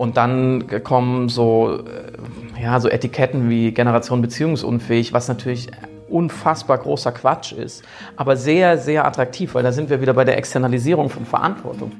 Und 0.00 0.16
dann 0.16 0.64
kommen 0.82 1.28
so, 1.28 1.76
äh, 2.56 2.62
ja, 2.62 2.80
so 2.80 2.88
Etiketten 2.88 3.50
wie 3.50 3.70
Generation 3.72 4.22
beziehungsunfähig, 4.22 5.12
was 5.12 5.28
natürlich 5.28 5.70
unfassbar 6.08 6.78
großer 6.78 7.12
Quatsch 7.12 7.52
ist, 7.52 7.84
aber 8.16 8.38
sehr, 8.38 8.78
sehr 8.78 9.04
attraktiv, 9.04 9.54
weil 9.54 9.62
da 9.62 9.72
sind 9.72 9.90
wir 9.90 10.00
wieder 10.00 10.14
bei 10.14 10.24
der 10.24 10.38
Externalisierung 10.38 11.10
von 11.10 11.26
Verantwortung. 11.26 11.92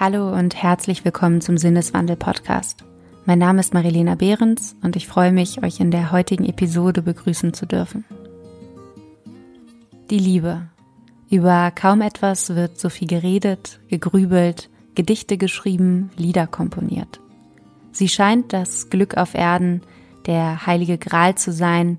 Hallo 0.00 0.32
und 0.32 0.60
herzlich 0.60 1.04
willkommen 1.04 1.40
zum 1.40 1.56
Sinneswandel 1.56 2.16
Podcast. 2.16 2.82
Mein 3.26 3.38
Name 3.38 3.60
ist 3.60 3.74
Marilena 3.74 4.16
Behrens 4.16 4.74
und 4.82 4.96
ich 4.96 5.06
freue 5.06 5.30
mich, 5.30 5.62
euch 5.62 5.78
in 5.78 5.92
der 5.92 6.10
heutigen 6.10 6.46
Episode 6.46 7.00
begrüßen 7.00 7.54
zu 7.54 7.64
dürfen. 7.64 8.04
Die 10.10 10.18
Liebe. 10.18 10.62
Über 11.30 11.70
kaum 11.70 12.00
etwas 12.00 12.54
wird 12.54 12.78
so 12.78 12.88
viel 12.88 13.06
geredet, 13.06 13.80
gegrübelt, 13.88 14.70
Gedichte 14.94 15.36
geschrieben, 15.36 16.10
Lieder 16.16 16.46
komponiert. 16.46 17.20
Sie 17.92 18.08
scheint 18.08 18.52
das 18.52 18.90
Glück 18.90 19.16
auf 19.16 19.34
Erden, 19.34 19.82
der 20.26 20.66
heilige 20.66 20.98
Gral 20.98 21.34
zu 21.36 21.52
sein, 21.52 21.98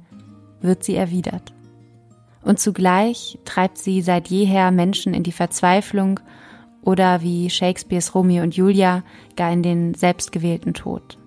wird 0.61 0.83
sie 0.83 0.95
erwidert. 0.95 1.53
Und 2.41 2.59
zugleich 2.59 3.37
treibt 3.45 3.77
sie 3.77 4.01
seit 4.01 4.29
jeher 4.29 4.71
Menschen 4.71 5.13
in 5.13 5.23
die 5.23 5.31
Verzweiflung 5.31 6.19
oder 6.81 7.21
wie 7.21 7.49
Shakespeares 7.49 8.15
Romeo 8.15 8.43
und 8.43 8.55
Julia 8.55 9.03
gar 9.35 9.51
in 9.51 9.61
den 9.61 9.93
selbstgewählten 9.93 10.73
Tod. 10.73 11.17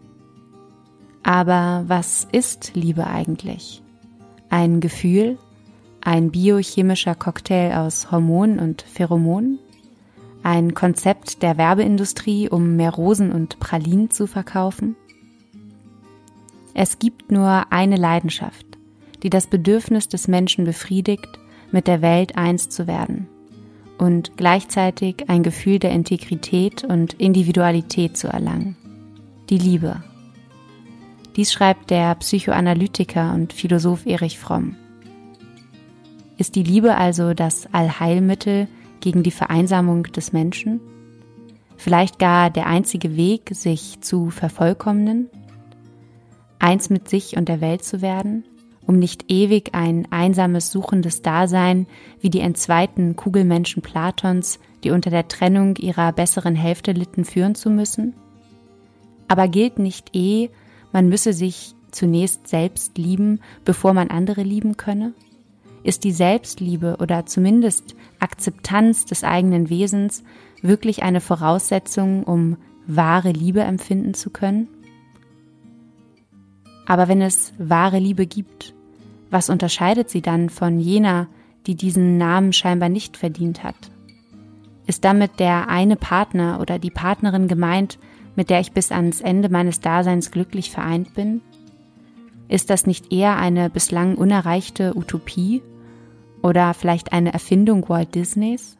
Aber 1.23 1.85
was 1.87 2.27
ist 2.33 2.73
Liebe 2.75 3.07
eigentlich? 3.07 3.83
Ein 4.49 4.81
Gefühl? 4.81 5.39
Ein 6.05 6.33
biochemischer 6.33 7.15
Cocktail 7.15 7.77
aus 7.77 8.11
Hormonen 8.11 8.59
und 8.59 8.83
Pheromonen? 8.83 9.61
Ein 10.43 10.75
Konzept 10.75 11.45
der 11.45 11.57
Werbeindustrie, 11.59 12.49
um 12.49 12.75
mehr 12.75 12.91
Rosen 12.91 13.31
und 13.31 13.61
Pralinen 13.61 14.11
zu 14.11 14.27
verkaufen? 14.27 14.97
Es 16.75 16.99
gibt 16.99 17.31
nur 17.31 17.67
eine 17.71 17.95
Leidenschaft, 17.95 18.67
die 19.23 19.31
das 19.31 19.47
Bedürfnis 19.47 20.09
des 20.09 20.27
Menschen 20.27 20.65
befriedigt, 20.65 21.39
mit 21.71 21.87
der 21.87 22.03
Welt 22.03 22.37
eins 22.37 22.69
zu 22.69 22.89
werden 22.89 23.29
und 23.97 24.37
gleichzeitig 24.37 25.29
ein 25.29 25.45
Gefühl 25.45 25.79
der 25.79 25.93
Integrität 25.93 26.83
und 26.83 27.15
Individualität 27.15 28.17
zu 28.17 28.27
erlangen. 28.27 28.77
Die 29.51 29.59
Liebe. 29.59 30.03
Dies 31.37 31.53
schreibt 31.53 31.91
der 31.91 32.17
Psychoanalytiker 32.17 33.33
und 33.33 33.53
Philosoph 33.53 34.05
Erich 34.05 34.41
Fromm. 34.41 34.75
Ist 36.39 36.57
die 36.57 36.63
Liebe 36.63 36.97
also 36.97 37.35
das 37.35 37.73
Allheilmittel 37.73 38.69
gegen 39.01 39.23
die 39.23 39.31
Vereinsamung 39.31 40.05
des 40.05 40.33
Menschen? 40.33 40.81
Vielleicht 41.77 42.19
gar 42.19 42.51
der 42.51 42.67
einzige 42.67 43.17
Weg, 43.17 43.51
sich 43.53 44.01
zu 44.01 44.31
vervollkommnen? 44.31 45.29
Eins 46.59 46.91
mit 46.91 47.09
sich 47.09 47.37
und 47.37 47.49
der 47.49 47.61
Welt 47.61 47.85
zu 47.85 48.03
werden? 48.03 48.45
um 48.87 48.99
nicht 48.99 49.31
ewig 49.31 49.75
ein 49.75 50.07
einsames, 50.11 50.71
suchendes 50.71 51.23
Dasein 51.23 51.87
wie 52.21 52.31
die 52.31 52.41
entzweiten 52.41 53.17
Kugelmenschen 53.17 53.83
Platons, 53.83 54.59
die 54.85 54.91
unter 54.91 55.11
der 55.11 55.29
Trennung 55.29 55.77
ihrer 55.77 56.13
besseren 56.13 56.55
Hälfte 56.55 56.93
litten, 56.93 57.25
führen 57.25 57.55
zu 57.55 57.71
müssen? 57.71 58.15
Aber 59.29 59.49
gilt 59.49 59.79
nicht 59.79 60.15
eh, 60.15 60.51
man 60.93 61.09
müsse 61.09 61.33
sich 61.33 61.75
zunächst 61.91 62.49
selbst 62.49 62.99
lieben, 62.99 63.41
bevor 63.65 63.95
man 63.95 64.09
andere 64.09 64.43
lieben 64.43 64.77
könne? 64.77 65.15
Ist 65.85 66.05
die 66.05 66.13
Selbstliebe 66.13 66.97
oder 67.01 67.27
zumindest 67.27 67.97
Akzeptanz 68.21 69.05
des 69.05 69.25
eigenen 69.25 69.69
Wesens 69.69 70.23
wirklich 70.63 71.03
eine 71.03 71.21
Voraussetzung, 71.21 72.23
um 72.23 72.57
wahre 72.87 73.33
Liebe 73.33 73.61
empfinden 73.61 74.15
zu 74.15 74.31
können? 74.31 74.69
Aber 76.87 77.09
wenn 77.09 77.21
es 77.21 77.53
wahre 77.59 77.99
Liebe 77.99 78.27
gibt, 78.27 78.75
was 79.31 79.51
unterscheidet 79.51 80.11
sie 80.11 80.23
dann 80.23 80.51
von 80.51 80.79
jener, 80.79 81.27
die 81.67 81.75
diesen 81.75 82.19
Namen 82.19 82.53
scheinbar 82.53 82.89
nicht 82.89 83.17
verdient 83.17 83.65
hat? 83.65 83.91
Ist 84.87 85.05
damit 85.05 85.41
der 85.41 85.69
eine 85.69 85.97
Partner 85.97 86.61
oder 86.61 86.79
die 86.79 86.91
Partnerin 86.91 87.49
gemeint, 87.49 87.99
mit 88.37 88.51
der 88.51 88.61
ich 88.61 88.73
bis 88.73 88.93
ans 88.93 89.21
Ende 89.21 89.49
meines 89.49 89.81
Daseins 89.81 90.31
glücklich 90.31 90.71
vereint 90.71 91.15
bin? 91.15 91.41
Ist 92.49 92.71
das 92.71 92.87
nicht 92.87 93.13
eher 93.13 93.37
eine 93.37 93.71
bislang 93.71 94.17
unerreichte 94.17 94.97
Utopie 94.97 95.63
oder 96.43 96.75
vielleicht 96.75 97.13
eine 97.13 97.33
Erfindung 97.33 97.89
Walt 97.89 98.15
Disneys? 98.15 98.77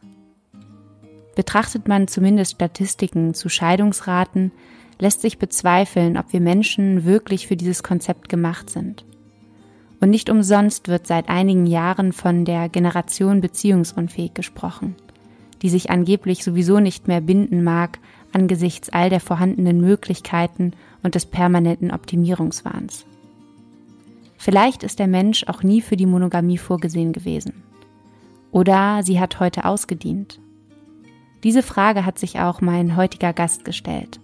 Betrachtet 1.35 1.87
man 1.87 2.07
zumindest 2.07 2.53
Statistiken 2.53 3.33
zu 3.33 3.49
Scheidungsraten, 3.49 4.51
lässt 4.99 5.21
sich 5.21 5.39
bezweifeln, 5.39 6.17
ob 6.17 6.31
wir 6.31 6.41
Menschen 6.41 7.05
wirklich 7.05 7.47
für 7.47 7.55
dieses 7.55 7.81
Konzept 7.81 8.29
gemacht 8.29 8.69
sind. 8.69 9.05
Und 9.99 10.09
nicht 10.09 10.29
umsonst 10.29 10.89
wird 10.89 11.07
seit 11.07 11.29
einigen 11.29 11.65
Jahren 11.65 12.13
von 12.13 12.45
der 12.45 12.69
Generation 12.69 13.41
beziehungsunfähig 13.41 14.33
gesprochen, 14.33 14.95
die 15.61 15.69
sich 15.69 15.89
angeblich 15.89 16.43
sowieso 16.43 16.79
nicht 16.79 17.07
mehr 17.07 17.21
binden 17.21 17.63
mag 17.63 17.99
angesichts 18.33 18.89
all 18.89 19.09
der 19.09 19.19
vorhandenen 19.19 19.79
Möglichkeiten 19.79 20.73
und 21.03 21.15
des 21.15 21.25
permanenten 21.25 21.91
Optimierungswahns. 21.91 23.05
Vielleicht 24.43 24.83
ist 24.83 24.99
der 24.99 25.07
Mensch 25.07 25.45
auch 25.47 25.63
nie 25.63 25.79
für 25.79 25.95
die 25.95 26.05
Monogamie 26.05 26.57
vorgesehen 26.57 27.13
gewesen. 27.13 27.63
Oder 28.51 28.99
sie 29.01 29.17
hat 29.21 29.39
heute 29.39 29.63
ausgedient. 29.63 30.41
Diese 31.45 31.63
Frage 31.63 32.05
hat 32.05 32.19
sich 32.19 32.41
auch 32.41 32.59
mein 32.59 32.97
heutiger 32.97 33.31
Gast 33.31 33.63
gestellt. 33.63 34.19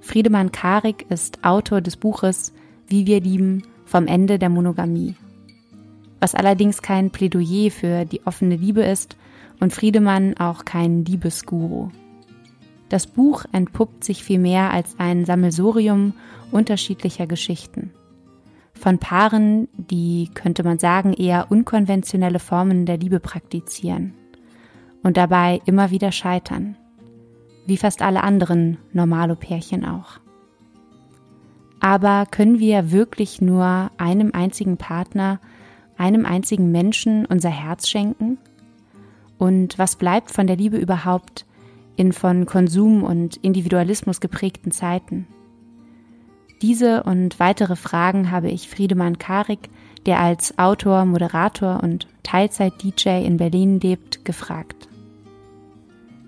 Friedemann 0.00 0.50
Karik 0.50 1.06
ist 1.10 1.44
Autor 1.44 1.80
des 1.80 1.96
Buches 1.96 2.52
Wie 2.88 3.06
wir 3.06 3.20
lieben 3.20 3.62
vom 3.84 4.08
Ende 4.08 4.40
der 4.40 4.48
Monogamie. 4.48 5.14
Was 6.18 6.34
allerdings 6.34 6.82
kein 6.82 7.12
Plädoyer 7.12 7.70
für 7.70 8.04
die 8.04 8.26
offene 8.26 8.56
Liebe 8.56 8.82
ist 8.82 9.16
und 9.60 9.72
Friedemann 9.72 10.36
auch 10.38 10.64
kein 10.64 11.04
Liebesguru. 11.04 11.90
Das 12.88 13.06
Buch 13.06 13.44
entpuppt 13.52 14.02
sich 14.02 14.24
vielmehr 14.24 14.72
als 14.72 14.98
ein 14.98 15.24
Sammelsurium 15.24 16.14
unterschiedlicher 16.50 17.28
Geschichten. 17.28 17.92
Von 18.74 18.98
Paaren, 18.98 19.68
die, 19.74 20.30
könnte 20.34 20.64
man 20.64 20.78
sagen, 20.78 21.12
eher 21.12 21.50
unkonventionelle 21.50 22.38
Formen 22.38 22.86
der 22.86 22.96
Liebe 22.96 23.20
praktizieren 23.20 24.14
und 25.02 25.16
dabei 25.16 25.60
immer 25.66 25.90
wieder 25.90 26.12
scheitern 26.12 26.76
wie 27.66 27.76
fast 27.76 28.02
alle 28.02 28.22
anderen 28.22 28.78
Normalo-Pärchen 28.92 29.84
auch. 29.84 30.18
Aber 31.80 32.26
können 32.30 32.58
wir 32.58 32.92
wirklich 32.92 33.40
nur 33.40 33.90
einem 33.98 34.32
einzigen 34.32 34.76
Partner, 34.76 35.40
einem 35.96 36.24
einzigen 36.26 36.70
Menschen 36.70 37.26
unser 37.26 37.50
Herz 37.50 37.88
schenken? 37.88 38.38
Und 39.38 39.78
was 39.78 39.96
bleibt 39.96 40.30
von 40.30 40.46
der 40.46 40.56
Liebe 40.56 40.76
überhaupt 40.76 41.44
in 41.96 42.12
von 42.12 42.46
Konsum 42.46 43.02
und 43.02 43.36
Individualismus 43.38 44.20
geprägten 44.20 44.70
Zeiten? 44.70 45.26
Diese 46.62 47.02
und 47.02 47.40
weitere 47.40 47.74
Fragen 47.74 48.30
habe 48.30 48.48
ich 48.48 48.68
Friedemann 48.68 49.18
Karik, 49.18 49.68
der 50.06 50.20
als 50.20 50.58
Autor, 50.58 51.04
Moderator 51.04 51.82
und 51.82 52.06
Teilzeit-DJ 52.22 53.26
in 53.26 53.36
Berlin 53.36 53.80
lebt, 53.80 54.24
gefragt. 54.24 54.88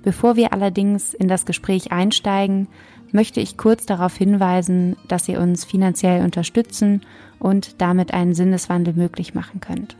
Bevor 0.03 0.35
wir 0.35 0.53
allerdings 0.53 1.15
in 1.15 1.29
das 1.29 1.47
Gespräch 1.47 1.93
einsteigen, 1.93 2.67
möchte 3.13 3.41
ich 3.41 3.57
kurz 3.57 3.87
darauf 3.87 4.17
hinweisen, 4.17 4.97
dass 5.07 5.29
ihr 5.29 5.41
uns 5.41 5.65
finanziell 5.65 6.25
unterstützen 6.25 7.03
und 7.39 7.81
damit 7.81 8.13
einen 8.13 8.35
Sinneswandel 8.35 8.95
möglich 8.95 9.35
machen 9.35 9.61
könnt. 9.61 9.97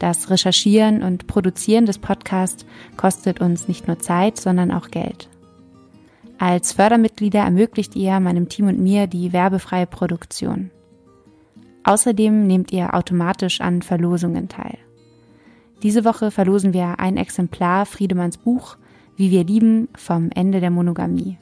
Das 0.00 0.28
Recherchieren 0.28 1.04
und 1.04 1.28
Produzieren 1.28 1.86
des 1.86 1.98
Podcasts 1.98 2.66
kostet 2.96 3.40
uns 3.40 3.68
nicht 3.68 3.86
nur 3.86 4.00
Zeit, 4.00 4.40
sondern 4.40 4.72
auch 4.72 4.90
Geld. 4.90 5.28
Als 6.40 6.72
Fördermitglieder 6.72 7.40
ermöglicht 7.40 7.94
ihr 7.94 8.18
meinem 8.18 8.48
Team 8.48 8.66
und 8.66 8.80
mir 8.80 9.06
die 9.06 9.32
werbefreie 9.32 9.86
Produktion. 9.86 10.72
Außerdem 11.84 12.48
nehmt 12.48 12.72
ihr 12.72 12.94
automatisch 12.94 13.60
an 13.60 13.82
Verlosungen 13.82 14.48
teil. 14.48 14.78
Diese 15.84 16.04
Woche 16.04 16.32
verlosen 16.32 16.72
wir 16.72 16.98
ein 16.98 17.16
Exemplar 17.16 17.86
Friedemanns 17.86 18.36
Buch 18.36 18.76
wie 19.20 19.30
wir 19.30 19.44
lieben 19.44 19.90
vom 19.94 20.30
Ende 20.34 20.60
der 20.60 20.70
Monogamie. 20.70 21.36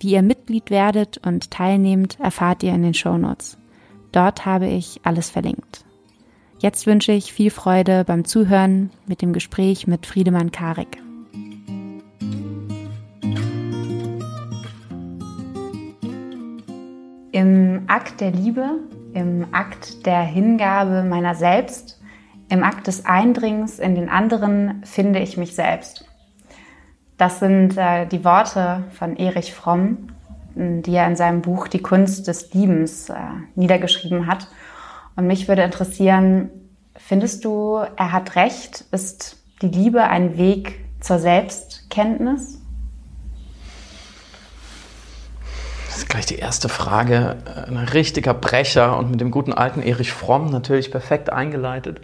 Wie 0.00 0.10
ihr 0.10 0.20
Mitglied 0.20 0.68
werdet 0.68 1.16
und 1.26 1.50
teilnehmt, 1.50 2.20
erfahrt 2.20 2.62
ihr 2.62 2.74
in 2.74 2.82
den 2.82 2.92
Shownotes. 2.92 3.56
Dort 4.12 4.44
habe 4.44 4.66
ich 4.66 5.00
alles 5.02 5.30
verlinkt. 5.30 5.86
Jetzt 6.58 6.86
wünsche 6.86 7.12
ich 7.12 7.32
viel 7.32 7.50
Freude 7.50 8.04
beim 8.04 8.26
Zuhören 8.26 8.90
mit 9.06 9.22
dem 9.22 9.32
Gespräch 9.32 9.86
mit 9.86 10.04
Friedemann 10.04 10.52
Karik. 10.52 10.98
Im 17.38 17.84
Akt 17.86 18.20
der 18.20 18.32
Liebe, 18.32 18.80
im 19.14 19.46
Akt 19.52 20.04
der 20.06 20.22
Hingabe 20.22 21.04
meiner 21.04 21.36
selbst 21.36 22.00
Im 22.48 22.64
Akt 22.64 22.88
des 22.88 23.06
Eindringens 23.06 23.78
in 23.78 23.94
den 23.94 24.08
anderen 24.08 24.82
finde 24.84 25.20
ich 25.20 25.36
mich 25.36 25.54
selbst. 25.54 26.04
Das 27.16 27.38
sind 27.38 27.78
äh, 27.78 28.06
die 28.06 28.24
Worte 28.24 28.82
von 28.90 29.14
Erich 29.16 29.54
Fromm, 29.54 30.08
die 30.56 30.92
er 30.92 31.06
in 31.06 31.14
seinem 31.14 31.40
Buch 31.40 31.68
Die 31.68 31.80
Kunst 31.80 32.26
des 32.26 32.52
Liebens 32.54 33.08
äh, 33.08 33.14
niedergeschrieben 33.54 34.26
hat. 34.26 34.48
Und 35.14 35.28
mich 35.28 35.46
würde 35.46 35.62
interessieren, 35.62 36.50
findest 36.96 37.44
du, 37.44 37.76
er 37.76 38.10
hat 38.10 38.34
recht? 38.34 38.84
Ist 38.90 39.36
die 39.62 39.68
Liebe 39.68 40.02
ein 40.02 40.36
Weg 40.38 40.80
zur 40.98 41.20
Selbstkenntnis? 41.20 42.57
Ist 45.98 46.08
gleich 46.08 46.26
die 46.26 46.36
erste 46.36 46.68
Frage. 46.68 47.38
Ein 47.66 47.76
richtiger 47.76 48.32
Brecher 48.32 48.96
und 48.96 49.10
mit 49.10 49.20
dem 49.20 49.32
guten 49.32 49.52
alten 49.52 49.82
Erich 49.82 50.12
Fromm 50.12 50.48
natürlich 50.48 50.92
perfekt 50.92 51.32
eingeleitet. 51.32 52.00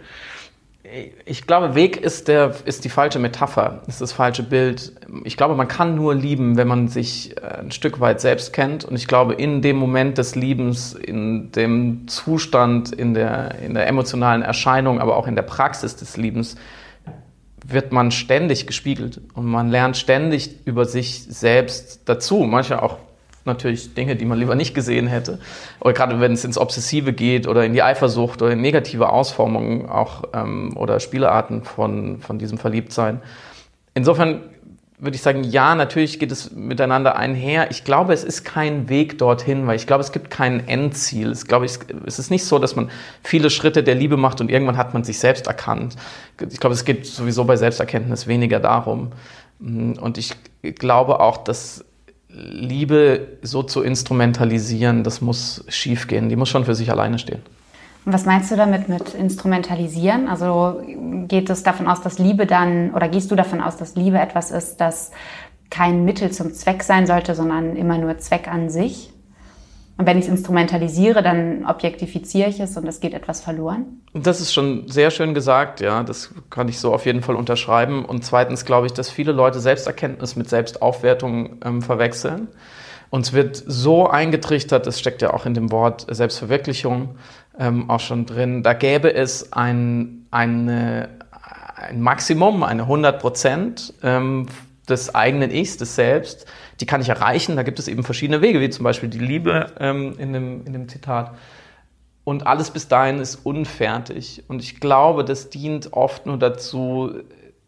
Ich 1.23 1.47
glaube, 1.47 1.75
Weg 1.75 1.95
ist, 1.95 2.27
der, 2.27 2.53
ist 2.65 2.83
die 2.83 2.89
falsche 2.89 3.19
Metapher, 3.19 3.83
ist 3.87 4.01
das 4.01 4.11
falsche 4.11 4.43
Bild. 4.43 4.91
Ich 5.23 5.37
glaube, 5.37 5.55
man 5.55 5.69
kann 5.69 5.95
nur 5.95 6.13
lieben, 6.13 6.57
wenn 6.57 6.67
man 6.67 6.89
sich 6.89 7.37
äh, 7.37 7.59
ein 7.59 7.71
Stück 7.71 8.01
weit 8.01 8.19
selbst 8.19 8.51
kennt. 8.51 8.83
Und 8.83 8.97
ich 8.97 9.07
glaube, 9.07 9.33
in 9.35 9.61
dem 9.61 9.77
Moment 9.77 10.17
des 10.17 10.35
Liebens, 10.35 10.91
in 10.91 11.53
dem 11.53 12.09
Zustand, 12.09 12.91
in 12.91 13.13
der, 13.13 13.59
in 13.59 13.75
der 13.75 13.87
emotionalen 13.87 14.41
Erscheinung, 14.41 14.99
aber 14.99 15.15
auch 15.15 15.25
in 15.25 15.35
der 15.35 15.43
Praxis 15.43 15.95
des 15.95 16.17
Liebens, 16.17 16.57
wird 17.65 17.93
man 17.93 18.11
ständig 18.11 18.67
gespiegelt. 18.67 19.21
Und 19.35 19.45
man 19.45 19.69
lernt 19.69 19.95
ständig 19.95 20.65
über 20.65 20.83
sich 20.83 21.23
selbst 21.23 22.01
dazu. 22.09 22.39
Manchmal 22.39 22.81
auch 22.81 22.97
natürlich 23.45 23.93
Dinge, 23.93 24.15
die 24.15 24.25
man 24.25 24.39
lieber 24.39 24.55
nicht 24.55 24.73
gesehen 24.73 25.07
hätte. 25.07 25.39
Oder 25.79 25.93
gerade 25.93 26.19
wenn 26.19 26.33
es 26.33 26.43
ins 26.43 26.57
Obsessive 26.57 27.13
geht 27.13 27.47
oder 27.47 27.65
in 27.65 27.73
die 27.73 27.83
Eifersucht 27.83 28.41
oder 28.41 28.53
in 28.53 28.61
negative 28.61 29.09
Ausformungen 29.09 29.89
auch 29.89 30.23
ähm, 30.33 30.75
oder 30.75 30.99
Spielearten 30.99 31.63
von, 31.63 32.19
von 32.19 32.39
diesem 32.39 32.57
Verliebtsein. 32.57 33.21
Insofern 33.93 34.41
würde 34.97 35.15
ich 35.15 35.21
sagen, 35.21 35.43
ja, 35.43 35.75
natürlich 35.75 36.19
geht 36.19 36.31
es 36.31 36.51
miteinander 36.51 37.17
einher. 37.17 37.69
Ich 37.69 37.83
glaube, 37.83 38.13
es 38.13 38.23
ist 38.23 38.45
kein 38.45 38.87
Weg 38.87 39.17
dorthin, 39.17 39.67
weil 39.67 39.75
ich 39.75 39.87
glaube, 39.87 40.01
es 40.01 40.13
gibt 40.13 40.29
kein 40.29 40.67
Endziel. 40.67 41.33
Ich 41.33 41.45
glaube, 41.47 41.65
es 41.65 42.19
ist 42.19 42.31
nicht 42.31 42.45
so, 42.45 42.59
dass 42.59 42.75
man 42.75 42.89
viele 43.21 43.49
Schritte 43.49 43.83
der 43.83 43.95
Liebe 43.95 44.15
macht 44.15 44.39
und 44.39 44.49
irgendwann 44.49 44.77
hat 44.77 44.93
man 44.93 45.03
sich 45.03 45.19
selbst 45.19 45.47
erkannt. 45.47 45.95
Ich 46.49 46.59
glaube, 46.59 46.73
es 46.73 46.85
geht 46.85 47.05
sowieso 47.05 47.43
bei 47.43 47.57
Selbsterkenntnis 47.57 48.27
weniger 48.27 48.59
darum. 48.59 49.11
Und 49.59 50.17
ich 50.17 50.33
glaube 50.61 51.19
auch, 51.19 51.37
dass 51.37 51.83
Liebe 52.35 53.37
so 53.41 53.63
zu 53.63 53.81
instrumentalisieren, 53.81 55.03
das 55.03 55.21
muss 55.21 55.63
schiefgehen. 55.67 56.29
Die 56.29 56.35
muss 56.35 56.49
schon 56.49 56.65
für 56.65 56.75
sich 56.75 56.91
alleine 56.91 57.17
stehen. 57.17 57.41
Und 58.05 58.13
was 58.13 58.25
meinst 58.25 58.51
du 58.51 58.55
damit 58.55 58.87
mit 58.87 59.13
instrumentalisieren? 59.13 60.27
Also 60.27 60.81
geht 61.27 61.49
es 61.49 61.63
davon 61.63 61.87
aus, 61.87 62.01
dass 62.01 62.19
Liebe 62.19 62.45
dann, 62.45 62.93
oder 62.93 63.07
gehst 63.07 63.31
du 63.31 63.35
davon 63.35 63.61
aus, 63.61 63.77
dass 63.77 63.95
Liebe 63.95 64.19
etwas 64.19 64.51
ist, 64.51 64.77
das 64.77 65.11
kein 65.71 66.05
Mittel 66.05 66.31
zum 66.31 66.53
Zweck 66.53 66.83
sein 66.83 67.07
sollte, 67.07 67.33
sondern 67.33 67.75
immer 67.75 67.97
nur 67.97 68.17
Zweck 68.19 68.47
an 68.47 68.69
sich? 68.69 69.11
Und 69.97 70.05
wenn 70.05 70.17
ich 70.17 70.25
es 70.25 70.29
instrumentalisiere, 70.29 71.23
dann 71.23 71.65
objektifiziere 71.65 72.49
ich 72.49 72.59
es 72.59 72.75
und 72.75 72.85
es 72.85 72.99
geht 72.99 73.13
etwas 73.13 73.41
verloren? 73.41 74.01
Das 74.13 74.41
ist 74.41 74.53
schon 74.53 74.89
sehr 74.89 75.09
schön 75.09 75.33
gesagt, 75.33 75.79
ja. 75.79 76.03
Das 76.03 76.33
kann 76.49 76.67
ich 76.67 76.79
so 76.79 76.93
auf 76.93 77.05
jeden 77.05 77.21
Fall 77.21 77.35
unterschreiben. 77.35 78.03
Und 78.03 78.25
zweitens 78.25 78.65
glaube 78.65 78.87
ich, 78.87 78.93
dass 78.93 79.09
viele 79.09 79.31
Leute 79.31 79.59
Selbsterkenntnis 79.59 80.35
mit 80.35 80.49
Selbstaufwertung 80.49 81.59
ähm, 81.63 81.81
verwechseln. 81.81 82.49
Uns 83.09 83.31
wird 83.31 83.63
so 83.65 84.09
eingetrichtert, 84.09 84.85
das 84.85 84.99
steckt 84.99 85.21
ja 85.21 85.33
auch 85.33 85.45
in 85.45 85.53
dem 85.53 85.71
Wort 85.71 86.05
Selbstverwirklichung 86.09 87.15
ähm, 87.57 87.89
auch 87.89 87.99
schon 87.99 88.25
drin, 88.25 88.63
da 88.63 88.73
gäbe 88.73 89.13
es 89.13 89.53
ein, 89.53 90.25
eine, 90.31 91.09
ein 91.75 92.01
Maximum, 92.01 92.63
eine 92.63 92.83
100 92.83 93.19
Prozent 93.19 93.93
ähm, 94.03 94.47
des 94.85 95.13
eigenen 95.15 95.51
Ichs, 95.51 95.77
des 95.77 95.95
Selbst, 95.95 96.45
die 96.79 96.85
kann 96.85 97.01
ich 97.01 97.09
erreichen. 97.09 97.55
Da 97.55 97.63
gibt 97.63 97.79
es 97.79 97.87
eben 97.87 98.03
verschiedene 98.03 98.41
Wege, 98.41 98.61
wie 98.61 98.69
zum 98.69 98.83
Beispiel 98.83 99.09
die 99.09 99.19
Liebe 99.19 99.73
ähm, 99.79 100.15
in, 100.17 100.33
dem, 100.33 100.65
in 100.65 100.73
dem 100.73 100.89
Zitat. 100.89 101.35
Und 102.23 102.47
alles 102.47 102.71
bis 102.71 102.87
dahin 102.87 103.19
ist 103.19 103.45
unfertig. 103.45 104.43
Und 104.47 104.61
ich 104.61 104.79
glaube, 104.79 105.23
das 105.23 105.49
dient 105.49 105.93
oft 105.93 106.25
nur 106.25 106.39
dazu, 106.39 107.11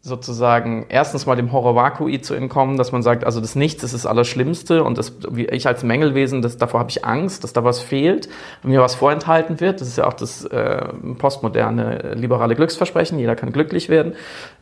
sozusagen 0.08 0.86
erstens 0.88 1.26
mal 1.26 1.36
dem 1.36 1.52
Horror 1.52 1.76
Vakui 1.76 2.20
zu 2.20 2.34
entkommen, 2.34 2.76
dass 2.76 2.90
man 2.90 3.02
sagt, 3.02 3.24
also 3.24 3.40
das 3.40 3.54
Nichts 3.54 3.84
ist 3.84 3.94
das 3.94 4.06
Allerschlimmste 4.06 4.82
und 4.82 4.98
das, 4.98 5.12
wie 5.30 5.46
ich 5.46 5.66
als 5.68 5.84
Mängelwesen, 5.84 6.42
das, 6.42 6.56
davor 6.56 6.80
habe 6.80 6.90
ich 6.90 7.04
Angst, 7.04 7.44
dass 7.44 7.52
da 7.52 7.62
was 7.62 7.80
fehlt 7.80 8.28
und 8.62 8.70
mir 8.70 8.80
was 8.80 8.94
vorenthalten 8.96 9.60
wird. 9.60 9.80
Das 9.80 9.88
ist 9.88 9.98
ja 9.98 10.06
auch 10.06 10.14
das 10.14 10.44
äh, 10.46 10.88
postmoderne 11.18 12.14
liberale 12.14 12.56
Glücksversprechen, 12.56 13.18
jeder 13.18 13.36
kann 13.36 13.52
glücklich 13.52 13.88
werden, 13.88 14.14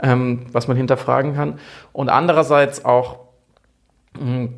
ähm, 0.02 0.46
was 0.52 0.68
man 0.68 0.76
hinterfragen 0.76 1.34
kann. 1.34 1.58
Und 1.92 2.10
andererseits 2.10 2.84
auch 2.84 3.25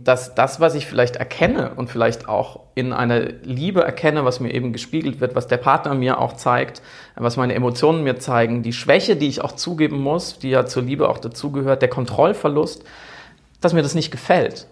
dass 0.05 0.35
das, 0.35 0.61
was 0.61 0.75
ich 0.75 0.87
vielleicht 0.87 1.17
erkenne 1.17 1.73
und 1.77 1.91
vielleicht 1.91 2.29
auch 2.29 2.61
in 2.75 2.93
einer 2.93 3.21
Liebe 3.43 3.83
erkenne, 3.83 4.25
was 4.25 4.41
mir 4.41 4.53
eben 4.53 4.73
gespiegelt 4.73 5.21
wird, 5.21 5.35
was 5.35 5.47
der 5.47 5.57
Partner 5.57 5.95
mir 5.95 6.21
auch 6.21 6.35
zeigt, 6.35 6.83
was 7.17 7.37
meine 7.37 7.55
Emotionen 7.55 8.05
mir 8.05 8.19
zeigen, 8.19 8.63
die 8.63 8.73
Schwäche, 8.73 9.17
die 9.17 9.29
ich 9.29 9.43
auch 9.43 9.53
zugeben 9.53 10.01
muss, 10.01 10.39
die 10.39 10.51
ja 10.51 10.67
zur 10.67 10.83
Liebe 10.83 11.09
auch 11.09 11.19
dazugehört, 11.19 11.83
der 11.83 11.89
Kontrollverlust, 11.89 12.85
dass 13.61 13.73
mir 13.73 13.83
das 13.83 13.95
nicht 13.95 14.11
gefällt. 14.11 14.67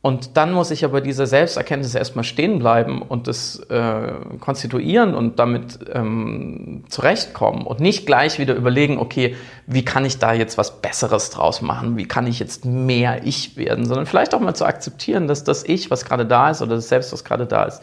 Und 0.00 0.36
dann 0.36 0.52
muss 0.52 0.70
ich 0.70 0.84
aber 0.84 1.00
diese 1.00 1.26
Selbsterkenntnis 1.26 1.94
erstmal 1.94 2.22
stehen 2.22 2.60
bleiben 2.60 3.02
und 3.02 3.26
das 3.26 3.58
äh, 3.68 4.12
konstituieren 4.38 5.14
und 5.14 5.40
damit 5.40 5.80
ähm, 5.92 6.84
zurechtkommen 6.88 7.66
und 7.66 7.80
nicht 7.80 8.06
gleich 8.06 8.38
wieder 8.38 8.54
überlegen, 8.54 8.98
okay, 8.98 9.34
wie 9.66 9.84
kann 9.84 10.04
ich 10.04 10.18
da 10.18 10.32
jetzt 10.32 10.56
was 10.56 10.80
Besseres 10.80 11.30
draus 11.30 11.62
machen? 11.62 11.96
Wie 11.96 12.06
kann 12.06 12.28
ich 12.28 12.38
jetzt 12.38 12.64
mehr 12.64 13.24
ich 13.24 13.56
werden? 13.56 13.86
Sondern 13.86 14.06
vielleicht 14.06 14.34
auch 14.34 14.40
mal 14.40 14.54
zu 14.54 14.66
akzeptieren, 14.66 15.26
dass 15.26 15.42
das 15.42 15.64
Ich, 15.64 15.90
was 15.90 16.04
gerade 16.04 16.26
da 16.26 16.50
ist 16.50 16.62
oder 16.62 16.76
das 16.76 16.88
Selbst, 16.88 17.12
was 17.12 17.24
gerade 17.24 17.46
da 17.46 17.64
ist, 17.64 17.82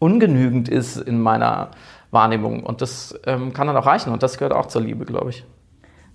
ungenügend 0.00 0.68
ist 0.68 0.96
in 0.96 1.20
meiner 1.20 1.70
Wahrnehmung. 2.10 2.64
Und 2.64 2.82
das 2.82 3.18
ähm, 3.24 3.52
kann 3.52 3.68
dann 3.68 3.76
auch 3.76 3.86
reichen 3.86 4.12
und 4.12 4.24
das 4.24 4.36
gehört 4.36 4.52
auch 4.52 4.66
zur 4.66 4.82
Liebe, 4.82 5.04
glaube 5.04 5.30
ich. 5.30 5.44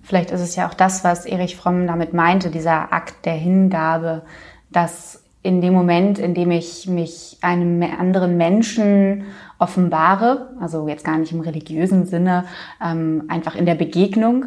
Vielleicht 0.01 0.31
ist 0.31 0.41
es 0.41 0.57
ja 0.57 0.67
auch 0.67 0.73
das, 0.73 1.05
was 1.05 1.25
Erich 1.25 1.55
Fromm 1.55 1.87
damit 1.87 2.13
meinte, 2.13 2.49
dieser 2.49 2.91
Akt 2.91 3.25
der 3.25 3.35
Hingabe, 3.35 4.23
dass 4.71 5.20
in 5.43 5.61
dem 5.61 5.73
Moment, 5.73 6.19
in 6.19 6.33
dem 6.33 6.51
ich 6.51 6.87
mich 6.87 7.37
einem 7.41 7.81
anderen 7.81 8.37
Menschen 8.37 9.25
offenbare, 9.57 10.55
also 10.59 10.87
jetzt 10.87 11.03
gar 11.03 11.17
nicht 11.17 11.31
im 11.31 11.41
religiösen 11.41 12.05
Sinne, 12.05 12.45
ähm, 12.83 13.23
einfach 13.27 13.55
in 13.55 13.65
der 13.65 13.75
Begegnung, 13.75 14.45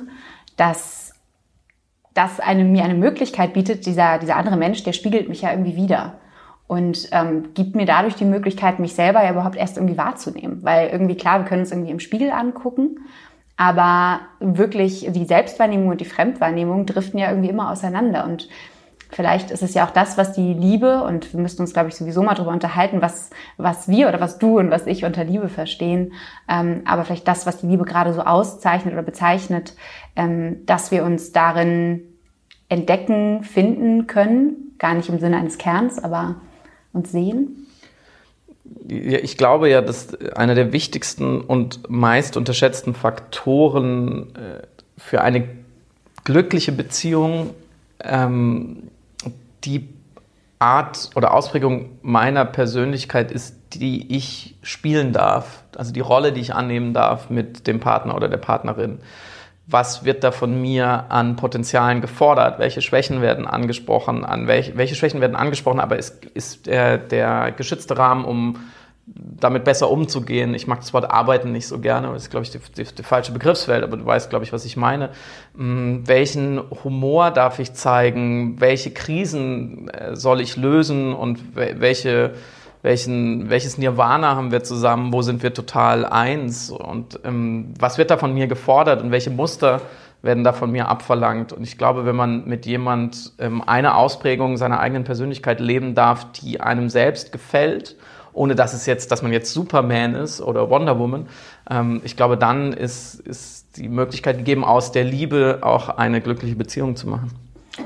dass 0.56 1.14
das 2.14 2.38
eine, 2.38 2.64
mir 2.64 2.84
eine 2.84 2.94
Möglichkeit 2.94 3.54
bietet, 3.54 3.86
dieser, 3.86 4.18
dieser 4.18 4.36
andere 4.36 4.56
Mensch, 4.56 4.84
der 4.84 4.92
spiegelt 4.92 5.28
mich 5.28 5.42
ja 5.42 5.50
irgendwie 5.50 5.76
wieder 5.76 6.14
und 6.68 7.08
ähm, 7.12 7.52
gibt 7.54 7.74
mir 7.74 7.86
dadurch 7.86 8.14
die 8.14 8.24
Möglichkeit, 8.24 8.78
mich 8.78 8.94
selber 8.94 9.22
ja 9.22 9.32
überhaupt 9.32 9.56
erst 9.56 9.76
irgendwie 9.76 9.98
wahrzunehmen. 9.98 10.62
Weil 10.62 10.88
irgendwie 10.88 11.16
klar, 11.16 11.40
wir 11.40 11.46
können 11.46 11.62
uns 11.62 11.72
irgendwie 11.72 11.90
im 11.90 12.00
Spiegel 12.00 12.30
angucken, 12.30 13.00
aber 13.56 14.20
wirklich 14.40 15.08
die 15.10 15.24
Selbstwahrnehmung 15.24 15.88
und 15.88 16.00
die 16.00 16.06
Fremdwahrnehmung 16.06 16.86
driften 16.86 17.18
ja 17.18 17.30
irgendwie 17.30 17.50
immer 17.50 17.70
auseinander 17.70 18.24
und 18.24 18.48
Vielleicht 19.14 19.52
ist 19.52 19.62
es 19.62 19.74
ja 19.74 19.86
auch 19.86 19.92
das, 19.92 20.18
was 20.18 20.32
die 20.32 20.54
Liebe, 20.54 21.04
und 21.04 21.32
wir 21.32 21.38
müssten 21.38 21.62
uns, 21.62 21.72
glaube 21.72 21.88
ich, 21.88 21.94
sowieso 21.94 22.20
mal 22.24 22.34
darüber 22.34 22.50
unterhalten, 22.50 23.00
was, 23.00 23.30
was 23.56 23.86
wir 23.86 24.08
oder 24.08 24.20
was 24.20 24.38
du 24.38 24.58
und 24.58 24.72
was 24.72 24.88
ich 24.88 25.04
unter 25.04 25.22
Liebe 25.22 25.48
verstehen. 25.48 26.14
Ähm, 26.48 26.82
aber 26.84 27.04
vielleicht 27.04 27.28
das, 27.28 27.46
was 27.46 27.58
die 27.58 27.68
Liebe 27.68 27.84
gerade 27.84 28.12
so 28.12 28.22
auszeichnet 28.22 28.92
oder 28.92 29.04
bezeichnet, 29.04 29.74
ähm, 30.16 30.66
dass 30.66 30.90
wir 30.90 31.04
uns 31.04 31.30
darin 31.30 32.02
entdecken, 32.68 33.44
finden 33.44 34.08
können. 34.08 34.74
Gar 34.78 34.94
nicht 34.94 35.08
im 35.08 35.20
Sinne 35.20 35.36
eines 35.36 35.58
Kerns, 35.58 36.02
aber 36.02 36.40
uns 36.92 37.12
sehen. 37.12 37.68
Ich 38.88 39.36
glaube 39.36 39.70
ja, 39.70 39.80
dass 39.80 40.20
einer 40.32 40.56
der 40.56 40.72
wichtigsten 40.72 41.40
und 41.40 41.88
meist 41.88 42.36
unterschätzten 42.36 42.94
Faktoren 42.94 44.34
äh, 44.34 44.66
für 44.98 45.20
eine 45.20 45.48
glückliche 46.24 46.72
Beziehung 46.72 47.50
ähm, 48.02 48.90
die 49.64 49.88
Art 50.58 51.10
oder 51.14 51.34
Ausprägung 51.34 51.98
meiner 52.02 52.44
Persönlichkeit 52.44 53.30
ist, 53.30 53.56
die 53.74 54.14
ich 54.14 54.56
spielen 54.62 55.12
darf, 55.12 55.64
also 55.76 55.92
die 55.92 56.00
Rolle, 56.00 56.32
die 56.32 56.40
ich 56.40 56.54
annehmen 56.54 56.94
darf 56.94 57.28
mit 57.28 57.66
dem 57.66 57.80
Partner 57.80 58.14
oder 58.14 58.28
der 58.28 58.38
Partnerin. 58.38 59.00
Was 59.66 60.04
wird 60.04 60.22
da 60.24 60.30
von 60.30 60.60
mir 60.60 61.06
an 61.08 61.36
Potenzialen 61.36 62.00
gefordert? 62.00 62.58
Welche 62.58 62.82
Schwächen 62.82 63.22
werden 63.22 63.46
angesprochen? 63.46 64.24
An 64.24 64.46
welche, 64.46 64.76
welche 64.76 64.94
Schwächen 64.94 65.20
werden 65.22 65.36
angesprochen? 65.36 65.80
Aber 65.80 65.98
ist, 65.98 66.24
ist 66.26 66.66
der, 66.66 66.98
der 66.98 67.50
geschützte 67.52 67.96
Rahmen, 67.96 68.24
um 68.26 68.58
damit 69.06 69.64
besser 69.64 69.90
umzugehen. 69.90 70.54
Ich 70.54 70.66
mag 70.66 70.80
das 70.80 70.94
Wort 70.94 71.10
arbeiten 71.10 71.52
nicht 71.52 71.66
so 71.66 71.78
gerne, 71.78 72.08
das 72.12 72.24
ist, 72.24 72.30
glaube 72.30 72.44
ich, 72.44 72.50
die, 72.50 72.58
die, 72.58 72.84
die 72.84 73.02
falsche 73.02 73.32
Begriffswelt, 73.32 73.84
aber 73.84 73.96
du 73.96 74.06
weißt, 74.06 74.30
glaube 74.30 74.44
ich, 74.44 74.52
was 74.52 74.64
ich 74.64 74.76
meine. 74.76 75.10
Hm, 75.56 76.06
welchen 76.06 76.60
Humor 76.82 77.30
darf 77.30 77.58
ich 77.58 77.74
zeigen? 77.74 78.60
Welche 78.60 78.92
Krisen 78.92 79.88
äh, 79.88 80.16
soll 80.16 80.40
ich 80.40 80.56
lösen 80.56 81.12
und 81.12 81.40
welche 81.54 82.34
welchen, 82.84 83.48
welches 83.48 83.78
Nirvana 83.78 84.36
haben 84.36 84.52
wir 84.52 84.62
zusammen, 84.62 85.10
wo 85.10 85.22
sind 85.22 85.42
wir 85.42 85.54
total 85.54 86.04
eins 86.04 86.70
und 86.70 87.18
ähm, 87.24 87.72
was 87.78 87.96
wird 87.96 88.10
da 88.10 88.18
von 88.18 88.34
mir 88.34 88.46
gefordert 88.46 89.02
und 89.02 89.10
welche 89.10 89.30
Muster 89.30 89.80
werden 90.20 90.44
da 90.44 90.52
von 90.52 90.70
mir 90.70 90.88
abverlangt. 90.88 91.54
Und 91.54 91.62
ich 91.62 91.78
glaube, 91.78 92.04
wenn 92.04 92.14
man 92.14 92.46
mit 92.46 92.66
jemand 92.66 93.32
ähm, 93.38 93.62
eine 93.66 93.94
Ausprägung 93.94 94.58
seiner 94.58 94.80
eigenen 94.80 95.04
Persönlichkeit 95.04 95.60
leben 95.60 95.94
darf, 95.94 96.30
die 96.32 96.60
einem 96.60 96.90
selbst 96.90 97.32
gefällt, 97.32 97.96
ohne 98.34 98.54
dass 98.54 98.74
es 98.74 98.86
jetzt, 98.86 99.10
dass 99.10 99.22
man 99.22 99.32
jetzt 99.32 99.52
Superman 99.52 100.14
ist 100.14 100.40
oder 100.40 100.68
Wonder 100.68 100.98
Woman, 100.98 101.26
ähm, 101.70 102.02
ich 102.04 102.16
glaube, 102.16 102.36
dann 102.36 102.72
ist, 102.72 103.20
ist 103.20 103.76
die 103.76 103.88
Möglichkeit 103.88 104.38
gegeben, 104.38 104.64
aus 104.64 104.92
der 104.92 105.04
Liebe 105.04 105.60
auch 105.62 105.88
eine 105.88 106.20
glückliche 106.20 106.56
Beziehung 106.56 106.96
zu 106.96 107.08
machen. 107.08 107.30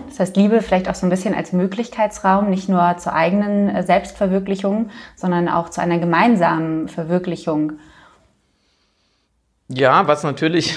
Das 0.08 0.20
heißt, 0.20 0.36
Liebe 0.36 0.60
vielleicht 0.60 0.88
auch 0.88 0.94
so 0.94 1.06
ein 1.06 1.10
bisschen 1.10 1.34
als 1.34 1.52
Möglichkeitsraum, 1.52 2.50
nicht 2.50 2.68
nur 2.68 2.96
zur 2.98 3.14
eigenen 3.14 3.68
äh, 3.68 3.82
Selbstverwirklichung, 3.82 4.90
sondern 5.16 5.48
auch 5.48 5.70
zu 5.70 5.80
einer 5.80 5.98
gemeinsamen 5.98 6.88
Verwirklichung. 6.88 7.72
Ja, 9.68 10.06
was 10.06 10.22
natürlich 10.22 10.76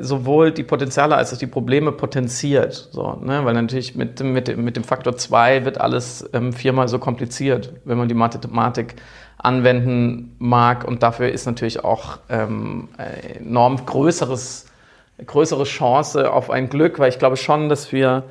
sowohl 0.00 0.52
die 0.52 0.62
Potenziale 0.62 1.16
als 1.16 1.34
auch 1.34 1.38
die 1.38 1.46
Probleme 1.46 1.92
potenziert. 1.92 2.88
So, 2.92 3.18
ne? 3.22 3.44
Weil 3.44 3.54
natürlich 3.54 3.94
mit, 3.96 4.20
mit, 4.22 4.56
mit 4.56 4.76
dem 4.76 4.84
Faktor 4.84 5.16
2 5.16 5.64
wird 5.64 5.80
alles 5.80 6.28
ähm, 6.32 6.52
viermal 6.52 6.88
so 6.88 6.98
kompliziert, 6.98 7.72
wenn 7.84 7.98
man 7.98 8.08
die 8.08 8.14
Mathematik 8.14 8.94
anwenden 9.38 10.36
mag. 10.38 10.84
Und 10.86 11.02
dafür 11.02 11.30
ist 11.30 11.46
natürlich 11.46 11.84
auch 11.84 12.18
ähm, 12.28 12.88
enorm 13.40 13.84
größeres, 13.84 14.66
größere 15.26 15.64
Chance 15.64 16.32
auf 16.32 16.50
ein 16.50 16.68
Glück, 16.68 16.98
weil 16.98 17.08
ich 17.08 17.18
glaube 17.18 17.36
schon, 17.36 17.68
dass 17.68 17.90
wir 17.90 18.24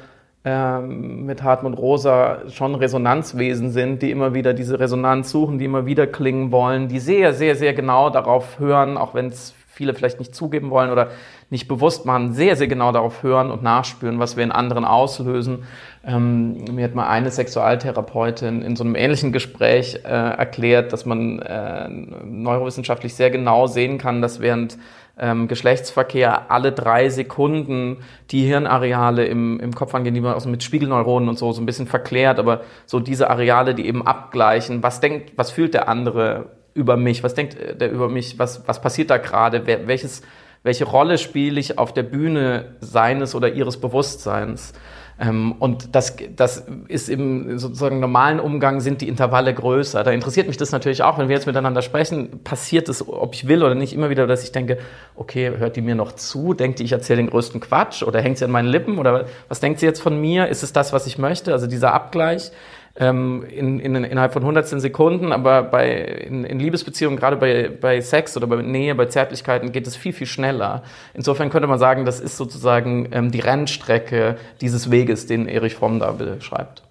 ähm, 0.46 1.26
mit 1.26 1.44
Hartmut 1.44 1.78
Rosa 1.78 2.50
schon 2.50 2.76
Resonanzwesen 2.76 3.72
sind, 3.72 4.02
die 4.02 4.10
immer 4.10 4.34
wieder 4.34 4.54
diese 4.54 4.80
Resonanz 4.80 5.30
suchen, 5.32 5.60
die 5.60 5.66
immer 5.66 5.86
wieder 5.86 6.08
klingen 6.08 6.52
wollen, 6.52 6.88
die 6.88 7.00
sehr, 7.00 7.34
sehr, 7.34 7.56
sehr 7.56 7.74
genau 7.74 8.10
darauf 8.10 8.58
hören, 8.58 8.98
auch 8.98 9.14
wenn 9.14 9.28
es 9.28 9.54
viele 9.68 9.94
vielleicht 9.94 10.20
nicht 10.20 10.34
zugeben 10.34 10.70
wollen 10.70 10.92
oder 10.92 11.10
nicht 11.52 11.68
bewusst 11.68 12.06
machen, 12.06 12.34
sehr, 12.34 12.56
sehr 12.56 12.68
genau 12.68 12.94
darauf 12.94 13.24
hören 13.24 13.52
und 13.52 13.62
nachspüren, 13.62 14.20
was 14.20 14.38
wir 14.38 14.44
in 14.44 14.54
anderen 14.54 14.86
auslösen. 14.86 15.66
Ähm, 16.04 16.64
mir 16.72 16.86
hat 16.86 16.96
mal 16.96 17.08
eine 17.08 17.30
Sexualtherapeutin 17.30 18.62
in 18.62 18.78
so 18.78 18.86
einem 18.86 18.96
ähnlichen 18.96 19.34
Gespräch 19.34 20.00
äh, 20.06 20.08
erklärt, 20.08 20.94
dass 20.94 21.06
man 21.06 21.40
äh, 21.40 21.90
neurowissenschaftlich 21.90 23.16
sehr 23.16 23.32
genau 23.32 23.68
sehen 23.68 23.98
kann, 23.98 24.22
dass 24.22 24.40
während 24.40 24.78
ähm, 25.20 25.50
Geschlechtsverkehr 25.50 26.50
alle 26.50 26.72
drei 26.72 27.10
Sekunden 27.10 27.98
die 28.32 28.46
Hirnareale 28.46 29.26
im, 29.26 29.60
im 29.60 29.76
Kopf 29.76 29.94
angehen, 29.94 30.16
die 30.16 30.22
man 30.22 30.36
auch 30.36 30.40
so 30.40 30.48
mit 30.48 30.64
Spiegelneuronen 30.64 31.28
und 31.28 31.38
so 31.38 31.52
so 31.52 31.62
ein 31.62 31.66
bisschen 31.66 31.86
verklärt, 31.86 32.40
aber 32.40 32.62
so 32.86 33.02
diese 33.02 33.30
Areale, 33.30 33.76
die 33.76 33.86
eben 33.86 34.08
abgleichen, 34.08 34.82
was 34.84 35.02
denkt, 35.02 35.34
was 35.36 35.52
fühlt 35.52 35.74
der 35.74 35.90
andere 35.90 36.46
über 36.74 36.96
mich? 36.96 37.24
Was 37.24 37.34
denkt 37.34 37.58
der 37.82 37.92
über 37.92 38.08
mich? 38.08 38.40
Was, 38.40 38.66
was 38.68 38.82
passiert 38.82 39.10
da 39.10 39.18
gerade? 39.18 39.68
Welches, 39.68 40.22
welche 40.64 40.86
Rolle 40.86 41.18
spiele 41.18 41.60
ich 41.60 41.78
auf 41.78 41.94
der 41.94 42.04
Bühne 42.04 42.76
seines 42.82 43.34
oder 43.36 43.52
ihres 43.52 43.78
Bewusstseins? 43.78 44.74
Ähm, 45.22 45.54
und 45.54 45.96
das, 45.96 46.16
das 46.36 46.66
ist 46.88 47.10
im 47.10 47.60
sozusagen 47.60 48.00
normalen 48.00 48.40
Umgang 48.40 48.80
sind 48.80 49.02
die 49.02 49.08
Intervalle 49.08 49.54
größer. 49.54 50.04
Da 50.04 50.12
interessiert 50.12 50.48
mich 50.48 50.58
das 50.58 50.72
natürlich 50.72 51.04
auch, 51.04 51.20
wenn 51.20 51.30
wir 51.30 51.36
jetzt 51.36 51.46
miteinander 51.46 51.82
sprechen, 51.82 52.44
passiert 52.44 52.90
es, 52.90 53.08
ob 53.08 53.36
ich 53.36 53.48
will 53.48 53.64
oder 53.64 53.76
nicht, 53.76 53.94
immer 53.94 54.10
wieder, 54.10 54.26
dass 54.26 54.44
ich 54.44 54.52
denke, 54.52 54.80
okay, 55.16 55.52
hört 55.58 55.76
die 55.76 55.82
mir 55.82 55.96
noch 55.96 56.14
zu? 56.14 56.54
Denkt 56.54 56.80
die, 56.80 56.84
ich 56.84 56.92
erzähle 56.92 57.18
den 57.18 57.30
größten 57.30 57.60
Quatsch? 57.60 58.02
Oder 58.02 58.22
hängt 58.22 58.40
sie 58.40 58.46
an 58.46 58.52
meinen 58.52 58.68
Lippen? 58.68 58.98
Oder 58.98 59.26
was 59.48 59.60
denkt 59.60 59.80
sie 59.80 59.86
jetzt 59.86 60.02
von 60.02 60.20
mir? 60.20 60.48
Ist 60.48 60.64
es 60.64 60.74
das, 60.74 60.92
was 60.92 61.06
ich 61.06 61.20
möchte? 61.20 61.54
Also 61.54 61.68
dieser 61.68 61.94
Abgleich 61.94 62.52
ähm, 62.96 63.44
in, 63.50 63.80
in, 63.80 63.96
innerhalb 63.96 64.34
von 64.34 64.42
110 64.42 64.80
Sekunden, 64.80 65.32
aber 65.32 65.64
bei, 65.64 65.92
in, 65.94 66.44
in 66.44 66.60
Liebesbeziehungen, 66.60 67.18
gerade 67.18 67.38
bei, 67.38 67.70
bei 67.70 68.02
Sex 68.02 68.36
oder 68.36 68.48
bei 68.48 68.62
Nähe, 68.62 68.96
bei 68.96 69.06
Zärtlichkeiten 69.06 69.72
geht 69.72 69.88
es 69.88 69.96
viel, 69.96 70.14
viel 70.14 70.28
schneller. 70.28 70.84
Insofern 71.14 71.50
könnte 71.50 71.68
man 71.68 71.80
sagen, 71.80 72.06
das 72.06 72.20
ist 72.20 72.38
sozusagen 72.38 73.10
ähm, 73.12 73.32
die 73.32 73.40
Rennstrecke 73.40 74.38
dieses 74.60 74.92
Weges, 74.92 75.26
den 75.26 75.48
Erich 75.48 75.76
Fromm 75.76 76.00
da 76.00 76.12
beschreibt. 76.12 76.84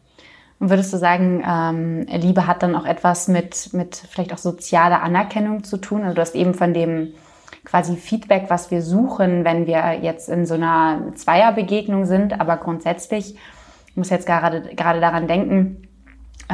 Und 0.59 0.69
würdest 0.69 0.92
du 0.92 0.99
sagen, 0.99 1.42
ähm, 1.47 2.07
Liebe 2.21 2.47
hat 2.47 2.62
dann 2.62 2.75
auch 2.76 2.85
etwas 2.85 3.28
mit, 3.28 3.73
mit 3.73 3.97
vielleicht 3.97 4.33
auch 4.33 4.38
sozialer 4.38 5.02
Anerkennung 5.02 5.64
zu 5.64 5.78
tun? 5.78 6.02
Also 6.02 6.14
du 6.14 6.21
hast 6.21 6.35
eben 6.35 6.54
von 6.54 6.75
dem 6.75 7.14
quasi 7.64 7.97
Feedback, 7.97 8.45
was 8.49 8.71
wir 8.71 8.83
suchen, 8.83 9.45
wenn 9.45 9.66
wir 9.66 10.00
jetzt 10.02 10.28
in 10.28 10.47
so 10.47 10.54
einer 10.54 11.12
Zweierbegegnung 11.14 12.04
sind, 12.04 12.40
aber 12.40 12.57
grundsätzlich, 12.57 13.37
ich 13.87 13.97
muss 13.97 14.11
jetzt 14.11 14.26
gerade, 14.26 14.75
gerade 14.75 15.00
daran 15.00 15.26
denken, 15.26 15.88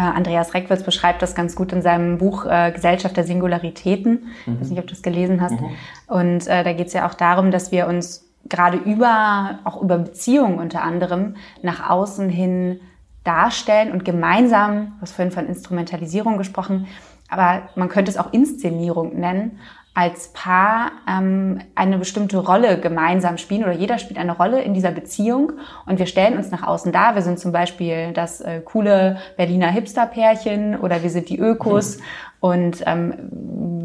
Andreas 0.00 0.54
Reckwitz 0.54 0.82
beschreibt 0.82 1.22
das 1.22 1.34
ganz 1.34 1.56
gut 1.56 1.72
in 1.72 1.82
seinem 1.82 2.18
Buch 2.18 2.44
äh, 2.44 2.72
Gesellschaft 2.72 3.16
der 3.16 3.24
Singularitäten. 3.24 4.26
Mhm. 4.44 4.54
Ich 4.54 4.60
weiß 4.60 4.70
nicht, 4.70 4.78
ob 4.78 4.86
du 4.86 4.94
das 4.94 5.02
gelesen 5.02 5.40
hast. 5.40 5.60
Mhm. 5.60 5.68
Und 6.06 6.46
äh, 6.46 6.64
da 6.64 6.72
geht 6.72 6.88
es 6.88 6.92
ja 6.92 7.08
auch 7.08 7.14
darum, 7.14 7.50
dass 7.50 7.72
wir 7.72 7.86
uns 7.86 8.24
gerade 8.48 8.76
über, 8.78 9.58
auch 9.64 9.82
über 9.82 9.98
Beziehungen 9.98 10.58
unter 10.58 10.82
anderem, 10.82 11.36
nach 11.62 11.88
außen 11.88 12.28
hin 12.28 12.80
darstellen 13.24 13.90
und 13.92 14.04
gemeinsam, 14.04 14.92
du 14.96 15.02
hast 15.02 15.12
vorhin 15.12 15.32
von 15.32 15.46
Instrumentalisierung 15.46 16.38
gesprochen, 16.38 16.86
aber 17.28 17.62
man 17.74 17.88
könnte 17.88 18.10
es 18.10 18.16
auch 18.16 18.32
Inszenierung 18.32 19.18
nennen, 19.18 19.58
als 19.96 20.28
Paar 20.34 20.92
ähm, 21.08 21.62
eine 21.74 21.96
bestimmte 21.96 22.36
Rolle 22.36 22.78
gemeinsam 22.78 23.38
spielen 23.38 23.62
oder 23.62 23.72
jeder 23.72 23.96
spielt 23.96 24.18
eine 24.18 24.36
Rolle 24.36 24.60
in 24.60 24.74
dieser 24.74 24.90
Beziehung 24.90 25.52
und 25.86 25.98
wir 25.98 26.04
stellen 26.04 26.36
uns 26.36 26.50
nach 26.50 26.62
außen 26.62 26.92
dar. 26.92 27.14
Wir 27.14 27.22
sind 27.22 27.38
zum 27.38 27.50
Beispiel 27.50 28.12
das 28.12 28.42
äh, 28.42 28.60
coole 28.60 29.16
Berliner 29.38 29.68
Hipster-Pärchen 29.68 30.76
oder 30.78 31.02
wir 31.02 31.08
sind 31.08 31.30
die 31.30 31.38
Ökos. 31.38 31.96
Mhm. 31.96 32.02
Und 32.40 32.82
ähm, 32.84 33.14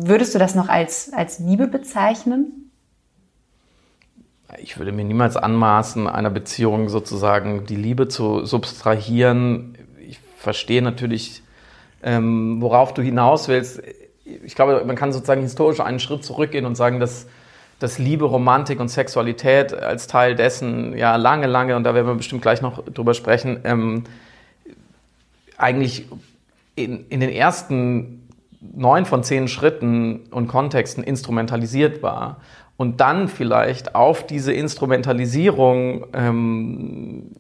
würdest 0.06 0.36
du 0.36 0.39
das 0.39 0.53
noch 0.53 0.68
als, 0.68 1.13
als 1.13 1.39
Liebe 1.39 1.68
bezeichnen? 1.68 2.72
Ich 4.58 4.77
würde 4.77 4.91
mir 4.91 5.06
niemals 5.06 5.38
anmaßen, 5.38 6.10
einer 6.10 6.30
Beziehung 6.30 6.89
sozusagen 6.89 7.65
die 7.65 7.77
Liebe 7.77 8.10
zu 8.10 8.46
substrahieren. 8.46 9.77
Ich 10.06 10.20
verstehe 10.36 10.82
natürlich, 10.82 11.41
ähm, 12.03 12.62
worauf 12.62 12.94
du 12.94 13.01
hinaus 13.01 13.48
willst 13.48 13.82
ich 14.43 14.55
glaube, 14.55 14.83
man 14.85 14.95
kann 14.95 15.11
sozusagen 15.11 15.41
historisch 15.41 15.79
einen 15.79 16.00
Schritt 16.00 16.23
zurückgehen 16.23 16.65
und 16.65 16.75
sagen, 16.75 17.00
dass, 17.00 17.27
dass 17.79 18.00
Liebe, 18.00 18.25
Romantik 18.25 18.79
und 18.79 18.89
Sexualität 18.89 19.73
als 19.73 20.07
Teil 20.07 20.35
dessen 20.35 20.97
ja 20.97 21.15
lange, 21.15 21.47
lange, 21.47 21.75
und 21.75 21.83
da 21.83 21.93
werden 21.93 22.07
wir 22.07 22.15
bestimmt 22.15 22.41
gleich 22.41 22.61
noch 22.61 22.83
drüber 22.85 23.13
sprechen, 23.13 23.59
ähm, 23.63 24.03
eigentlich 25.57 26.07
in, 26.75 27.05
in 27.09 27.19
den 27.19 27.29
ersten 27.29 28.27
neun 28.61 29.05
von 29.05 29.23
zehn 29.23 29.47
Schritten 29.47 30.21
und 30.31 30.47
Kontexten 30.47 31.03
instrumentalisiert 31.03 32.03
war. 32.03 32.38
Und 32.77 33.00
dann 33.00 33.27
vielleicht 33.27 33.95
auf 33.95 34.25
diese 34.25 34.53
Instrumentalisierung 34.53 36.05
ähm, 36.13 37.31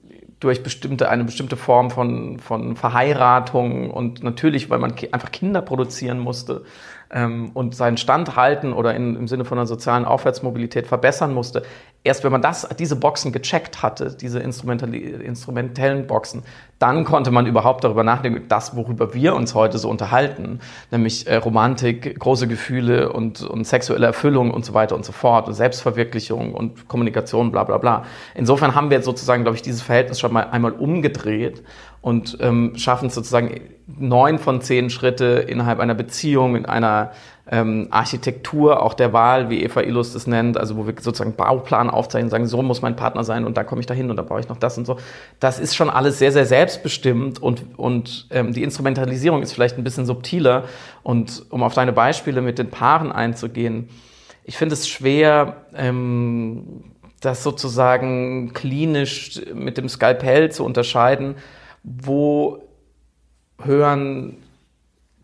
durch 0.41 0.63
bestimmte, 0.63 1.07
eine 1.09 1.23
bestimmte 1.23 1.55
Form 1.55 1.91
von, 1.91 2.39
von 2.39 2.75
Verheiratung 2.75 3.89
und 3.89 4.23
natürlich, 4.23 4.69
weil 4.69 4.79
man 4.79 4.95
einfach 5.11 5.31
Kinder 5.31 5.61
produzieren 5.61 6.19
musste 6.19 6.65
ähm, 7.11 7.51
und 7.53 7.75
seinen 7.75 7.97
Stand 7.97 8.35
halten 8.35 8.73
oder 8.73 8.95
in, 8.95 9.15
im 9.15 9.27
Sinne 9.27 9.45
von 9.45 9.57
einer 9.57 9.67
sozialen 9.67 10.05
Aufwärtsmobilität 10.05 10.87
verbessern 10.87 11.33
musste, 11.33 11.63
erst 12.03 12.23
wenn 12.23 12.31
man 12.31 12.41
das, 12.41 12.67
diese 12.79 12.95
Boxen 12.95 13.31
gecheckt 13.31 13.83
hatte, 13.83 14.15
diese 14.19 14.39
instrumentellen 14.39 16.07
Boxen, 16.07 16.43
dann 16.79 17.03
konnte 17.03 17.29
man 17.29 17.45
überhaupt 17.45 17.83
darüber 17.83 18.03
nachdenken, 18.03 18.45
das, 18.47 18.75
worüber 18.75 19.13
wir 19.13 19.35
uns 19.35 19.53
heute 19.53 19.77
so 19.77 19.87
unterhalten, 19.87 20.59
nämlich 20.89 21.27
äh, 21.27 21.35
Romantik, 21.35 22.19
große 22.19 22.47
Gefühle 22.47 23.11
und, 23.13 23.43
und 23.43 23.67
sexuelle 23.67 24.07
Erfüllung 24.07 24.51
und 24.51 24.65
so 24.65 24.73
weiter 24.73 24.95
und 24.95 25.05
so 25.05 25.11
fort 25.11 25.47
und 25.47 25.53
Selbstverwirklichung 25.53 26.55
und 26.55 26.87
Kommunikation, 26.87 27.51
bla 27.51 27.63
bla 27.63 27.77
bla. 27.77 28.05
Insofern 28.33 28.73
haben 28.73 28.89
wir 28.89 28.97
jetzt 28.97 29.05
sozusagen, 29.05 29.43
glaube 29.43 29.57
ich, 29.57 29.61
dieses 29.61 29.83
Verhältnis 29.83 30.19
schon 30.19 30.33
mal 30.33 30.47
einmal 30.49 30.71
umgedreht 30.71 31.61
und 32.01 32.37
ähm, 32.41 32.73
schaffen 32.75 33.07
es 33.07 33.15
sozusagen 33.15 33.61
neun 33.99 34.39
von 34.39 34.61
zehn 34.61 34.89
Schritte 34.89 35.45
innerhalb 35.47 35.79
einer 35.79 35.93
Beziehung, 35.93 36.55
in 36.55 36.65
einer 36.65 37.11
ähm, 37.49 37.87
Architektur 37.91 38.81
auch 38.81 38.93
der 38.93 39.13
Wahl, 39.13 39.49
wie 39.49 39.63
Eva 39.63 39.81
Illus 39.81 40.13
das 40.13 40.25
nennt, 40.25 40.57
also 40.57 40.77
wo 40.77 40.87
wir 40.87 40.93
sozusagen 40.99 41.35
Bauplan 41.35 41.89
aufzeichnen, 41.89 42.29
sagen, 42.29 42.47
so 42.47 42.61
muss 42.61 42.81
mein 42.81 42.95
Partner 42.95 43.23
sein 43.23 43.45
und 43.45 43.57
da 43.57 43.63
komme 43.63 43.81
ich 43.81 43.87
dahin 43.87 44.09
und 44.09 44.15
da 44.15 44.23
brauche 44.23 44.39
ich 44.39 44.49
noch 44.49 44.57
das 44.57 44.77
und 44.77 44.85
so. 44.85 44.97
Das 45.39 45.59
ist 45.59 45.75
schon 45.75 45.89
alles 45.89 46.17
sehr, 46.17 46.31
sehr 46.31 46.45
selbstbestimmt 46.45 47.39
und, 47.39 47.77
und 47.77 48.27
ähm, 48.31 48.53
die 48.53 48.63
Instrumentalisierung 48.63 49.43
ist 49.43 49.53
vielleicht 49.53 49.77
ein 49.77 49.83
bisschen 49.83 50.05
subtiler. 50.05 50.63
Und 51.03 51.43
um 51.49 51.61
auf 51.63 51.73
deine 51.73 51.93
Beispiele 51.93 52.41
mit 52.41 52.57
den 52.57 52.69
Paaren 52.69 53.11
einzugehen, 53.11 53.89
ich 54.43 54.57
finde 54.57 54.73
es 54.73 54.87
schwer, 54.87 55.65
ähm, 55.75 56.83
das 57.19 57.43
sozusagen 57.43 58.53
klinisch 58.53 59.41
mit 59.53 59.77
dem 59.77 59.89
Skalpell 59.89 60.51
zu 60.51 60.63
unterscheiden, 60.63 61.35
wo 61.83 62.63
hören 63.61 64.37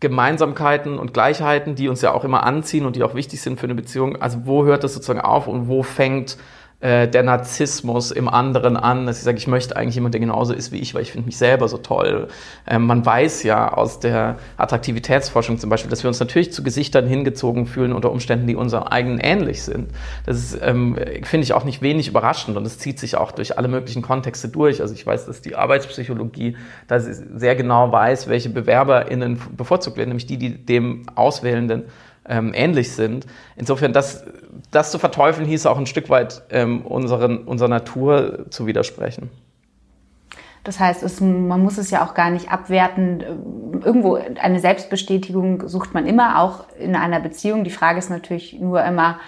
Gemeinsamkeiten 0.00 0.98
und 0.98 1.12
Gleichheiten, 1.12 1.74
die 1.74 1.88
uns 1.88 2.02
ja 2.02 2.12
auch 2.12 2.24
immer 2.24 2.44
anziehen 2.44 2.86
und 2.86 2.94
die 2.94 3.02
auch 3.02 3.14
wichtig 3.14 3.40
sind 3.40 3.58
für 3.58 3.64
eine 3.64 3.74
Beziehung. 3.74 4.16
Also 4.16 4.40
wo 4.44 4.64
hört 4.64 4.84
das 4.84 4.94
sozusagen 4.94 5.20
auf 5.20 5.48
und 5.48 5.68
wo 5.68 5.82
fängt 5.82 6.38
äh, 6.80 7.08
der 7.08 7.24
Narzissmus 7.24 8.12
im 8.12 8.28
anderen 8.28 8.76
an, 8.76 9.06
dass 9.06 9.18
ich 9.18 9.24
sage, 9.24 9.36
ich 9.36 9.48
möchte 9.48 9.76
eigentlich 9.76 9.96
jemanden, 9.96 10.12
der 10.12 10.20
genauso 10.20 10.54
ist 10.54 10.70
wie 10.70 10.78
ich, 10.78 10.94
weil 10.94 11.02
ich 11.02 11.10
finde 11.10 11.26
mich 11.26 11.36
selber 11.36 11.66
so 11.66 11.78
toll. 11.78 12.28
Ähm, 12.68 12.86
man 12.86 13.04
weiß 13.04 13.42
ja 13.42 13.72
aus 13.72 13.98
der 13.98 14.36
Attraktivitätsforschung 14.56 15.58
zum 15.58 15.70
Beispiel, 15.70 15.90
dass 15.90 16.04
wir 16.04 16.08
uns 16.08 16.20
natürlich 16.20 16.52
zu 16.52 16.62
Gesichtern 16.62 17.08
hingezogen 17.08 17.66
fühlen 17.66 17.92
unter 17.92 18.12
Umständen, 18.12 18.46
die 18.46 18.54
unseren 18.54 18.84
eigenen 18.84 19.18
ähnlich 19.18 19.64
sind. 19.64 19.90
Das 20.24 20.56
ähm, 20.62 20.96
finde 21.24 21.42
ich, 21.42 21.52
auch 21.52 21.64
nicht 21.64 21.82
wenig 21.82 22.06
überraschend 22.06 22.56
und 22.56 22.64
es 22.64 22.78
zieht 22.78 23.00
sich 23.00 23.16
auch 23.16 23.32
durch 23.32 23.58
alle 23.58 23.66
möglichen 23.66 24.02
Kontexte 24.02 24.48
durch. 24.48 24.80
Also 24.80 24.94
ich 24.94 25.04
weiß, 25.04 25.26
dass 25.26 25.40
die 25.40 25.56
Arbeitspsychologie 25.56 26.56
da 26.86 27.00
sehr 27.00 27.56
genau 27.56 27.90
weiß, 27.90 28.28
welche 28.28 28.50
BewerberInnen 28.50 29.40
bevorzugt 29.56 29.96
werden, 29.96 30.10
nämlich 30.10 30.26
die, 30.26 30.36
die 30.36 30.64
dem 30.64 31.06
Auswählenden 31.16 31.86
ähm, 32.28 32.52
ähnlich 32.54 32.92
sind. 32.92 33.26
Insofern, 33.56 33.92
das, 33.92 34.24
das 34.70 34.90
zu 34.90 34.98
verteufeln, 34.98 35.46
hieß 35.46 35.66
auch 35.66 35.78
ein 35.78 35.86
Stück 35.86 36.10
weit 36.10 36.42
ähm, 36.50 36.84
unseren, 36.86 37.44
unserer 37.44 37.68
Natur 37.68 38.46
zu 38.50 38.66
widersprechen. 38.66 39.30
Das 40.64 40.80
heißt, 40.80 41.02
es, 41.02 41.20
man 41.20 41.62
muss 41.62 41.78
es 41.78 41.90
ja 41.90 42.04
auch 42.04 42.14
gar 42.14 42.30
nicht 42.30 42.50
abwerten. 42.50 43.80
Irgendwo 43.82 44.16
eine 44.16 44.60
Selbstbestätigung 44.60 45.66
sucht 45.68 45.94
man 45.94 46.06
immer, 46.06 46.40
auch 46.42 46.64
in 46.78 46.94
einer 46.94 47.20
Beziehung. 47.20 47.64
Die 47.64 47.70
Frage 47.70 47.98
ist 47.98 48.10
natürlich 48.10 48.58
nur 48.60 48.84
immer, 48.84 49.18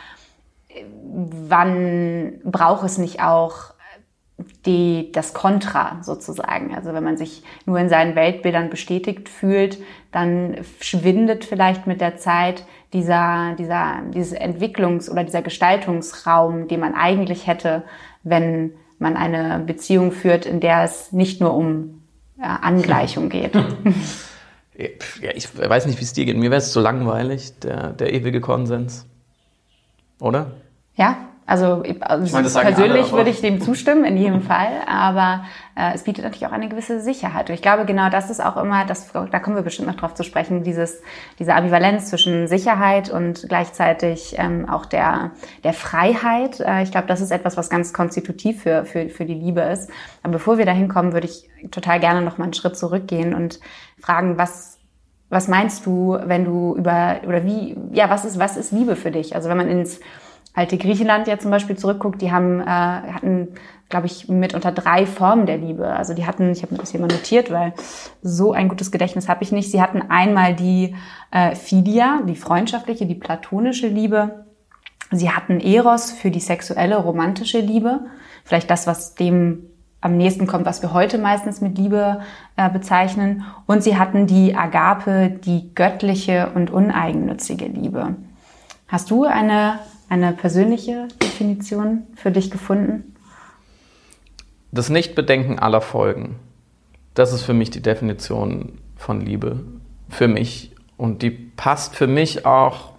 wann 1.49 2.41
braucht 2.45 2.85
es 2.85 2.99
nicht 2.99 3.23
auch 3.23 3.75
die, 4.67 5.11
das 5.13 5.35
Kontra 5.35 5.99
sozusagen. 6.03 6.75
Also 6.75 6.93
wenn 6.93 7.05
man 7.05 7.17
sich 7.17 7.43
nur 7.67 7.79
in 7.79 7.89
seinen 7.89 8.15
Weltbildern 8.15 8.71
bestätigt 8.71 9.29
fühlt, 9.29 9.79
dann 10.13 10.57
schwindet 10.81 11.45
vielleicht 11.45 11.87
mit 11.87 12.01
der 12.01 12.17
Zeit 12.17 12.65
dieser, 12.93 13.55
dieser, 13.59 14.03
dieses 14.13 14.37
Entwicklungs- 14.37 15.11
oder 15.11 15.25
dieser 15.25 15.43
Gestaltungsraum, 15.43 16.69
den 16.69 16.81
man 16.81 16.95
eigentlich 16.95 17.47
hätte, 17.47 17.85
wenn 18.23 18.73
man 18.99 19.17
eine 19.17 19.61
Beziehung 19.65 20.13
führt, 20.13 20.47
in 20.47 20.61
der 20.61 20.85
es 20.85 21.13
nicht 21.13 21.41
nur 21.41 21.55
um 21.55 22.03
ja, 22.39 22.57
Angleichung 22.57 23.29
geht. 23.29 23.55
Ja, 25.23 25.31
ich 25.35 25.49
weiß 25.59 25.87
nicht, 25.87 25.99
wie 25.99 26.05
es 26.05 26.15
dir 26.15 26.25
geht. 26.25 26.39
Mir 26.39 26.51
wäre 26.51 26.59
es 26.59 26.73
so 26.73 26.81
langweilig, 26.81 27.59
der, 27.61 27.93
der 27.93 28.15
ewige 28.15 28.41
Konsens. 28.41 29.07
Oder? 30.21 30.53
Ja, 30.95 31.30
also, 31.51 31.83
also 31.99 32.37
meine, 32.37 32.49
persönlich 32.49 33.07
alle, 33.07 33.13
würde 33.13 33.31
ich 33.31 33.41
dem 33.41 33.61
zustimmen, 33.61 34.05
in 34.05 34.17
jedem 34.17 34.41
Fall. 34.41 34.71
Aber 34.87 35.45
äh, 35.75 35.93
es 35.95 36.05
bietet 36.05 36.23
natürlich 36.23 36.47
auch 36.47 36.53
eine 36.53 36.69
gewisse 36.69 37.01
Sicherheit. 37.01 37.49
Und 37.49 37.55
ich 37.57 37.61
glaube, 37.61 37.87
genau 37.87 38.09
das 38.09 38.31
ist 38.31 38.41
auch 38.41 38.57
immer, 38.57 38.85
das, 38.85 39.11
da 39.13 39.39
kommen 39.41 39.57
wir 39.57 39.65
bestimmt 39.65 39.89
noch 39.89 39.97
drauf 39.97 40.15
zu 40.15 40.23
sprechen, 40.23 40.63
dieses, 40.63 41.03
diese 41.41 41.55
Ambivalenz 41.55 42.09
zwischen 42.09 42.47
Sicherheit 42.47 43.11
und 43.11 43.47
gleichzeitig 43.49 44.37
ähm, 44.39 44.69
auch 44.69 44.87
der, 44.87 45.33
der 45.65 45.73
Freiheit. 45.73 46.61
Äh, 46.61 46.85
ich 46.85 46.93
glaube, 46.93 47.09
das 47.09 47.21
ist 47.21 47.33
etwas, 47.33 47.57
was 47.57 47.69
ganz 47.69 47.93
konstitutiv 47.93 48.63
für, 48.63 48.85
für, 48.85 49.09
für 49.09 49.25
die 49.25 49.35
Liebe 49.35 49.63
ist. 49.63 49.91
Aber 50.23 50.35
bevor 50.35 50.57
wir 50.57 50.67
dahin 50.67 50.87
kommen, 50.87 51.13
würde 51.13 51.27
ich 51.27 51.51
total 51.73 51.99
gerne 51.99 52.23
noch 52.23 52.39
mal 52.39 52.45
einen 52.45 52.55
Schritt 52.55 52.77
zurückgehen 52.77 53.35
und 53.35 53.59
fragen, 53.99 54.39
was 54.39 54.77
was 55.33 55.47
meinst 55.47 55.87
du, 55.87 56.19
wenn 56.25 56.45
du 56.45 56.75
über 56.75 57.21
oder 57.25 57.45
wie 57.45 57.77
ja 57.93 58.11
was 58.11 58.25
ist 58.25 58.41
was 58.41 58.57
ist 58.57 58.73
Liebe 58.73 58.97
für 58.97 59.13
dich? 59.13 59.37
Also 59.37 59.49
wenn 59.49 59.57
man 59.57 59.69
ins 59.69 60.01
alte 60.55 60.79
Griechenland 60.79 61.29
ja 61.29 61.39
zum 61.39 61.51
Beispiel 61.51 61.77
zurückguckt, 61.77 62.21
die 62.21 62.33
haben, 62.33 62.61
äh, 62.61 62.65
hatten, 62.65 63.49
glaube 63.89 64.07
ich, 64.07 64.29
mitunter 64.29 64.73
drei 64.73 65.07
Formen 65.07 65.47
der 65.47 65.59
Liebe. 65.59 65.87
Also 65.87 66.15
die 66.15 66.27
hatten, 66.27 66.51
ich 66.51 66.63
habe 66.63 66.75
mir 66.75 66.81
das 66.81 66.91
hier 66.91 67.01
mal 67.01 67.07
notiert, 67.07 67.51
weil 67.51 67.73
so 68.23 68.53
ein 68.53 68.69
gutes 68.69 68.91
Gedächtnis 68.91 69.29
habe 69.29 69.43
ich 69.43 69.53
nicht. 69.53 69.71
Sie 69.71 69.81
hatten 69.81 70.03
einmal 70.11 70.55
die 70.55 70.95
äh, 71.31 71.55
Philia, 71.55 72.23
die 72.27 72.37
freundschaftliche, 72.37 73.07
die 73.07 73.15
platonische 73.15 73.87
Liebe. 73.87 74.45
Sie 75.13 75.31
hatten 75.31 75.61
Eros 75.61 76.13
für 76.13 76.31
die 76.31 76.41
sexuelle, 76.41 76.97
romantische 76.97 77.61
Liebe. 77.61 78.01
Vielleicht 78.45 78.71
das, 78.71 78.87
was 78.87 79.15
dem 79.15 79.67
am 80.01 80.17
nächsten 80.17 80.47
kommt, 80.47 80.65
was 80.67 80.83
wir 80.83 80.93
heute 80.93 81.19
meistens 81.19 81.61
mit 81.61 81.77
Liebe 81.77 82.23
äh, 82.57 82.71
bezeichnen. 82.71 83.45
Und 83.67 83.83
sie 83.83 83.99
hatten 83.99 84.27
die 84.27 84.57
Agape, 84.57 85.31
die 85.31 85.75
göttliche 85.75 86.51
und 86.55 86.71
uneigennützige 86.71 87.67
Liebe. 87.67 88.17
Hast 88.89 89.11
du 89.11 89.25
eine 89.25 89.79
eine 90.11 90.33
persönliche 90.33 91.09
Definition 91.23 92.03
für 92.17 92.31
dich 92.31 92.51
gefunden? 92.51 93.15
Das 94.73 94.91
Nichtbedenken 94.91 95.59
aller 95.59 95.81
Folgen. 95.81 96.37
Das 97.15 97.33
ist 97.33 97.43
für 97.43 97.55
mich 97.55 97.71
die 97.71 97.81
Definition 97.81 98.79
von 98.97 99.21
Liebe. 99.21 99.61
Für 100.11 100.29
mich. 100.29 100.73
Und 100.97 101.23
die 101.23 101.31
passt 101.31 101.97
für 101.97 102.07
mich 102.07 102.45
auch, 102.45 102.93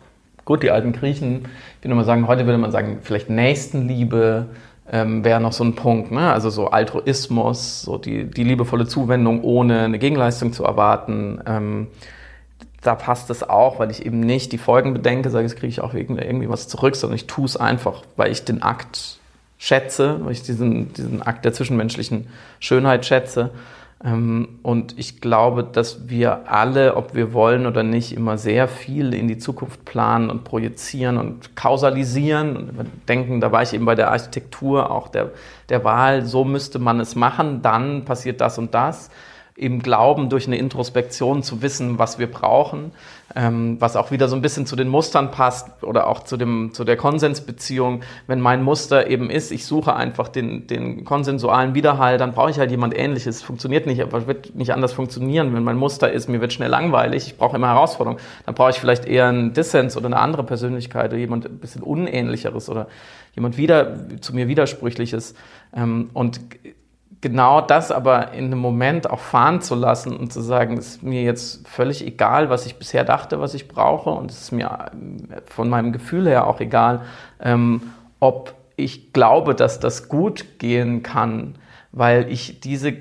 gut, 0.46 0.64
die 0.64 0.72
alten 0.72 0.94
Griechen, 0.94 1.48
ich 1.82 1.88
nur 1.88 1.98
mal 1.98 2.06
sagen, 2.06 2.28
heute 2.28 2.46
würde 2.46 2.58
man 2.58 2.72
sagen, 2.72 3.00
vielleicht 3.02 3.30
Nächstenliebe 3.30 4.48
ähm, 4.90 5.24
wäre 5.24 5.42
noch 5.42 5.54
so 5.54 5.64
ein 5.64 5.76
Punkt. 5.76 6.12
Ne? 6.12 6.32
Also 6.32 6.50
so 6.50 6.70
Altruismus, 6.70 7.82
so 7.82 7.98
die, 7.98 8.26
die 8.26 8.44
liebevolle 8.44 8.88
Zuwendung, 8.88 9.44
ohne 9.44 9.82
eine 9.82 10.00
Gegenleistung 10.00 10.54
zu 10.54 10.64
erwarten. 10.64 11.42
Ähm, 11.46 11.88
da 12.82 12.96
passt 12.96 13.30
es 13.30 13.48
auch, 13.48 13.80
weil 13.80 13.92
ich 13.92 14.06
eben 14.06 14.20
nicht 14.20 14.52
die 14.52 14.58
Folgen 14.58 14.94
bedenke, 14.94 15.30
sage, 15.30 15.46
jetzt 15.46 15.56
kriege 15.56 15.68
ich 15.68 15.82
auch 15.82 15.94
irgendwie 15.94 16.50
was 16.50 16.68
zurück, 16.68 16.96
sondern 16.96 17.16
ich 17.16 17.28
tue 17.28 17.46
es 17.46 17.56
einfach, 17.56 18.02
weil 18.16 18.32
ich 18.32 18.44
den 18.44 18.64
Akt 18.64 19.20
schätze, 19.60 20.20
weil 20.24 20.32
ich 20.32 20.42
diesen, 20.42 20.92
diesen 20.94 21.22
Akt 21.22 21.46
der 21.46 21.54
zwischenmenschlichen 21.54 22.28
Schönheit 22.60 23.06
schätze. 23.06 23.52
Ähm, 24.04 24.58
und 24.64 24.98
ich 24.98 25.22
glaube, 25.22 25.64
dass 25.64 26.10
wir 26.10 26.52
alle, 26.52 26.96
ob 26.96 27.14
wir 27.14 27.34
wollen 27.34 27.68
oder 27.68 27.84
nicht, 27.84 28.14
immer 28.14 28.40
sehr 28.40 28.68
viel 28.68 29.14
in 29.14 29.28
die 29.28 29.38
Zukunft 29.38 29.86
planen 29.86 30.32
und 30.32 30.44
projizieren 30.44 31.20
und 31.20 31.56
kausalisieren 31.56 32.56
und 32.56 32.90
denken, 33.08 33.42
da 33.42 33.52
war 33.52 33.62
ich 33.62 33.74
eben 33.74 33.86
bei 33.86 33.94
der 33.94 34.10
Architektur 34.10 34.90
auch 34.90 35.08
der, 35.08 35.30
der 35.70 35.84
Wahl, 35.84 36.26
so 36.26 36.44
müsste 36.44 36.80
man 36.80 37.00
es 37.00 37.16
machen, 37.16 37.62
dann 37.62 38.06
passiert 38.06 38.42
das 38.42 38.58
und 38.58 38.74
das 38.74 39.12
im 39.62 39.80
Glauben, 39.80 40.30
durch 40.30 40.48
eine 40.48 40.58
Introspektion 40.58 41.44
zu 41.44 41.62
wissen, 41.62 42.00
was 42.00 42.18
wir 42.18 42.26
brauchen, 42.26 42.94
ähm, 43.36 43.78
was 43.80 43.96
auch 43.96 44.10
wieder 44.10 44.28
so 44.28 44.36
ein 44.36 44.42
bisschen 44.42 44.66
zu 44.66 44.76
den 44.76 44.88
Mustern 44.88 45.30
passt 45.30 45.84
oder 45.84 46.08
auch 46.08 46.24
zu, 46.24 46.36
dem, 46.36 46.74
zu 46.74 46.84
der 46.84 46.98
Konsensbeziehung. 46.98 48.02
Wenn 48.26 48.42
mein 48.42 48.64
Muster 48.64 49.08
eben 49.08 49.30
ist, 49.30 49.52
ich 49.52 49.68
suche 49.68 49.96
einfach 49.96 50.30
den, 50.30 50.66
den 50.66 51.06
konsensualen 51.06 51.76
Widerhall, 51.76 52.18
dann 52.18 52.32
brauche 52.32 52.50
ich 52.50 52.58
halt 52.58 52.72
jemand 52.72 52.98
Ähnliches. 52.98 53.44
Funktioniert 53.44 53.86
nicht, 53.86 54.02
aber 54.02 54.26
wird 54.26 54.56
nicht 54.56 54.74
anders 54.74 54.94
funktionieren. 54.94 55.54
Wenn 55.54 55.64
mein 55.64 55.78
Muster 55.78 56.12
ist, 56.12 56.28
mir 56.28 56.42
wird 56.42 56.54
schnell 56.54 56.72
langweilig, 56.72 57.28
ich 57.28 57.38
brauche 57.38 57.56
immer 57.56 57.68
Herausforderungen, 57.68 58.20
dann 58.48 58.56
brauche 58.56 58.72
ich 58.72 58.80
vielleicht 58.80 59.06
eher 59.06 59.28
einen 59.28 59.54
Dissens 59.54 59.96
oder 59.96 60.08
eine 60.08 60.18
andere 60.18 60.44
Persönlichkeit 60.44 61.12
oder 61.12 61.20
jemand 61.20 61.46
ein 61.46 61.60
bisschen 61.60 61.84
Unähnlicheres 61.84 62.68
oder 62.68 62.88
jemand 63.36 63.58
wieder 63.58 63.96
zu 64.22 64.34
mir 64.34 64.48
Widersprüchliches. 64.48 65.36
Ähm, 65.76 66.10
und 66.14 66.40
genau 67.22 67.62
das 67.62 67.92
aber 67.92 68.34
in 68.34 68.46
einem 68.46 68.60
Moment 68.60 69.10
auch 69.10 69.20
fahren 69.20 69.62
zu 69.62 69.76
lassen 69.76 70.16
und 70.16 70.34
zu 70.34 70.42
sagen, 70.42 70.78
es 70.78 70.88
ist 70.88 71.04
mir 71.04 71.24
jetzt 71.24 71.68
völlig 71.68 72.06
egal, 72.06 72.50
was 72.50 72.66
ich 72.66 72.78
bisher 72.78 73.04
dachte, 73.04 73.40
was 73.40 73.54
ich 73.54 73.68
brauche 73.68 74.10
und 74.10 74.32
es 74.32 74.42
ist 74.42 74.52
mir 74.52 74.68
äh, 74.68 75.42
von 75.46 75.70
meinem 75.70 75.92
Gefühl 75.92 76.28
her 76.28 76.48
auch 76.48 76.60
egal, 76.60 77.02
ähm, 77.40 77.82
ob 78.20 78.56
ich 78.76 79.14
glaube, 79.14 79.54
dass 79.54 79.80
das 79.80 80.10
gut 80.10 80.60
gehen 80.60 81.04
kann, 81.04 81.56
weil 81.92 82.32
ich 82.32 82.60
diese 82.60 82.94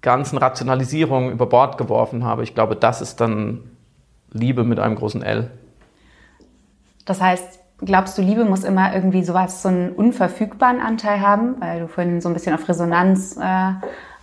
ganzen 0.00 0.38
Rationalisierungen 0.38 1.32
über 1.32 1.46
Bord 1.46 1.78
geworfen 1.78 2.24
habe. 2.24 2.42
Ich 2.42 2.54
glaube, 2.54 2.76
das 2.76 3.00
ist 3.00 3.20
dann 3.20 3.60
Liebe 4.32 4.64
mit 4.64 4.78
einem 4.78 4.96
großen 4.96 5.22
L. 5.22 5.50
Das 7.04 7.20
heißt, 7.20 7.57
Glaubst 7.80 8.18
du, 8.18 8.22
Liebe 8.22 8.44
muss 8.44 8.64
immer 8.64 8.92
irgendwie 8.92 9.22
sowas, 9.22 9.62
so 9.62 9.68
einen 9.68 9.92
unverfügbaren 9.92 10.80
Anteil 10.80 11.20
haben? 11.20 11.60
Weil 11.60 11.80
du 11.80 11.88
vorhin 11.88 12.20
so 12.20 12.28
ein 12.28 12.34
bisschen 12.34 12.54
auf 12.54 12.68
Resonanz 12.68 13.36
äh, 13.36 13.72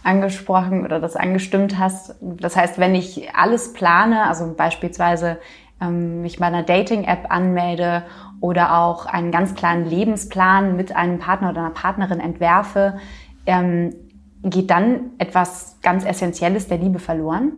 angesprochen 0.04 0.84
oder 0.84 1.00
das 1.00 1.16
angestimmt 1.16 1.80
hast. 1.80 2.16
Das 2.20 2.58
heißt, 2.58 2.78
wenn 2.80 2.96
ich 2.96 3.34
alles 3.34 3.72
plane, 3.72 4.28
also 4.28 4.54
beispielsweise 4.54 5.40
ähm, 5.80 6.22
mich 6.22 6.38
bei 6.38 6.48
einer 6.48 6.64
Dating-App 6.64 7.28
anmelde 7.30 8.04
oder 8.42 8.78
auch 8.78 9.06
einen 9.06 9.32
ganz 9.32 9.56
kleinen 9.56 9.86
Lebensplan 9.86 10.76
mit 10.76 10.94
einem 10.94 11.20
Partner 11.20 11.52
oder 11.52 11.62
einer 11.62 11.70
Partnerin 11.70 12.20
entwerfe, 12.20 13.00
ähm, 13.46 13.96
geht 14.44 14.70
dann 14.70 15.12
etwas 15.18 15.78
ganz 15.82 16.04
Essentielles 16.04 16.68
der 16.68 16.78
Liebe 16.78 17.00
verloren? 17.00 17.58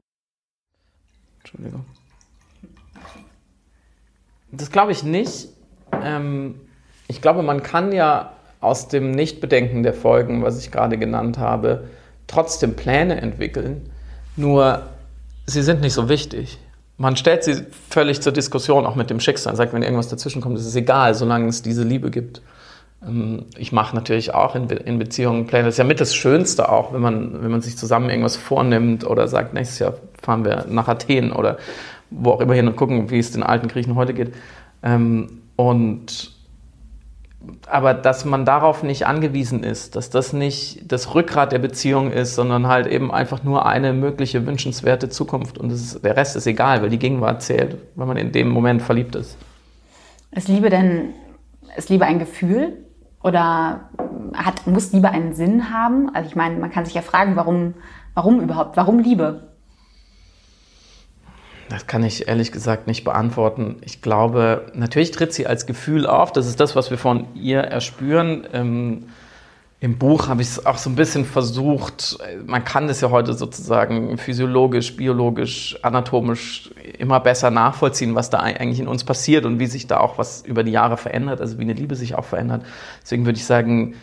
Entschuldigung. 1.39 1.85
Das 4.51 4.71
glaube 4.71 4.91
ich 4.91 5.03
nicht 5.03 5.56
ähm, 6.03 6.55
ich 7.07 7.21
glaube, 7.21 7.43
man 7.43 7.63
kann 7.63 7.91
ja 7.91 8.31
aus 8.59 8.87
dem 8.87 9.11
Nichtbedenken 9.11 9.83
der 9.83 9.93
Folgen, 9.93 10.43
was 10.43 10.59
ich 10.59 10.71
gerade 10.71 10.97
genannt 10.97 11.37
habe, 11.37 11.85
trotzdem 12.27 12.75
Pläne 12.75 13.21
entwickeln. 13.21 13.89
Nur 14.35 14.83
sie 15.45 15.61
sind 15.61 15.81
nicht 15.81 15.93
so 15.93 16.09
wichtig. 16.09 16.59
Man 16.97 17.15
stellt 17.15 17.43
sie 17.43 17.63
völlig 17.89 18.21
zur 18.21 18.31
Diskussion, 18.31 18.85
auch 18.85 18.95
mit 18.95 19.09
dem 19.09 19.19
Schicksal. 19.19 19.55
Sagt, 19.55 19.73
wenn 19.73 19.83
irgendwas 19.83 20.07
dazwischenkommt, 20.07 20.57
ist 20.57 20.65
es 20.65 20.75
egal, 20.75 21.13
solange 21.13 21.47
es 21.47 21.61
diese 21.61 21.83
Liebe 21.83 22.09
gibt. 22.09 22.41
Ähm, 23.05 23.45
ich 23.57 23.71
mache 23.71 23.95
natürlich 23.95 24.33
auch 24.33 24.55
in, 24.55 24.67
Be 24.67 24.75
in, 24.75 24.97
Beziehungen 24.97 25.45
Pläne. 25.45 25.65
Das 25.65 25.75
ist 25.75 25.79
ja 25.79 25.83
mit 25.83 26.01
das 26.01 26.15
Schönste 26.15 26.69
auch, 26.69 26.93
wenn 26.93 27.01
man, 27.01 27.43
wenn 27.43 27.51
man 27.51 27.61
sich 27.61 27.77
zusammen 27.77 28.09
irgendwas 28.09 28.35
vornimmt 28.35 29.05
oder 29.05 29.27
sagt, 29.27 29.53
nächstes 29.53 29.79
Jahr 29.79 29.93
fahren 30.21 30.43
wir 30.43 30.65
nach 30.69 30.87
Athen 30.87 31.31
oder 31.31 31.57
wo 32.09 32.31
auch 32.31 32.41
immer 32.41 32.53
hin 32.53 32.67
und 32.67 32.75
gucken, 32.75 33.09
wie 33.09 33.19
es 33.19 33.31
den 33.31 33.43
alten 33.43 33.67
Griechen 33.67 33.95
heute 33.95 34.13
geht. 34.13 34.33
Ähm, 34.81 35.41
und 35.57 36.37
aber 37.69 37.93
dass 37.93 38.25
man 38.25 38.45
darauf 38.45 38.83
nicht 38.83 39.05
angewiesen 39.05 39.63
ist, 39.63 39.95
dass 39.95 40.09
das 40.09 40.33
nicht 40.33 40.91
das 40.91 41.15
Rückgrat 41.15 41.51
der 41.51 41.59
Beziehung 41.59 42.11
ist, 42.11 42.35
sondern 42.35 42.67
halt 42.67 42.87
eben 42.87 43.11
einfach 43.11 43.43
nur 43.43 43.65
eine 43.65 43.93
mögliche 43.93 44.45
wünschenswerte 44.45 45.09
Zukunft 45.09 45.57
und 45.57 45.71
ist, 45.71 46.03
der 46.03 46.17
Rest 46.17 46.35
ist 46.35 46.47
egal, 46.47 46.81
weil 46.81 46.89
die 46.89 46.99
Gegenwart 46.99 47.41
zählt, 47.41 47.77
wenn 47.95 48.07
man 48.07 48.17
in 48.17 48.31
dem 48.31 48.49
Moment 48.49 48.81
verliebt 48.81 49.15
ist. 49.15 49.37
Ist 50.31 50.47
Liebe 50.47 50.69
denn, 50.69 51.13
ist 51.77 51.89
Liebe 51.89 52.05
ein 52.05 52.19
Gefühl 52.19 52.85
oder 53.23 53.89
hat, 54.33 54.67
muss 54.67 54.91
Liebe 54.91 55.09
einen 55.09 55.33
Sinn 55.33 55.71
haben? 55.71 56.13
Also 56.13 56.29
ich 56.29 56.35
meine, 56.35 56.57
man 56.57 56.71
kann 56.71 56.85
sich 56.85 56.93
ja 56.93 57.01
fragen, 57.01 57.35
warum, 57.35 57.75
warum 58.13 58.41
überhaupt, 58.41 58.75
warum 58.77 58.99
Liebe? 58.99 59.53
Das 61.69 61.85
kann 61.85 62.03
ich 62.03 62.27
ehrlich 62.27 62.51
gesagt 62.51 62.87
nicht 62.87 63.03
beantworten. 63.03 63.77
Ich 63.83 64.01
glaube, 64.01 64.67
natürlich 64.73 65.11
tritt 65.11 65.33
sie 65.33 65.47
als 65.47 65.65
Gefühl 65.65 66.05
auf. 66.05 66.31
Das 66.31 66.47
ist 66.47 66.59
das, 66.59 66.75
was 66.75 66.89
wir 66.91 66.97
von 66.97 67.27
ihr 67.35 67.59
erspüren. 67.59 68.47
Ähm, 68.53 69.03
Im 69.81 69.97
Buch 69.97 70.29
habe 70.29 70.41
ich 70.41 70.47
es 70.47 70.65
auch 70.65 70.77
so 70.77 70.89
ein 70.89 70.95
bisschen 70.95 71.25
versucht. 71.25 72.19
Man 72.45 72.63
kann 72.63 72.87
das 72.87 73.01
ja 73.01 73.09
heute 73.11 73.33
sozusagen 73.33 74.17
physiologisch, 74.17 74.95
biologisch, 74.95 75.77
anatomisch 75.81 76.71
immer 76.97 77.19
besser 77.19 77.51
nachvollziehen, 77.51 78.15
was 78.15 78.29
da 78.29 78.39
eigentlich 78.39 78.79
in 78.79 78.87
uns 78.87 79.03
passiert 79.03 79.45
und 79.45 79.59
wie 79.59 79.67
sich 79.67 79.87
da 79.87 79.99
auch 79.99 80.17
was 80.17 80.43
über 80.45 80.63
die 80.63 80.71
Jahre 80.71 80.95
verändert, 80.95 81.41
also 81.41 81.57
wie 81.57 81.63
eine 81.63 81.73
Liebe 81.73 81.95
sich 81.95 82.15
auch 82.15 82.25
verändert. 82.25 82.63
Deswegen 83.03 83.25
würde 83.25 83.37
ich 83.37 83.45
sagen, 83.45 83.95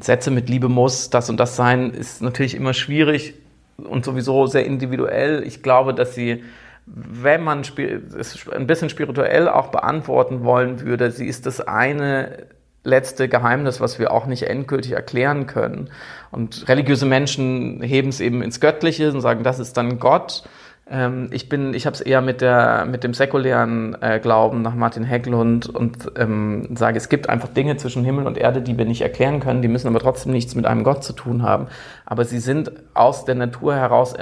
Sätze 0.00 0.30
mit 0.30 0.48
Liebe 0.48 0.70
muss 0.70 1.10
das 1.10 1.28
und 1.28 1.38
das 1.38 1.54
sein, 1.54 1.90
ist 1.90 2.22
natürlich 2.22 2.54
immer 2.54 2.72
schwierig 2.72 3.34
und 3.76 4.04
sowieso 4.04 4.46
sehr 4.46 4.64
individuell. 4.64 5.42
Ich 5.46 5.62
glaube, 5.62 5.92
dass 5.92 6.14
sie 6.14 6.42
wenn 6.86 7.42
man 7.42 7.60
es 7.60 8.48
ein 8.48 8.66
bisschen 8.66 8.90
spirituell 8.90 9.48
auch 9.48 9.68
beantworten 9.68 10.44
wollen 10.44 10.80
würde, 10.80 11.10
sie 11.10 11.26
ist 11.26 11.46
das 11.46 11.60
eine 11.60 12.46
letzte 12.84 13.28
Geheimnis, 13.28 13.80
was 13.80 13.98
wir 13.98 14.12
auch 14.12 14.26
nicht 14.26 14.42
endgültig 14.44 14.92
erklären 14.92 15.46
können. 15.46 15.90
Und 16.30 16.68
religiöse 16.68 17.06
Menschen 17.06 17.82
heben 17.82 18.10
es 18.10 18.20
eben 18.20 18.42
ins 18.42 18.60
Göttliche 18.60 19.10
und 19.10 19.22
sagen, 19.22 19.42
das 19.42 19.58
ist 19.58 19.76
dann 19.78 19.98
Gott. 19.98 20.44
Ähm, 20.86 21.28
ich 21.30 21.48
bin, 21.48 21.72
ich 21.72 21.86
habe 21.86 21.94
es 21.94 22.02
eher 22.02 22.20
mit 22.20 22.42
der 22.42 22.84
mit 22.84 23.04
dem 23.04 23.14
säkulären 23.14 23.96
äh, 24.02 24.20
Glauben 24.20 24.60
nach 24.60 24.74
Martin 24.74 25.04
Hecklund 25.04 25.66
und 25.66 26.12
ähm, 26.18 26.76
sage, 26.76 26.98
es 26.98 27.08
gibt 27.08 27.30
einfach 27.30 27.48
Dinge 27.48 27.78
zwischen 27.78 28.04
Himmel 28.04 28.26
und 28.26 28.36
Erde, 28.36 28.60
die 28.60 28.76
wir 28.76 28.84
nicht 28.84 29.00
erklären 29.00 29.40
können, 29.40 29.62
die 29.62 29.68
müssen 29.68 29.88
aber 29.88 29.98
trotzdem 29.98 30.32
nichts 30.32 30.54
mit 30.54 30.66
einem 30.66 30.84
Gott 30.84 31.02
zu 31.02 31.14
tun 31.14 31.42
haben. 31.42 31.68
Aber 32.04 32.26
sie 32.26 32.38
sind 32.38 32.70
aus 32.92 33.24
der 33.24 33.34
Natur 33.34 33.74
heraus 33.74 34.14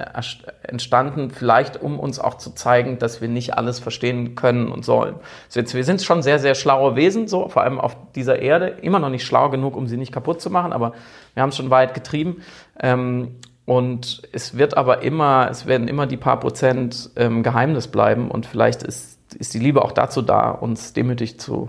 entstanden, 0.62 1.30
vielleicht 1.30 1.82
um 1.82 1.98
uns 1.98 2.20
auch 2.20 2.34
zu 2.34 2.54
zeigen, 2.54 3.00
dass 3.00 3.20
wir 3.20 3.28
nicht 3.28 3.54
alles 3.54 3.80
verstehen 3.80 4.36
können 4.36 4.70
und 4.70 4.84
sollen. 4.84 5.16
Also 5.46 5.58
jetzt, 5.58 5.74
wir 5.74 5.84
sind 5.84 6.00
schon 6.00 6.22
sehr, 6.22 6.38
sehr 6.38 6.54
schlaue 6.54 6.94
Wesen, 6.94 7.26
so 7.26 7.48
vor 7.48 7.62
allem 7.62 7.80
auf 7.80 7.96
dieser 8.14 8.38
Erde, 8.38 8.68
immer 8.68 9.00
noch 9.00 9.10
nicht 9.10 9.24
schlau 9.26 9.50
genug, 9.50 9.76
um 9.76 9.88
sie 9.88 9.96
nicht 9.96 10.12
kaputt 10.12 10.40
zu 10.40 10.48
machen, 10.48 10.72
aber 10.72 10.92
wir 11.34 11.42
haben 11.42 11.50
es 11.50 11.56
schon 11.56 11.70
weit 11.70 11.92
getrieben. 11.92 12.36
Ähm, 12.80 13.36
und 13.64 14.22
es 14.32 14.56
wird 14.56 14.76
aber 14.76 15.02
immer, 15.02 15.48
es 15.50 15.66
werden 15.66 15.88
immer 15.88 16.06
die 16.06 16.16
paar 16.16 16.40
Prozent 16.40 17.10
ähm, 17.16 17.42
Geheimnis 17.42 17.88
bleiben 17.88 18.30
und 18.30 18.46
vielleicht 18.46 18.82
ist, 18.82 19.18
ist 19.34 19.54
die 19.54 19.58
Liebe 19.58 19.82
auch 19.82 19.92
dazu 19.92 20.22
da, 20.22 20.50
uns 20.50 20.92
demütig 20.92 21.38
zu 21.38 21.68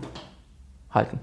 halten. 0.92 1.20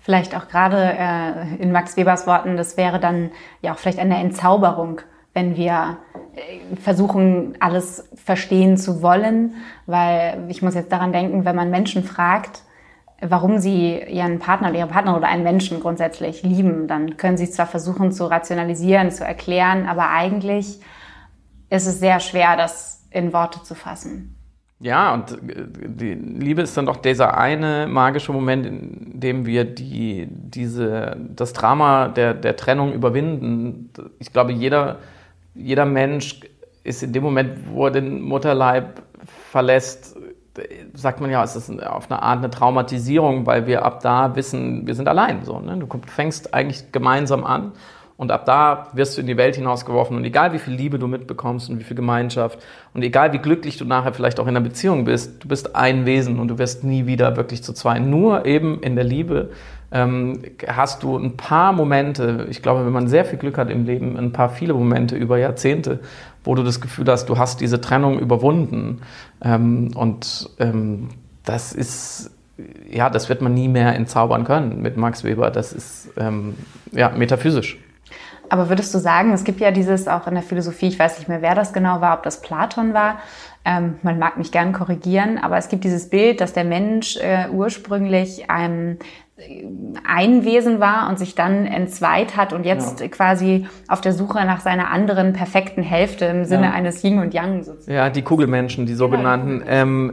Vielleicht 0.00 0.36
auch 0.36 0.48
gerade 0.48 0.78
äh, 0.78 1.56
in 1.56 1.72
Max 1.72 1.96
Webers 1.96 2.26
Worten, 2.26 2.56
das 2.56 2.76
wäre 2.76 3.00
dann 3.00 3.30
ja 3.60 3.72
auch 3.72 3.78
vielleicht 3.78 3.98
eine 3.98 4.18
Entzauberung, 4.18 5.00
wenn 5.34 5.56
wir 5.56 5.98
äh, 6.34 6.76
versuchen, 6.76 7.56
alles 7.60 8.08
verstehen 8.14 8.78
zu 8.78 9.02
wollen, 9.02 9.54
weil 9.84 10.44
ich 10.48 10.62
muss 10.62 10.74
jetzt 10.74 10.92
daran 10.92 11.12
denken, 11.12 11.44
wenn 11.44 11.56
man 11.56 11.70
Menschen 11.70 12.04
fragt, 12.04 12.62
warum 13.20 13.58
sie 13.58 13.98
ihren 13.98 14.38
Partner 14.38 14.70
oder 14.70 14.78
ihre 14.78 14.88
Partnerin 14.88 15.18
oder 15.18 15.28
einen 15.28 15.42
Menschen 15.42 15.80
grundsätzlich 15.80 16.42
lieben. 16.42 16.86
Dann 16.86 17.16
können 17.16 17.36
sie 17.36 17.50
zwar 17.50 17.66
versuchen 17.66 18.12
zu 18.12 18.26
rationalisieren, 18.26 19.10
zu 19.10 19.24
erklären, 19.24 19.86
aber 19.86 20.10
eigentlich 20.10 20.80
ist 21.70 21.86
es 21.86 21.98
sehr 21.98 22.20
schwer, 22.20 22.56
das 22.56 23.06
in 23.10 23.32
Worte 23.32 23.62
zu 23.62 23.74
fassen. 23.74 24.36
Ja, 24.78 25.14
und 25.14 25.32
äh, 25.32 25.66
die 25.86 26.14
Liebe 26.14 26.62
ist 26.62 26.76
dann 26.76 26.86
doch 26.86 26.96
dieser 26.96 27.38
eine 27.38 27.86
magische 27.88 28.32
Moment, 28.32 28.66
in 28.66 29.20
dem 29.20 29.46
wir 29.46 29.64
die, 29.64 30.28
diese, 30.30 31.16
das 31.34 31.54
Drama 31.54 32.08
der, 32.08 32.34
der 32.34 32.56
Trennung 32.56 32.92
überwinden. 32.92 33.90
Ich 34.18 34.32
glaube, 34.32 34.52
jeder, 34.52 34.98
jeder 35.54 35.86
Mensch 35.86 36.40
ist 36.84 37.02
in 37.02 37.12
dem 37.12 37.22
Moment, 37.22 37.58
wo 37.72 37.86
er 37.86 37.92
den 37.92 38.20
Mutterleib 38.20 39.02
verlässt, 39.50 40.16
sagt 40.94 41.20
man 41.20 41.30
ja, 41.30 41.42
es 41.42 41.56
ist 41.56 41.70
auf 41.82 42.10
eine 42.10 42.22
Art 42.22 42.38
eine 42.38 42.50
Traumatisierung, 42.50 43.46
weil 43.46 43.66
wir 43.66 43.84
ab 43.84 44.00
da 44.02 44.34
wissen, 44.36 44.86
wir 44.86 44.94
sind 44.94 45.08
allein. 45.08 45.44
So, 45.44 45.60
ne? 45.60 45.76
Du 45.76 45.88
fängst 46.06 46.54
eigentlich 46.54 46.92
gemeinsam 46.92 47.44
an 47.44 47.72
und 48.16 48.32
ab 48.32 48.46
da 48.46 48.88
wirst 48.94 49.16
du 49.16 49.20
in 49.20 49.26
die 49.26 49.36
Welt 49.36 49.56
hinausgeworfen. 49.56 50.16
Und 50.16 50.24
egal 50.24 50.52
wie 50.52 50.58
viel 50.58 50.74
Liebe 50.74 50.98
du 50.98 51.06
mitbekommst 51.06 51.68
und 51.68 51.78
wie 51.78 51.84
viel 51.84 51.96
Gemeinschaft 51.96 52.58
und 52.94 53.02
egal 53.02 53.32
wie 53.32 53.38
glücklich 53.38 53.76
du 53.76 53.84
nachher 53.84 54.14
vielleicht 54.14 54.40
auch 54.40 54.46
in 54.46 54.56
einer 54.56 54.62
Beziehung 54.62 55.04
bist, 55.04 55.44
du 55.44 55.48
bist 55.48 55.76
ein 55.76 56.06
Wesen 56.06 56.38
und 56.38 56.48
du 56.48 56.58
wirst 56.58 56.82
nie 56.82 57.06
wieder 57.06 57.36
wirklich 57.36 57.62
zu 57.62 57.72
zwei. 57.74 57.98
Nur 57.98 58.46
eben 58.46 58.80
in 58.80 58.96
der 58.96 59.04
Liebe 59.04 59.50
ähm, 59.92 60.42
hast 60.66 61.02
du 61.02 61.16
ein 61.16 61.36
paar 61.36 61.72
Momente, 61.72 62.46
ich 62.50 62.62
glaube, 62.62 62.84
wenn 62.84 62.92
man 62.92 63.06
sehr 63.06 63.24
viel 63.24 63.38
Glück 63.38 63.58
hat 63.58 63.70
im 63.70 63.84
Leben, 63.84 64.16
ein 64.16 64.32
paar 64.32 64.48
viele 64.48 64.74
Momente 64.74 65.14
über 65.14 65.38
Jahrzehnte, 65.38 66.00
wo 66.46 66.54
du 66.54 66.62
das 66.62 66.80
Gefühl 66.80 67.06
hast, 67.08 67.28
du 67.28 67.38
hast 67.38 67.60
diese 67.60 67.80
Trennung 67.80 68.18
überwunden. 68.18 69.02
Ähm, 69.42 69.90
und 69.94 70.50
ähm, 70.58 71.08
das 71.44 71.72
ist, 71.72 72.30
ja, 72.90 73.10
das 73.10 73.28
wird 73.28 73.42
man 73.42 73.54
nie 73.54 73.68
mehr 73.68 73.94
entzaubern 73.94 74.44
können 74.44 74.80
mit 74.80 74.96
Max 74.96 75.24
Weber. 75.24 75.50
Das 75.50 75.72
ist, 75.72 76.10
ähm, 76.16 76.54
ja, 76.92 77.10
metaphysisch. 77.10 77.78
Aber 78.48 78.68
würdest 78.68 78.94
du 78.94 78.98
sagen, 78.98 79.32
es 79.32 79.42
gibt 79.42 79.60
ja 79.60 79.72
dieses 79.72 80.06
auch 80.06 80.26
in 80.28 80.34
der 80.34 80.42
Philosophie, 80.42 80.86
ich 80.86 80.98
weiß 80.98 81.18
nicht 81.18 81.28
mehr, 81.28 81.42
wer 81.42 81.54
das 81.54 81.72
genau 81.72 82.00
war, 82.00 82.16
ob 82.16 82.22
das 82.22 82.40
Platon 82.40 82.94
war, 82.94 83.18
ähm, 83.64 83.96
man 84.02 84.20
mag 84.20 84.36
mich 84.36 84.52
gern 84.52 84.72
korrigieren, 84.72 85.38
aber 85.38 85.56
es 85.56 85.68
gibt 85.68 85.82
dieses 85.82 86.08
Bild, 86.08 86.40
dass 86.40 86.52
der 86.52 86.62
Mensch 86.62 87.16
äh, 87.16 87.48
ursprünglich 87.50 88.48
einem 88.48 88.98
ein 90.06 90.44
Wesen 90.44 90.80
war 90.80 91.10
und 91.10 91.18
sich 91.18 91.34
dann 91.34 91.66
entzweit 91.66 92.36
hat 92.36 92.54
und 92.54 92.64
jetzt 92.64 93.00
ja. 93.00 93.08
quasi 93.08 93.66
auf 93.86 94.00
der 94.00 94.14
Suche 94.14 94.38
nach 94.46 94.60
seiner 94.60 94.90
anderen 94.90 95.34
perfekten 95.34 95.82
Hälfte 95.82 96.24
im 96.24 96.46
Sinne 96.46 96.66
ja. 96.66 96.72
eines 96.72 97.04
Yin 97.04 97.18
und 97.18 97.34
Yang 97.34 97.64
sozusagen. 97.64 97.94
Ja, 97.94 98.08
die 98.08 98.22
Kugelmenschen, 98.22 98.86
die 98.86 98.94
sogenannten. 98.94 99.60
Ja. 99.60 99.82
Ähm, 99.82 100.12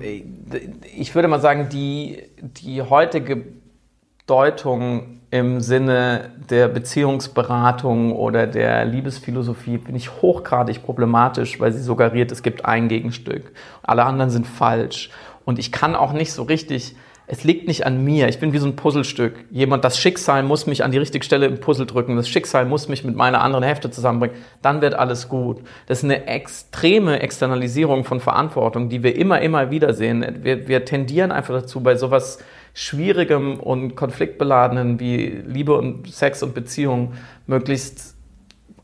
ich 0.97 1.15
würde 1.15 1.29
mal 1.29 1.39
sagen, 1.39 1.69
die, 1.71 2.21
die 2.41 2.81
heutige 2.81 3.45
Deutung 4.27 5.21
im 5.31 5.61
Sinne 5.61 6.31
der 6.49 6.67
Beziehungsberatung 6.67 8.11
oder 8.11 8.45
der 8.45 8.83
Liebesphilosophie 8.85 9.79
finde 9.79 9.97
ich 9.97 10.21
hochgradig 10.21 10.83
problematisch, 10.83 11.59
weil 11.61 11.71
sie 11.71 11.81
suggeriert, 11.81 12.31
es 12.31 12.43
gibt 12.43 12.65
ein 12.65 12.89
Gegenstück. 12.89 13.53
Alle 13.83 14.03
anderen 14.03 14.29
sind 14.29 14.45
falsch. 14.45 15.09
Und 15.45 15.59
ich 15.59 15.71
kann 15.71 15.95
auch 15.95 16.13
nicht 16.13 16.33
so 16.33 16.43
richtig 16.43 16.95
es 17.25 17.45
liegt 17.45 17.67
nicht 17.67 17.85
an 17.85 18.03
mir. 18.03 18.27
Ich 18.27 18.39
bin 18.39 18.51
wie 18.51 18.57
so 18.57 18.67
ein 18.67 18.75
Puzzlestück. 18.75 19.45
Jemand, 19.49 19.85
das 19.85 19.97
Schicksal 19.97 20.43
muss 20.43 20.67
mich 20.67 20.83
an 20.83 20.91
die 20.91 20.97
richtige 20.97 21.23
Stelle 21.23 21.45
im 21.45 21.59
Puzzle 21.59 21.85
drücken. 21.85 22.17
Das 22.17 22.27
Schicksal 22.27 22.65
muss 22.65 22.89
mich 22.89 23.05
mit 23.05 23.15
meiner 23.15 23.41
anderen 23.41 23.63
Hälfte 23.63 23.89
zusammenbringen. 23.89 24.35
Dann 24.61 24.81
wird 24.81 24.93
alles 24.93 25.29
gut. 25.29 25.59
Das 25.87 25.99
ist 25.99 26.03
eine 26.03 26.27
extreme 26.27 27.21
Externalisierung 27.21 28.03
von 28.03 28.19
Verantwortung, 28.19 28.89
die 28.89 29.03
wir 29.03 29.15
immer, 29.15 29.39
immer 29.39 29.71
wieder 29.71 29.93
sehen. 29.93 30.39
Wir, 30.41 30.67
wir 30.67 30.83
tendieren 30.83 31.31
einfach 31.31 31.53
dazu, 31.53 31.79
bei 31.81 31.95
sowas 31.95 32.39
Schwierigem 32.73 33.59
und 33.59 33.95
konfliktbeladenen 33.95 34.99
wie 34.99 35.27
Liebe 35.45 35.77
und 35.77 36.11
Sex 36.11 36.43
und 36.43 36.53
Beziehung 36.53 37.13
möglichst 37.47 38.12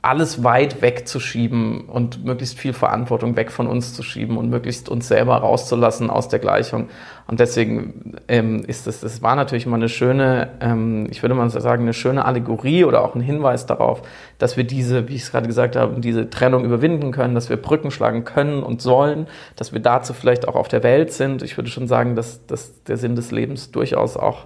alles 0.01 0.45
weit 0.45 0.81
wegzuschieben 0.81 1.81
und 1.81 2.23
möglichst 2.23 2.57
viel 2.57 2.71
Verantwortung 2.71 3.35
weg 3.35 3.51
von 3.51 3.67
uns 3.67 3.93
zu 3.93 4.01
schieben 4.01 4.37
und 4.37 4.49
möglichst 4.49 4.87
uns 4.87 5.09
selber 5.09 5.35
rauszulassen 5.35 6.09
aus 6.09 6.29
der 6.29 6.39
Gleichung. 6.39 6.87
Und 7.27 7.41
deswegen 7.41 8.15
ähm, 8.29 8.63
ist 8.65 8.87
das, 8.87 9.01
das 9.01 9.21
war 9.21 9.35
natürlich 9.35 9.65
mal 9.65 9.75
eine 9.75 9.89
schöne, 9.89 10.51
ähm, 10.61 11.07
ich 11.09 11.21
würde 11.21 11.35
mal 11.35 11.49
sagen, 11.49 11.83
eine 11.83 11.93
schöne 11.93 12.23
Allegorie 12.23 12.85
oder 12.85 13.03
auch 13.03 13.13
ein 13.13 13.19
Hinweis 13.19 13.65
darauf, 13.65 14.01
dass 14.37 14.55
wir 14.55 14.63
diese, 14.63 15.09
wie 15.09 15.15
ich 15.15 15.23
es 15.23 15.31
gerade 15.31 15.47
gesagt 15.47 15.75
habe, 15.75 15.99
diese 15.99 16.29
Trennung 16.29 16.63
überwinden 16.63 17.11
können, 17.11 17.35
dass 17.35 17.49
wir 17.49 17.57
Brücken 17.57 17.91
schlagen 17.91 18.23
können 18.23 18.63
und 18.63 18.81
sollen, 18.81 19.27
dass 19.57 19.73
wir 19.73 19.81
dazu 19.81 20.13
vielleicht 20.13 20.47
auch 20.47 20.55
auf 20.55 20.69
der 20.69 20.81
Welt 20.81 21.11
sind. 21.11 21.43
Ich 21.43 21.57
würde 21.57 21.69
schon 21.69 21.87
sagen, 21.87 22.15
dass, 22.15 22.45
dass 22.47 22.83
der 22.83 22.95
Sinn 22.95 23.17
des 23.17 23.31
Lebens 23.31 23.71
durchaus 23.71 24.15
auch 24.15 24.45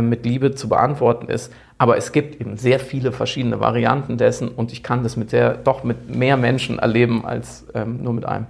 mit 0.00 0.24
Liebe 0.24 0.54
zu 0.54 0.68
beantworten 0.68 1.28
ist. 1.28 1.52
Aber 1.76 1.96
es 1.96 2.12
gibt 2.12 2.40
eben 2.40 2.56
sehr 2.56 2.80
viele 2.80 3.12
verschiedene 3.12 3.60
Varianten 3.60 4.16
dessen 4.16 4.48
und 4.48 4.72
ich 4.72 4.82
kann 4.82 5.02
das 5.02 5.16
mit 5.16 5.30
sehr, 5.30 5.54
doch 5.54 5.84
mit 5.84 6.14
mehr 6.14 6.36
Menschen 6.36 6.78
erleben 6.78 7.24
als 7.26 7.66
ähm, 7.74 8.02
nur 8.02 8.12
mit 8.12 8.24
einem. 8.24 8.46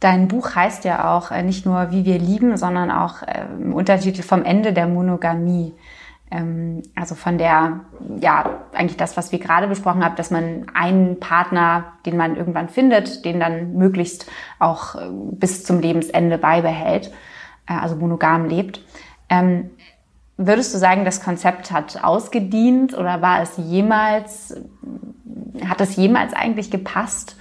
Dein 0.00 0.28
Buch 0.28 0.54
heißt 0.54 0.84
ja 0.84 1.14
auch 1.14 1.30
äh, 1.30 1.42
nicht 1.42 1.66
nur 1.66 1.90
Wie 1.90 2.04
wir 2.06 2.18
lieben, 2.18 2.56
sondern 2.56 2.90
auch 2.90 3.22
äh, 3.22 3.44
im 3.60 3.74
Untertitel 3.74 4.22
vom 4.22 4.44
Ende 4.44 4.72
der 4.72 4.86
Monogamie. 4.86 5.74
Ähm, 6.30 6.82
also 6.94 7.14
von 7.14 7.36
der, 7.36 7.80
ja, 8.18 8.60
eigentlich 8.72 8.96
das, 8.96 9.18
was 9.18 9.30
wir 9.30 9.38
gerade 9.38 9.68
besprochen 9.68 10.02
haben, 10.02 10.16
dass 10.16 10.30
man 10.30 10.66
einen 10.74 11.20
Partner, 11.20 11.92
den 12.06 12.16
man 12.16 12.36
irgendwann 12.36 12.70
findet, 12.70 13.26
den 13.26 13.40
dann 13.40 13.74
möglichst 13.74 14.26
auch 14.58 14.94
äh, 14.94 15.00
bis 15.10 15.64
zum 15.64 15.80
Lebensende 15.80 16.38
beibehält, 16.38 17.12
äh, 17.68 17.74
also 17.74 17.94
monogam 17.96 18.46
lebt. 18.46 18.82
Ähm, 19.28 19.70
Würdest 20.42 20.72
du 20.72 20.78
sagen, 20.78 21.04
das 21.04 21.22
Konzept 21.22 21.70
hat 21.70 22.02
ausgedient 22.02 22.96
oder 22.96 23.20
war 23.20 23.42
es 23.42 23.58
jemals, 23.58 24.56
hat 25.66 25.82
es 25.82 25.96
jemals 25.96 26.32
eigentlich 26.32 26.70
gepasst? 26.70 27.36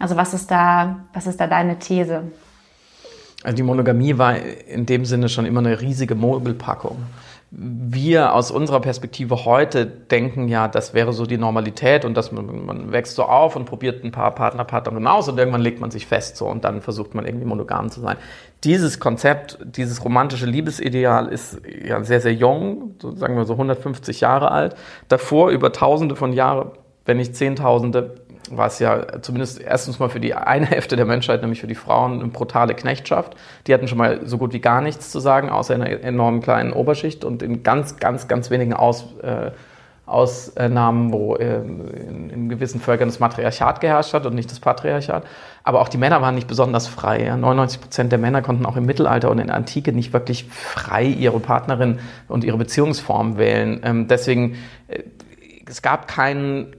Also 0.00 0.16
was 0.16 0.34
ist 0.34 0.50
da, 0.50 1.04
was 1.12 1.28
ist 1.28 1.38
da 1.38 1.46
deine 1.46 1.78
These? 1.78 2.32
Also 3.44 3.54
die 3.54 3.62
Monogamie 3.62 4.18
war 4.18 4.36
in 4.36 4.86
dem 4.86 5.04
Sinne 5.04 5.28
schon 5.28 5.46
immer 5.46 5.60
eine 5.60 5.80
riesige 5.80 6.16
Mogelpackung. 6.16 6.96
Wir 7.54 8.34
aus 8.34 8.50
unserer 8.50 8.80
Perspektive 8.80 9.44
heute 9.44 9.84
denken 9.84 10.48
ja, 10.48 10.68
das 10.68 10.94
wäre 10.94 11.12
so 11.12 11.26
die 11.26 11.36
Normalität 11.36 12.06
und 12.06 12.16
dass 12.16 12.32
man, 12.32 12.64
man 12.64 12.92
wächst 12.92 13.14
so 13.14 13.24
auf 13.24 13.56
und 13.56 13.66
probiert 13.66 14.02
ein 14.02 14.10
paar 14.10 14.34
Partner, 14.34 14.64
Partnerinnen 14.64 15.06
aus 15.06 15.28
und 15.28 15.36
irgendwann 15.36 15.60
legt 15.60 15.78
man 15.78 15.90
sich 15.90 16.06
fest 16.06 16.38
so 16.38 16.46
und 16.46 16.64
dann 16.64 16.80
versucht 16.80 17.14
man 17.14 17.26
irgendwie 17.26 17.44
monogam 17.44 17.90
zu 17.90 18.00
sein. 18.00 18.16
Dieses 18.64 19.00
Konzept, 19.00 19.58
dieses 19.66 20.02
romantische 20.02 20.46
Liebesideal 20.46 21.28
ist 21.28 21.60
ja 21.86 22.02
sehr, 22.02 22.22
sehr 22.22 22.32
jung, 22.32 22.94
so 22.98 23.14
sagen 23.14 23.36
wir 23.36 23.44
so 23.44 23.52
150 23.52 24.22
Jahre 24.22 24.50
alt. 24.50 24.74
Davor 25.08 25.50
über 25.50 25.72
Tausende 25.72 26.16
von 26.16 26.32
Jahren, 26.32 26.70
wenn 27.04 27.18
nicht 27.18 27.36
Zehntausende, 27.36 28.21
war 28.50 28.66
es 28.66 28.78
ja 28.78 29.22
zumindest 29.22 29.60
erstens 29.60 29.98
mal 29.98 30.08
für 30.08 30.20
die 30.20 30.34
eine 30.34 30.66
Hälfte 30.70 30.96
der 30.96 31.06
Menschheit, 31.06 31.40
nämlich 31.42 31.60
für 31.60 31.66
die 31.66 31.74
Frauen, 31.74 32.20
eine 32.20 32.28
brutale 32.28 32.74
Knechtschaft. 32.74 33.34
Die 33.66 33.74
hatten 33.74 33.88
schon 33.88 33.98
mal 33.98 34.26
so 34.26 34.38
gut 34.38 34.52
wie 34.52 34.60
gar 34.60 34.80
nichts 34.80 35.10
zu 35.10 35.20
sagen, 35.20 35.50
außer 35.50 35.74
in 35.74 35.82
einer 35.82 36.02
enorm 36.02 36.40
kleinen 36.40 36.72
Oberschicht 36.72 37.24
und 37.24 37.42
in 37.42 37.62
ganz, 37.62 37.96
ganz, 37.98 38.28
ganz 38.28 38.50
wenigen 38.50 38.74
Aus, 38.74 39.06
äh, 39.22 39.52
Ausnahmen, 40.04 41.12
wo 41.12 41.36
äh, 41.36 41.56
in, 41.56 42.28
in, 42.30 42.48
gewissen 42.48 42.80
Völkern 42.80 43.08
das 43.08 43.20
Matriarchat 43.20 43.80
geherrscht 43.80 44.12
hat 44.12 44.26
und 44.26 44.34
nicht 44.34 44.50
das 44.50 44.58
Patriarchat. 44.58 45.24
Aber 45.62 45.80
auch 45.80 45.88
die 45.88 45.96
Männer 45.96 46.20
waren 46.20 46.34
nicht 46.34 46.48
besonders 46.48 46.88
frei. 46.88 47.24
Ja. 47.24 47.36
99 47.36 47.80
Prozent 47.80 48.12
der 48.12 48.18
Männer 48.18 48.42
konnten 48.42 48.66
auch 48.66 48.76
im 48.76 48.84
Mittelalter 48.84 49.30
und 49.30 49.38
in 49.38 49.46
der 49.46 49.56
Antike 49.56 49.92
nicht 49.92 50.12
wirklich 50.12 50.44
frei 50.50 51.04
ihre 51.04 51.38
Partnerin 51.38 52.00
und 52.28 52.42
ihre 52.42 52.58
Beziehungsform 52.58 53.38
wählen. 53.38 53.80
Ähm, 53.84 54.08
deswegen, 54.08 54.56
äh, 54.88 55.04
es 55.66 55.82
gab 55.82 56.08
keinen 56.08 56.74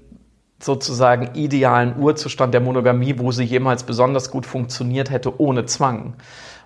sozusagen 0.64 1.36
idealen 1.36 1.98
Urzustand 2.00 2.54
der 2.54 2.62
Monogamie, 2.62 3.16
wo 3.18 3.32
sie 3.32 3.44
jemals 3.44 3.84
besonders 3.84 4.32
gut 4.32 4.46
funktioniert 4.46 5.10
hätte 5.10 5.40
ohne 5.40 5.66
Zwang. 5.66 6.14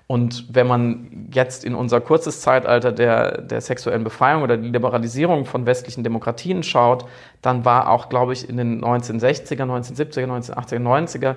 Und 0.07 0.45
wenn 0.55 0.67
man 0.67 1.27
jetzt 1.33 1.65
in 1.65 1.75
unser 1.75 1.99
kurzes 1.99 2.39
Zeitalter 2.39 2.93
der, 2.93 3.41
der 3.41 3.59
sexuellen 3.59 4.05
Befreiung 4.05 4.41
oder 4.41 4.55
die 4.55 4.69
Liberalisierung 4.69 5.43
von 5.43 5.65
westlichen 5.65 6.01
Demokratien 6.01 6.63
schaut, 6.63 7.05
dann 7.41 7.65
war 7.65 7.89
auch, 7.89 8.07
glaube 8.07 8.31
ich, 8.31 8.47
in 8.47 8.55
den 8.55 8.81
1960er, 8.81 9.63
1970er, 9.63 10.27
1980er, 10.27 10.79
90er 10.79 11.35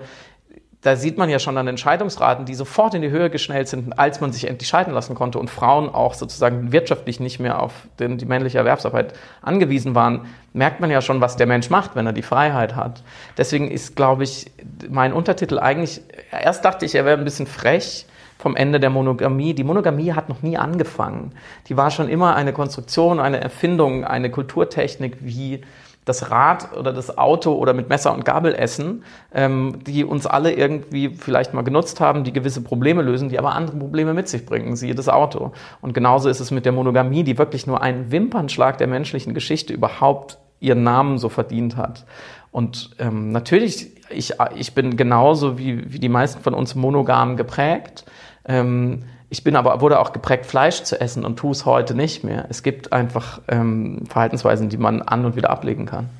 da 0.82 0.96
sieht 0.96 1.18
man 1.18 1.28
ja 1.28 1.38
schon 1.38 1.58
an 1.58 1.68
Entscheidungsraten, 1.68 2.46
die 2.46 2.54
sofort 2.54 2.94
in 2.94 3.02
die 3.02 3.10
Höhe 3.10 3.28
geschnellt 3.28 3.68
sind, 3.68 3.98
als 3.98 4.20
man 4.20 4.32
sich 4.32 4.48
endlich 4.48 4.68
scheiden 4.68 4.94
lassen 4.94 5.14
konnte 5.14 5.38
und 5.38 5.50
Frauen 5.50 5.90
auch 5.90 6.14
sozusagen 6.14 6.72
wirtschaftlich 6.72 7.20
nicht 7.20 7.38
mehr 7.38 7.62
auf 7.62 7.72
den, 7.98 8.16
die 8.16 8.24
männliche 8.24 8.58
Erwerbsarbeit 8.58 9.12
angewiesen 9.42 9.94
waren, 9.94 10.26
merkt 10.54 10.80
man 10.80 10.90
ja 10.90 11.02
schon, 11.02 11.20
was 11.20 11.36
der 11.36 11.46
Mensch 11.46 11.68
macht, 11.68 11.96
wenn 11.96 12.06
er 12.06 12.14
die 12.14 12.22
Freiheit 12.22 12.76
hat. 12.76 13.02
Deswegen 13.36 13.70
ist, 13.70 13.94
glaube 13.94 14.24
ich, 14.24 14.50
mein 14.88 15.12
Untertitel 15.12 15.58
eigentlich, 15.58 16.00
erst 16.30 16.64
dachte 16.64 16.86
ich, 16.86 16.94
er 16.94 17.04
wäre 17.04 17.18
ein 17.18 17.24
bisschen 17.24 17.46
frech 17.46 18.06
vom 18.38 18.56
Ende 18.56 18.80
der 18.80 18.88
Monogamie. 18.88 19.52
Die 19.52 19.64
Monogamie 19.64 20.14
hat 20.14 20.30
noch 20.30 20.40
nie 20.40 20.56
angefangen. 20.56 21.32
Die 21.68 21.76
war 21.76 21.90
schon 21.90 22.08
immer 22.08 22.34
eine 22.36 22.54
Konstruktion, 22.54 23.20
eine 23.20 23.38
Erfindung, 23.38 24.04
eine 24.04 24.30
Kulturtechnik, 24.30 25.18
wie 25.20 25.60
das 26.04 26.30
Rad 26.30 26.76
oder 26.76 26.92
das 26.92 27.18
Auto 27.18 27.52
oder 27.52 27.74
mit 27.74 27.88
Messer 27.88 28.12
und 28.12 28.24
Gabel 28.24 28.54
essen, 28.54 29.04
ähm, 29.34 29.78
die 29.86 30.04
uns 30.04 30.26
alle 30.26 30.52
irgendwie 30.52 31.10
vielleicht 31.10 31.52
mal 31.52 31.62
genutzt 31.62 32.00
haben, 32.00 32.24
die 32.24 32.32
gewisse 32.32 32.62
Probleme 32.62 33.02
lösen, 33.02 33.28
die 33.28 33.38
aber 33.38 33.54
andere 33.54 33.76
Probleme 33.76 34.14
mit 34.14 34.28
sich 34.28 34.46
bringen, 34.46 34.76
siehe 34.76 34.94
das 34.94 35.08
Auto. 35.08 35.52
Und 35.82 35.92
genauso 35.92 36.28
ist 36.28 36.40
es 36.40 36.50
mit 36.50 36.64
der 36.64 36.72
Monogamie, 36.72 37.22
die 37.22 37.38
wirklich 37.38 37.66
nur 37.66 37.82
einen 37.82 38.10
Wimpernschlag 38.10 38.78
der 38.78 38.86
menschlichen 38.86 39.34
Geschichte 39.34 39.72
überhaupt 39.72 40.38
ihren 40.58 40.82
Namen 40.82 41.18
so 41.18 41.28
verdient 41.28 41.76
hat. 41.76 42.04
Und 42.50 42.90
ähm, 42.98 43.30
natürlich, 43.30 43.92
ich, 44.10 44.34
ich 44.56 44.74
bin 44.74 44.96
genauso 44.96 45.58
wie, 45.58 45.92
wie 45.92 45.98
die 45.98 46.08
meisten 46.08 46.42
von 46.42 46.54
uns 46.54 46.74
monogam 46.74 47.36
geprägt. 47.36 48.04
Ähm, 48.44 49.04
ich 49.30 49.44
bin 49.44 49.54
aber, 49.54 49.80
wurde 49.80 50.00
auch 50.00 50.12
geprägt, 50.12 50.44
Fleisch 50.44 50.82
zu 50.82 51.00
essen 51.00 51.24
und 51.24 51.36
tue 51.36 51.52
es 51.52 51.64
heute 51.64 51.94
nicht 51.94 52.24
mehr. 52.24 52.46
Es 52.48 52.64
gibt 52.64 52.92
einfach 52.92 53.40
ähm, 53.48 54.04
Verhaltensweisen, 54.08 54.68
die 54.68 54.76
man 54.76 55.02
an 55.02 55.24
und 55.24 55.36
wieder 55.36 55.50
ablegen 55.50 55.86
kann. 55.86 56.10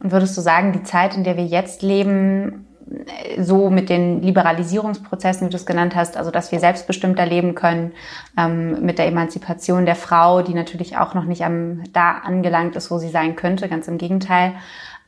Und 0.00 0.10
würdest 0.10 0.36
du 0.36 0.40
sagen, 0.40 0.72
die 0.72 0.82
Zeit, 0.82 1.16
in 1.16 1.22
der 1.22 1.36
wir 1.36 1.46
jetzt 1.46 1.82
leben, 1.82 2.66
so 3.38 3.70
mit 3.70 3.90
den 3.90 4.22
Liberalisierungsprozessen, 4.22 5.46
wie 5.46 5.50
du 5.50 5.56
es 5.56 5.66
genannt 5.66 5.94
hast, 5.94 6.16
also 6.16 6.30
dass 6.30 6.50
wir 6.50 6.58
selbstbestimmter 6.58 7.26
leben 7.26 7.54
können, 7.54 7.92
ähm, 8.36 8.84
mit 8.84 8.98
der 8.98 9.06
Emanzipation 9.06 9.86
der 9.86 9.96
Frau, 9.96 10.42
die 10.42 10.54
natürlich 10.54 10.96
auch 10.96 11.14
noch 11.14 11.24
nicht 11.24 11.44
am, 11.44 11.84
da 11.92 12.12
angelangt 12.12 12.76
ist, 12.76 12.90
wo 12.90 12.98
sie 12.98 13.10
sein 13.10 13.36
könnte, 13.36 13.68
ganz 13.68 13.86
im 13.88 13.98
Gegenteil. 13.98 14.54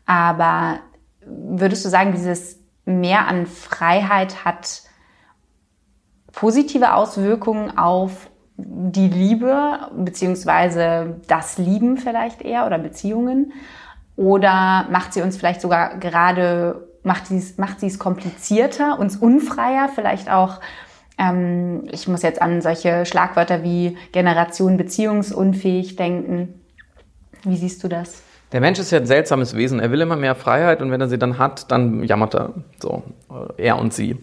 Aber 0.06 0.78
würdest 1.24 1.84
du 1.84 1.88
sagen, 1.88 2.12
dieses 2.12 2.58
Mehr 2.84 3.28
an 3.28 3.46
Freiheit 3.46 4.44
hat 4.44 4.82
positive 6.32 6.94
Auswirkungen 6.94 7.76
auf 7.76 8.30
die 8.56 9.08
Liebe 9.08 9.90
beziehungsweise 9.96 11.20
das 11.28 11.58
Lieben 11.58 11.96
vielleicht 11.96 12.42
eher 12.42 12.66
oder 12.66 12.78
Beziehungen? 12.78 13.52
Oder 14.16 14.86
macht 14.90 15.14
sie 15.14 15.22
uns 15.22 15.36
vielleicht 15.36 15.62
sogar 15.62 15.96
gerade, 15.96 16.86
macht 17.02 17.26
sie 17.26 17.38
es, 17.38 17.56
macht 17.56 17.80
sie 17.80 17.86
es 17.86 17.98
komplizierter, 17.98 18.98
uns 18.98 19.16
unfreier, 19.16 19.88
vielleicht 19.88 20.30
auch, 20.30 20.60
ähm, 21.16 21.84
ich 21.90 22.06
muss 22.06 22.22
jetzt 22.22 22.42
an 22.42 22.60
solche 22.60 23.06
Schlagwörter 23.06 23.62
wie 23.62 23.96
Generation 24.12 24.76
beziehungsunfähig 24.76 25.96
denken. 25.96 26.60
Wie 27.44 27.56
siehst 27.56 27.82
du 27.82 27.88
das? 27.88 28.22
Der 28.52 28.60
Mensch 28.60 28.80
ist 28.80 28.90
ja 28.90 28.98
ein 28.98 29.06
seltsames 29.06 29.54
Wesen. 29.56 29.78
Er 29.78 29.92
will 29.92 30.00
immer 30.00 30.16
mehr 30.16 30.34
Freiheit 30.34 30.82
und 30.82 30.90
wenn 30.90 31.00
er 31.00 31.08
sie 31.08 31.18
dann 31.18 31.38
hat, 31.38 31.70
dann 31.70 32.02
jammert 32.02 32.34
er. 32.34 32.50
So, 32.80 33.04
er 33.56 33.78
und 33.78 33.94
sie. 33.94 34.16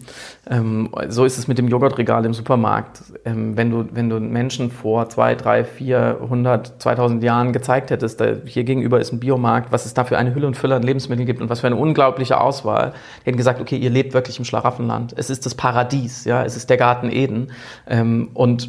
Ähm, 0.50 0.90
so 1.08 1.24
ist 1.24 1.38
es 1.38 1.48
mit 1.48 1.56
dem 1.56 1.68
Joghurtregal 1.68 2.24
im 2.26 2.34
Supermarkt. 2.34 3.02
Ähm, 3.24 3.56
wenn 3.56 3.70
du, 3.70 3.86
wenn 3.90 4.10
du 4.10 4.20
Menschen 4.20 4.70
vor 4.70 5.08
zwei, 5.08 5.34
drei, 5.34 5.64
vier, 5.64 6.18
hundert, 6.28 6.82
zweitausend 6.82 7.22
Jahren 7.22 7.54
gezeigt 7.54 7.90
hättest, 7.90 8.20
da, 8.20 8.34
hier 8.44 8.64
gegenüber 8.64 9.00
ist 9.00 9.12
ein 9.12 9.20
Biomarkt, 9.20 9.72
was 9.72 9.86
es 9.86 9.94
da 9.94 10.04
für 10.04 10.18
eine 10.18 10.34
Hülle 10.34 10.46
und 10.46 10.56
Fülle 10.56 10.76
an 10.76 10.82
Lebensmitteln 10.82 11.26
gibt 11.26 11.40
und 11.40 11.48
was 11.48 11.60
für 11.60 11.66
eine 11.66 11.76
unglaubliche 11.76 12.38
Auswahl. 12.38 12.92
Die 13.22 13.26
hätten 13.26 13.38
gesagt, 13.38 13.62
okay, 13.62 13.76
ihr 13.76 13.90
lebt 13.90 14.12
wirklich 14.12 14.38
im 14.38 14.44
Schlaraffenland. 14.44 15.14
Es 15.16 15.30
ist 15.30 15.46
das 15.46 15.54
Paradies, 15.54 16.24
ja, 16.26 16.44
es 16.44 16.54
ist 16.54 16.68
der 16.68 16.76
Garten 16.76 17.10
Eden. 17.10 17.50
Ähm, 17.86 18.28
und 18.34 18.68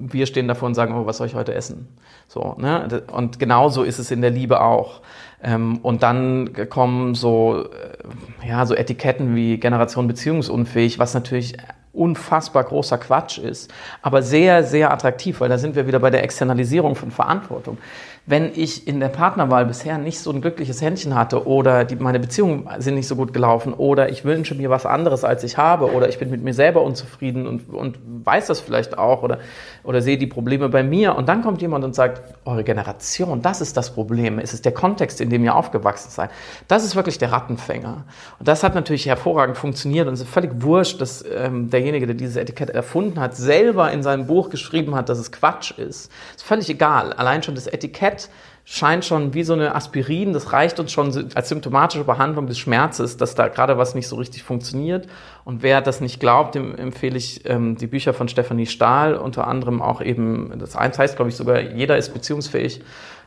wir 0.00 0.26
stehen 0.26 0.48
davor 0.48 0.66
und 0.66 0.74
sagen, 0.74 0.94
oh, 0.94 1.06
was 1.06 1.18
soll 1.18 1.26
ich 1.26 1.34
heute 1.34 1.54
essen? 1.54 1.88
So, 2.28 2.54
ne? 2.58 3.02
Und 3.12 3.38
genauso 3.38 3.82
ist 3.82 3.98
es 3.98 4.10
in 4.10 4.20
der 4.20 4.30
Liebe 4.30 4.60
auch. 4.60 5.00
Ähm, 5.42 5.78
und 5.82 6.02
dann 6.02 6.50
kommen 6.68 7.14
so, 7.14 7.64
äh, 7.64 8.48
ja, 8.48 8.66
so 8.66 8.74
Etiketten 8.74 9.34
wie 9.34 9.58
Generation 9.58 10.06
beziehungsunfähig, 10.06 10.98
was 10.98 11.14
natürlich 11.14 11.56
unfassbar 11.92 12.64
großer 12.64 12.98
Quatsch 12.98 13.38
ist, 13.38 13.72
aber 14.00 14.22
sehr, 14.22 14.62
sehr 14.62 14.92
attraktiv, 14.92 15.40
weil 15.40 15.48
da 15.48 15.58
sind 15.58 15.74
wir 15.74 15.86
wieder 15.86 15.98
bei 15.98 16.10
der 16.10 16.22
Externalisierung 16.22 16.94
von 16.94 17.10
Verantwortung 17.10 17.78
wenn 18.26 18.52
ich 18.54 18.86
in 18.86 19.00
der 19.00 19.08
Partnerwahl 19.08 19.66
bisher 19.66 19.98
nicht 19.98 20.20
so 20.20 20.30
ein 20.30 20.40
glückliches 20.40 20.80
Händchen 20.80 21.14
hatte 21.14 21.46
oder 21.46 21.84
die, 21.84 21.96
meine 21.96 22.20
Beziehungen 22.20 22.68
sind 22.78 22.94
nicht 22.94 23.08
so 23.08 23.16
gut 23.16 23.32
gelaufen 23.32 23.72
oder 23.72 24.10
ich 24.10 24.24
wünsche 24.24 24.54
mir 24.54 24.70
was 24.70 24.86
anderes, 24.86 25.24
als 25.24 25.42
ich 25.42 25.56
habe 25.56 25.92
oder 25.92 26.08
ich 26.08 26.18
bin 26.18 26.30
mit 26.30 26.42
mir 26.42 26.54
selber 26.54 26.82
unzufrieden 26.82 27.46
und, 27.46 27.72
und 27.72 27.98
weiß 28.24 28.46
das 28.46 28.60
vielleicht 28.60 28.98
auch 28.98 29.22
oder, 29.22 29.38
oder 29.84 30.02
sehe 30.02 30.18
die 30.18 30.26
Probleme 30.26 30.68
bei 30.68 30.82
mir 30.82 31.16
und 31.16 31.28
dann 31.28 31.42
kommt 31.42 31.62
jemand 31.62 31.84
und 31.84 31.94
sagt, 31.94 32.22
eure 32.44 32.62
Generation, 32.62 33.42
das 33.42 33.60
ist 33.60 33.76
das 33.76 33.92
Problem, 33.94 34.38
es 34.38 34.52
ist 34.52 34.64
der 34.64 34.72
Kontext, 34.72 35.20
in 35.20 35.30
dem 35.30 35.42
ihr 35.42 35.54
aufgewachsen 35.54 36.10
seid. 36.10 36.30
Das 36.68 36.84
ist 36.84 36.96
wirklich 36.96 37.18
der 37.18 37.32
Rattenfänger. 37.32 38.04
Und 38.38 38.48
das 38.48 38.62
hat 38.62 38.74
natürlich 38.74 39.06
hervorragend 39.06 39.56
funktioniert 39.56 40.06
und 40.06 40.14
es 40.14 40.20
ist 40.20 40.28
völlig 40.28 40.50
wurscht, 40.62 41.00
dass 41.00 41.24
ähm, 41.34 41.70
derjenige, 41.70 42.06
der 42.06 42.14
dieses 42.14 42.36
Etikett 42.36 42.70
erfunden 42.70 43.18
hat, 43.18 43.36
selber 43.36 43.90
in 43.90 44.02
seinem 44.02 44.26
Buch 44.26 44.50
geschrieben 44.50 44.94
hat, 44.94 45.08
dass 45.08 45.18
es 45.18 45.32
Quatsch 45.32 45.72
ist. 45.72 46.10
Ist 46.36 46.44
völlig 46.44 46.68
egal. 46.68 47.12
Allein 47.14 47.42
schon 47.42 47.54
das 47.54 47.66
Etikett 47.66 48.09
Fett 48.10 48.28
scheint 48.64 49.04
schon 49.04 49.34
wie 49.34 49.42
so 49.42 49.54
eine 49.54 49.74
Aspirin, 49.74 50.32
das 50.32 50.52
reicht 50.52 50.78
uns 50.78 50.92
schon 50.92 51.30
als 51.34 51.48
symptomatische 51.48 52.04
Behandlung 52.04 52.46
des 52.46 52.58
Schmerzes, 52.58 53.16
dass 53.16 53.34
da 53.34 53.48
gerade 53.48 53.78
was 53.78 53.94
nicht 53.94 54.06
so 54.06 54.16
richtig 54.16 54.44
funktioniert. 54.44 55.08
Und 55.44 55.62
wer 55.62 55.80
das 55.80 56.00
nicht 56.00 56.20
glaubt, 56.20 56.54
dem 56.54 56.76
empfehle 56.76 57.16
ich 57.16 57.48
ähm, 57.48 57.76
die 57.76 57.88
Bücher 57.88 58.14
von 58.14 58.28
Stefanie 58.28 58.66
Stahl, 58.66 59.14
unter 59.14 59.48
anderem 59.48 59.82
auch 59.82 60.00
eben, 60.00 60.52
das 60.58 60.76
eins 60.76 60.98
heißt, 60.98 61.16
glaube 61.16 61.30
ich, 61.30 61.36
sogar, 61.36 61.60
jeder 61.60 61.96
ist 61.96 62.12
beziehungsfähig 62.12 62.80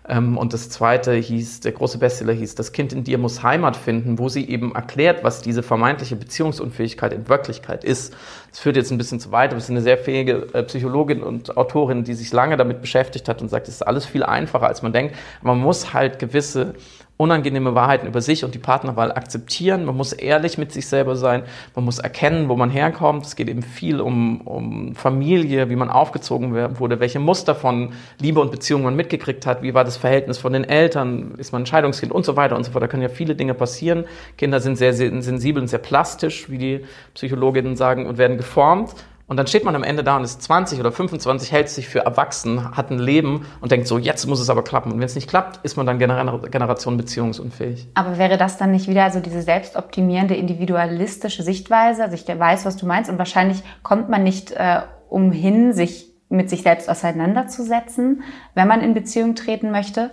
und 0.06 0.52
das 0.52 0.70
zweite 0.70 1.14
hieß, 1.14 1.62
der 1.62 1.72
große 1.72 1.98
Bestseller 1.98 2.34
hieß, 2.34 2.56
Das 2.56 2.74
Kind 2.74 2.92
in 2.92 3.06
dir 3.06 3.18
muss 3.18 3.42
Heimat 3.42 3.78
finden, 3.78 4.20
wo 4.20 4.28
sie 4.28 4.50
eben 4.50 4.76
erklärt, 4.76 5.24
was 5.24 5.42
diese 5.42 5.64
vermeintliche 5.64 6.18
Beziehungsunfähigkeit 6.18 7.14
in 7.14 7.30
Wirklichkeit 7.30 7.86
ist. 7.86 8.14
Das 8.50 8.60
führt 8.60 8.76
jetzt 8.76 8.92
ein 8.92 8.98
bisschen 8.98 9.22
zu 9.22 9.32
weit, 9.32 9.52
aber 9.52 9.60
es 9.60 9.66
ist 9.66 9.70
eine 9.70 9.82
sehr 9.82 9.98
fähige 9.98 10.54
äh, 10.54 10.64
Psychologin 10.64 11.24
und 11.24 11.56
Autorin, 11.56 12.04
die 12.04 12.16
sich 12.16 12.34
lange 12.34 12.58
damit 12.58 12.82
beschäftigt 12.82 13.30
hat 13.30 13.42
und 13.42 13.48
sagt, 13.48 13.70
es 13.70 13.76
ist 13.76 13.82
alles 13.82 14.06
viel 14.06 14.24
einfacher, 14.24 14.68
als 14.68 14.82
man 14.82 14.92
denkt. 14.92 15.16
Man 15.42 15.60
muss 15.60 15.94
halt 15.94 16.20
gewisse 16.20 16.74
unangenehme 17.18 17.76
Wahrheiten 17.76 18.08
über 18.08 18.22
sich 18.22 18.44
und 18.44 18.56
die 18.56 18.60
Partnerwahl 18.60 19.12
akzeptieren. 19.12 19.86
Man 19.86 19.96
muss 19.96 20.14
ehrlich 20.14 20.58
mit 20.58 20.72
sich 20.72 20.88
selber 20.88 21.16
sein. 21.16 21.44
Man 21.76 21.86
muss 21.86 22.00
erkennen, 22.00 22.50
wo 22.50 22.56
man 22.56 22.72
herkommt. 22.72 23.26
Es 23.26 23.36
geht 23.36 23.50
eben 23.50 23.62
viel 23.62 24.02
um, 24.02 24.42
um 24.42 24.96
Familie, 24.96 25.70
wie 25.70 25.76
man 25.76 25.90
aufgezogen 25.90 26.80
wurde, 26.80 27.00
welche 27.00 27.20
Muster 27.20 27.54
von 27.54 27.94
Liebe 28.20 28.42
und 28.42 28.52
Beziehung 28.52 28.82
man 28.82 28.96
mitgekriegt 28.96 29.46
hat, 29.46 29.62
wie 29.62 29.74
war 29.74 29.84
das 29.84 29.98
Verhältnis 29.98 30.40
von 30.40 30.54
den 30.54 30.64
Eltern, 30.64 31.36
ist 31.38 31.54
man 31.54 31.64
ein 31.64 31.66
Scheidungskind 31.68 32.12
und 32.12 32.26
so 32.26 32.36
weiter 32.36 32.56
und 32.56 32.64
so 32.64 32.72
fort. 32.72 32.84
Da 32.84 32.88
können 32.88 33.04
ja 33.04 33.10
viele 33.10 33.36
Dinge 33.36 33.54
passieren. 33.54 34.06
Kinder 34.38 34.60
sind 34.60 34.78
sehr, 34.78 34.94
sehr 34.94 35.10
sensibel 35.22 35.62
und 35.62 35.68
sehr 35.68 35.80
plastisch, 35.80 36.50
wie 36.50 36.58
die 36.58 36.86
Psychologinnen 37.14 37.76
sagen, 37.76 38.08
und 38.08 38.18
werden 38.18 38.38
geformt. 38.38 38.96
Und 39.34 39.38
dann 39.38 39.48
steht 39.48 39.64
man 39.64 39.76
am 39.76 39.82
Ende 39.82 40.04
da 40.04 40.18
und 40.18 40.24
ist 40.24 40.44
20 40.44 40.80
oder 40.80 40.92
25, 40.92 41.52
hält 41.52 41.68
sich 41.68 41.90
für 41.90 42.02
erwachsen, 42.02 42.78
hat 42.78 42.92
ein 42.92 43.00
Leben 43.00 43.48
und 43.62 43.72
denkt 43.72 43.88
so, 43.88 43.98
jetzt 43.98 44.28
muss 44.28 44.40
es 44.40 44.52
aber 44.52 44.64
klappen. 44.64 44.92
Und 44.92 45.00
wenn 45.00 45.08
es 45.08 45.16
nicht 45.16 45.28
klappt, 45.28 45.66
ist 45.66 45.76
man 45.76 45.88
dann 45.88 45.98
Generation 45.98 46.98
beziehungsunfähig. 46.98 47.88
Aber 47.96 48.20
wäre 48.20 48.38
das 48.38 48.60
dann 48.60 48.70
nicht 48.70 48.88
wieder 48.88 49.10
so 49.10 49.22
diese 49.22 49.42
selbstoptimierende, 49.42 50.36
individualistische 50.36 51.42
Sichtweise? 51.42 52.04
Also 52.04 52.14
ich 52.14 52.28
weiß, 52.28 52.64
was 52.66 52.78
du 52.78 52.86
meinst 52.86 53.10
und 53.10 53.18
wahrscheinlich 53.18 53.64
kommt 53.82 54.08
man 54.08 54.22
nicht 54.22 54.52
äh, 54.52 54.82
umhin, 55.10 55.74
sich 55.74 56.12
mit 56.30 56.52
sich 56.52 56.62
selbst 56.62 56.88
auseinanderzusetzen, 56.88 58.22
wenn 58.54 58.68
man 58.68 58.82
in 58.82 58.94
Beziehung 58.94 59.34
treten 59.34 59.72
möchte. 59.72 60.12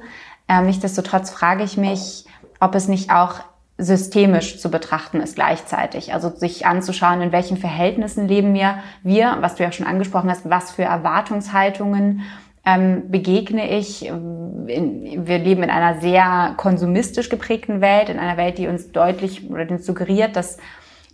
Ähm, 0.49 0.65
nichtsdestotrotz 0.65 1.29
frage 1.29 1.63
ich 1.63 1.77
mich, 1.77 2.25
ob 2.59 2.75
es 2.75 2.89
nicht 2.89 3.11
auch 3.11 3.35
systemisch 3.81 4.59
zu 4.59 4.71
betrachten 4.71 5.21
ist 5.21 5.35
gleichzeitig. 5.35 6.12
Also 6.12 6.29
sich 6.31 6.66
anzuschauen, 6.66 7.23
in 7.23 7.33
welchen 7.33 7.57
Verhältnissen 7.57 8.29
leben 8.29 8.55
wir, 8.55 8.77
wir, 9.03 9.38
was 9.40 9.55
du 9.57 9.62
ja 9.62 9.73
schon 9.73 9.87
angesprochen 9.87 10.31
hast, 10.31 10.49
was 10.49 10.73
für 10.73 10.83
Erwartungshaltungen 10.83 12.23
ähm, 12.64 13.11
begegne 13.11 13.77
ich. 13.77 14.07
In, 14.07 15.27
wir 15.27 15.38
leben 15.38 15.62
in 15.62 15.71
einer 15.71 16.01
sehr 16.01 16.55
konsumistisch 16.57 17.29
geprägten 17.29 17.81
Welt, 17.81 18.09
in 18.09 18.19
einer 18.19 18.37
Welt, 18.37 18.59
die 18.59 18.69
uns 18.69 18.93
deutlich 18.93 19.51
oder 19.51 19.69
uns 19.71 19.87
suggeriert, 19.87 20.37
dass, 20.37 20.59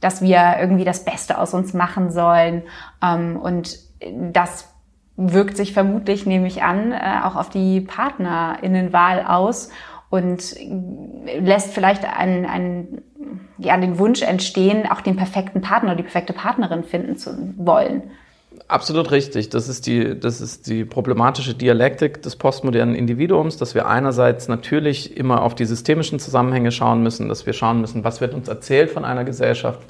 dass 0.00 0.20
wir 0.20 0.57
irgendwie 0.61 0.85
das 0.85 1.05
Beste 1.05 1.38
aus 1.38 1.55
uns 1.55 1.72
machen 1.72 2.11
sollen. 2.11 2.62
Ähm, 3.02 3.37
und 3.37 3.79
das 4.33 4.68
wirkt 5.16 5.57
sich 5.57 5.72
vermutlich, 5.72 6.26
nehme 6.26 6.46
ich 6.46 6.62
an, 6.62 6.92
äh, 6.92 7.20
auch 7.22 7.37
auf 7.37 7.48
die 7.48 7.81
Partnerinnenwahl 7.81 9.24
aus 9.26 9.70
und 10.16 10.55
lässt 11.40 11.72
vielleicht 11.72 12.05
einen, 12.05 12.44
einen, 12.46 13.02
ja, 13.59 13.76
den 13.76 13.98
Wunsch 13.98 14.22
entstehen, 14.22 14.87
auch 14.90 15.00
den 15.00 15.16
perfekten 15.16 15.61
Partner 15.61 15.90
oder 15.90 15.96
die 15.96 16.02
perfekte 16.02 16.33
Partnerin 16.33 16.85
finden 16.85 17.16
zu 17.16 17.55
wollen. 17.57 18.02
Absolut 18.68 19.11
richtig. 19.12 19.50
Das 19.50 19.68
ist 19.68 19.87
die, 19.87 20.18
das 20.18 20.40
ist 20.40 20.66
die 20.66 20.85
problematische 20.85 21.55
Dialektik 21.55 22.22
des 22.22 22.37
postmodernen 22.37 22.94
Individuums, 22.94 23.57
dass 23.59 23.74
wir 23.74 23.87
einerseits 23.87 24.48
natürlich 24.48 25.16
immer 25.16 25.42
auf 25.42 25.55
die 25.55 25.66
systemischen 25.66 26.18
Zusammenhänge 26.18 26.72
schauen 26.72 27.02
müssen, 27.02 27.29
dass 27.29 27.46
wir 27.46 27.52
schauen 27.52 27.81
müssen, 27.81 28.02
was 28.02 28.20
wird 28.20 28.35
uns 28.35 28.48
erzählt 28.48 28.90
von 28.90 29.05
einer 29.05 29.24
Gesellschaft, 29.24 29.81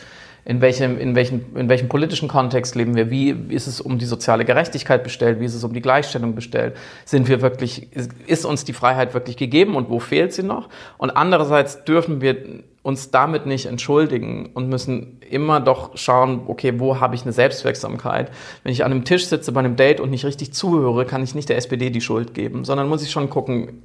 in 0.47 0.61
welchem, 0.61 0.97
in, 0.97 1.17
welchem, 1.17 1.45
in 1.57 1.69
welchem 1.69 1.89
politischen 1.89 2.29
Kontext 2.29 2.77
leben 2.77 2.95
wir, 2.95 3.11
wie 3.11 3.31
ist 3.31 3.67
es 3.67 3.81
um 3.81 3.99
die 3.99 4.07
soziale 4.07 4.45
Gerechtigkeit 4.45 5.03
bestellt, 5.03 5.41
wie 5.41 5.45
ist 5.45 5.55
es 5.55 5.65
um 5.65 5.75
die 5.75 5.81
Gleichstellung 5.83 6.37
bestellt, 6.37 6.77
sind 7.05 7.29
wir 7.29 7.43
wirklich, 7.43 7.89
ist 8.27 8.47
uns 8.47 8.65
die 8.65 8.73
Freiheit 8.73 9.13
wirklich 9.13 9.37
gegeben 9.37 9.75
und 9.75 9.91
wo 9.91 9.99
fehlt 9.99 10.33
sie 10.33 10.45
noch? 10.45 10.69
Und 10.99 11.11
andererseits 11.11 11.85
dürfen 11.85 12.21
wir 12.21 12.63
uns 12.83 13.11
damit 13.11 13.47
nicht 13.47 13.67
entschuldigen 13.67 14.51
und 14.55 14.69
müssen 14.69 15.21
immer 15.29 15.59
doch 15.59 15.97
schauen, 15.97 16.43
okay, 16.47 16.79
wo 16.79 17.01
habe 17.01 17.17
ich 17.17 17.23
eine 17.23 17.33
Selbstwirksamkeit? 17.33 18.31
Wenn 18.63 18.71
ich 18.71 18.85
an 18.85 18.93
einem 18.93 19.05
Tisch 19.05 19.27
sitze 19.27 19.51
bei 19.51 19.59
einem 19.59 19.75
Date 19.75 19.99
und 19.99 20.11
nicht 20.11 20.25
richtig 20.25 20.53
zuhöre, 20.55 21.07
kann 21.07 21.25
ich 21.25 21.35
nicht 21.35 21.49
der 21.49 21.57
SPD 21.57 21.91
die 21.91 22.01
Schuld 22.01 22.35
geben, 22.35 22.65
sondern 22.65 22.89
muss 22.89 23.03
ich 23.03 23.11
schon 23.11 23.29
gucken, 23.29 23.83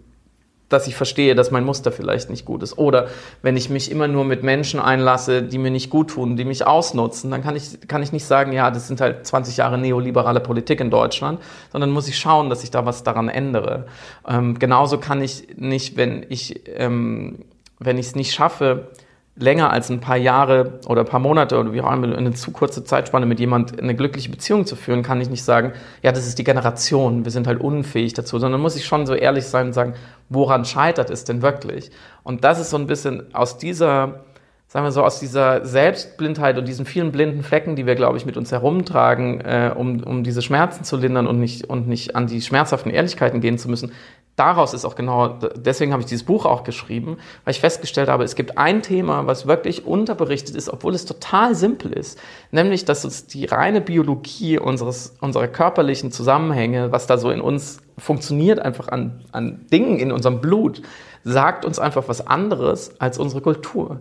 dass 0.71 0.87
ich 0.87 0.95
verstehe, 0.95 1.35
dass 1.35 1.51
mein 1.51 1.63
Muster 1.63 1.91
vielleicht 1.91 2.29
nicht 2.29 2.45
gut 2.45 2.63
ist. 2.63 2.77
Oder 2.77 3.07
wenn 3.41 3.57
ich 3.57 3.69
mich 3.69 3.91
immer 3.91 4.07
nur 4.07 4.25
mit 4.25 4.43
Menschen 4.43 4.79
einlasse, 4.79 5.43
die 5.43 5.57
mir 5.57 5.71
nicht 5.71 5.89
gut 5.89 6.11
tun, 6.11 6.37
die 6.37 6.45
mich 6.45 6.65
ausnutzen, 6.65 7.31
dann 7.31 7.43
kann 7.43 7.55
ich, 7.55 7.87
kann 7.87 8.03
ich 8.03 8.11
nicht 8.11 8.25
sagen, 8.25 8.53
ja, 8.53 8.71
das 8.71 8.87
sind 8.87 9.01
halt 9.01 9.25
20 9.25 9.57
Jahre 9.57 9.77
neoliberale 9.77 10.39
Politik 10.39 10.79
in 10.79 10.89
Deutschland, 10.89 11.39
sondern 11.71 11.91
muss 11.91 12.07
ich 12.07 12.17
schauen, 12.17 12.49
dass 12.49 12.63
ich 12.63 12.71
da 12.71 12.85
was 12.85 13.03
daran 13.03 13.29
ändere. 13.29 13.85
Ähm, 14.27 14.59
genauso 14.59 14.97
kann 14.97 15.21
ich 15.21 15.47
nicht, 15.57 15.97
wenn 15.97 16.25
ich 16.29 16.61
ähm, 16.67 17.45
wenn 17.81 17.97
ich 17.97 18.07
es 18.07 18.15
nicht 18.15 18.33
schaffe, 18.33 18.89
länger 19.35 19.71
als 19.71 19.89
ein 19.89 20.01
paar 20.01 20.17
Jahre 20.17 20.79
oder 20.87 21.01
ein 21.01 21.07
paar 21.07 21.19
Monate 21.19 21.57
oder 21.57 21.73
wie 21.73 21.81
auch 21.81 21.91
immer 21.91 22.15
eine 22.15 22.33
zu 22.33 22.51
kurze 22.51 22.83
Zeitspanne 22.83 23.25
mit 23.25 23.39
jemand 23.39 23.79
eine 23.81 23.95
glückliche 23.95 24.29
Beziehung 24.29 24.65
zu 24.65 24.75
führen, 24.75 25.03
kann 25.03 25.21
ich 25.21 25.29
nicht 25.29 25.43
sagen, 25.43 25.73
ja, 26.03 26.11
das 26.11 26.27
ist 26.27 26.37
die 26.37 26.43
Generation, 26.43 27.23
wir 27.23 27.31
sind 27.31 27.47
halt 27.47 27.61
unfähig 27.61 28.13
dazu, 28.13 28.39
sondern 28.39 28.61
muss 28.61 28.75
ich 28.75 28.85
schon 28.85 29.05
so 29.05 29.13
ehrlich 29.13 29.45
sein 29.45 29.67
und 29.67 29.73
sagen, 29.73 29.93
woran 30.29 30.65
scheitert 30.65 31.09
es 31.09 31.23
denn 31.23 31.41
wirklich? 31.41 31.91
Und 32.23 32.43
das 32.43 32.59
ist 32.59 32.69
so 32.69 32.77
ein 32.77 32.87
bisschen 32.87 33.33
aus 33.33 33.57
dieser, 33.57 34.25
sagen 34.71 34.85
wir 34.85 34.93
so, 34.93 35.03
aus 35.03 35.19
dieser 35.19 35.65
Selbstblindheit 35.65 36.57
und 36.57 36.65
diesen 36.65 36.85
vielen 36.85 37.11
blinden 37.11 37.43
Flecken, 37.43 37.75
die 37.75 37.85
wir, 37.85 37.95
glaube 37.95 38.17
ich, 38.17 38.25
mit 38.25 38.37
uns 38.37 38.53
herumtragen, 38.53 39.41
äh, 39.41 39.73
um, 39.75 40.01
um 40.01 40.23
diese 40.23 40.41
Schmerzen 40.41 40.85
zu 40.85 40.95
lindern 40.95 41.27
und 41.27 41.41
nicht, 41.41 41.65
und 41.65 41.89
nicht 41.89 42.15
an 42.15 42.25
die 42.25 42.41
schmerzhaften 42.41 42.89
Ehrlichkeiten 42.89 43.41
gehen 43.41 43.57
zu 43.57 43.69
müssen, 43.69 43.91
daraus 44.37 44.73
ist 44.73 44.85
auch 44.85 44.95
genau, 44.95 45.39
deswegen 45.57 45.91
habe 45.91 46.01
ich 46.01 46.07
dieses 46.07 46.23
Buch 46.23 46.45
auch 46.45 46.63
geschrieben, 46.63 47.17
weil 47.43 47.51
ich 47.51 47.59
festgestellt 47.59 48.07
habe, 48.07 48.23
es 48.23 48.35
gibt 48.35 48.57
ein 48.57 48.81
Thema, 48.81 49.27
was 49.27 49.45
wirklich 49.45 49.85
unterberichtet 49.85 50.55
ist, 50.55 50.69
obwohl 50.69 50.95
es 50.95 51.03
total 51.03 51.53
simpel 51.53 51.91
ist, 51.91 52.17
nämlich, 52.51 52.85
dass 52.85 53.03
uns 53.03 53.27
die 53.27 53.47
reine 53.47 53.81
Biologie 53.81 54.57
unseres, 54.57 55.17
unserer 55.19 55.49
körperlichen 55.49 56.13
Zusammenhänge, 56.13 56.93
was 56.93 57.07
da 57.07 57.17
so 57.17 57.29
in 57.29 57.41
uns 57.41 57.81
funktioniert, 57.97 58.59
einfach 58.59 58.87
an, 58.87 59.19
an 59.33 59.65
Dingen 59.69 59.99
in 59.99 60.13
unserem 60.13 60.39
Blut, 60.39 60.81
sagt 61.23 61.65
uns 61.65 61.77
einfach 61.77 62.07
was 62.07 62.25
anderes 62.25 62.99
als 62.99 63.17
unsere 63.17 63.41
Kultur. 63.41 63.99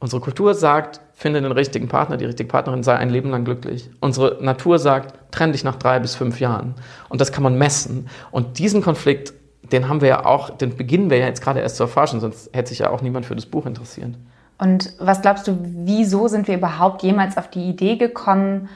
Unsere 0.00 0.20
Kultur 0.20 0.54
sagt, 0.54 1.00
finde 1.14 1.40
den 1.42 1.52
richtigen 1.52 1.88
Partner, 1.88 2.16
die 2.16 2.24
richtige 2.24 2.48
Partnerin, 2.48 2.82
sei 2.82 2.96
ein 2.96 3.10
Leben 3.10 3.30
lang 3.30 3.44
glücklich. 3.44 3.90
Unsere 4.00 4.38
Natur 4.42 4.78
sagt, 4.78 5.14
trenn 5.30 5.52
dich 5.52 5.62
nach 5.62 5.76
drei 5.76 6.00
bis 6.00 6.14
fünf 6.14 6.40
Jahren. 6.40 6.74
Und 7.08 7.20
das 7.20 7.32
kann 7.32 7.42
man 7.42 7.56
messen. 7.56 8.08
Und 8.30 8.58
diesen 8.58 8.82
Konflikt 8.82 9.34
den 9.72 9.88
haben 9.88 10.00
wir 10.00 10.08
ja 10.08 10.26
auch, 10.26 10.50
den 10.50 10.76
beginnen 10.76 11.10
wir 11.10 11.18
ja 11.18 11.26
jetzt 11.26 11.42
gerade 11.42 11.60
erst 11.60 11.76
zu 11.76 11.84
erforschen, 11.84 12.20
sonst 12.20 12.50
hätte 12.52 12.70
sich 12.70 12.80
ja 12.80 12.90
auch 12.90 13.02
niemand 13.02 13.26
für 13.26 13.34
das 13.34 13.46
Buch 13.46 13.66
interessiert. 13.66 14.14
Und 14.58 14.92
was 14.98 15.22
glaubst 15.22 15.48
du, 15.48 15.58
wieso 15.62 16.28
sind 16.28 16.46
wir 16.46 16.56
überhaupt 16.56 17.02
jemals 17.02 17.36
auf 17.38 17.48
die 17.48 17.68
Idee 17.68 17.96
gekommen, 17.96 18.68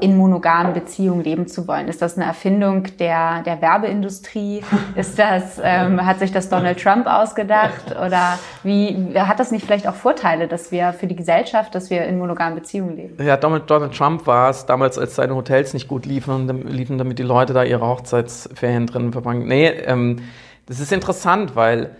in 0.00 0.16
monogamen 0.16 0.72
Beziehungen 0.72 1.22
leben 1.22 1.46
zu 1.48 1.66
wollen? 1.66 1.88
Ist 1.88 2.00
das 2.00 2.16
eine 2.16 2.26
Erfindung 2.26 2.84
der, 2.98 3.42
der 3.42 3.60
Werbeindustrie? 3.60 4.62
Ist 4.94 5.18
das, 5.18 5.60
ähm, 5.62 6.04
hat 6.04 6.20
sich 6.20 6.32
das 6.32 6.48
Donald 6.48 6.80
Trump 6.80 7.06
ausgedacht? 7.06 7.90
Oder 7.90 8.38
wie, 8.62 9.14
hat 9.14 9.40
das 9.40 9.50
nicht 9.50 9.66
vielleicht 9.66 9.86
auch 9.86 9.94
Vorteile, 9.94 10.48
dass 10.48 10.70
wir 10.70 10.92
für 10.92 11.06
die 11.06 11.16
Gesellschaft, 11.16 11.74
dass 11.74 11.90
wir 11.90 12.04
in 12.04 12.18
monogamen 12.18 12.54
Beziehungen 12.54 12.96
leben? 12.96 13.22
Ja, 13.22 13.36
Donald, 13.36 13.68
Donald 13.68 13.94
Trump 13.94 14.26
war 14.26 14.50
es 14.50 14.64
damals, 14.64 14.98
als 14.98 15.16
seine 15.16 15.34
Hotels 15.34 15.74
nicht 15.74 15.88
gut 15.88 16.06
liefen 16.06 16.48
und 16.48 16.70
liefen, 16.70 16.96
damit 16.96 17.18
die 17.18 17.24
Leute 17.24 17.52
da 17.52 17.64
ihre 17.64 17.86
Hochzeitsferien 17.86 18.86
drin 18.86 19.12
verbringen. 19.12 19.46
Nee, 19.48 19.66
ähm, 19.66 20.20
das 20.66 20.78
ist 20.78 20.92
interessant, 20.92 21.56
weil 21.56 21.96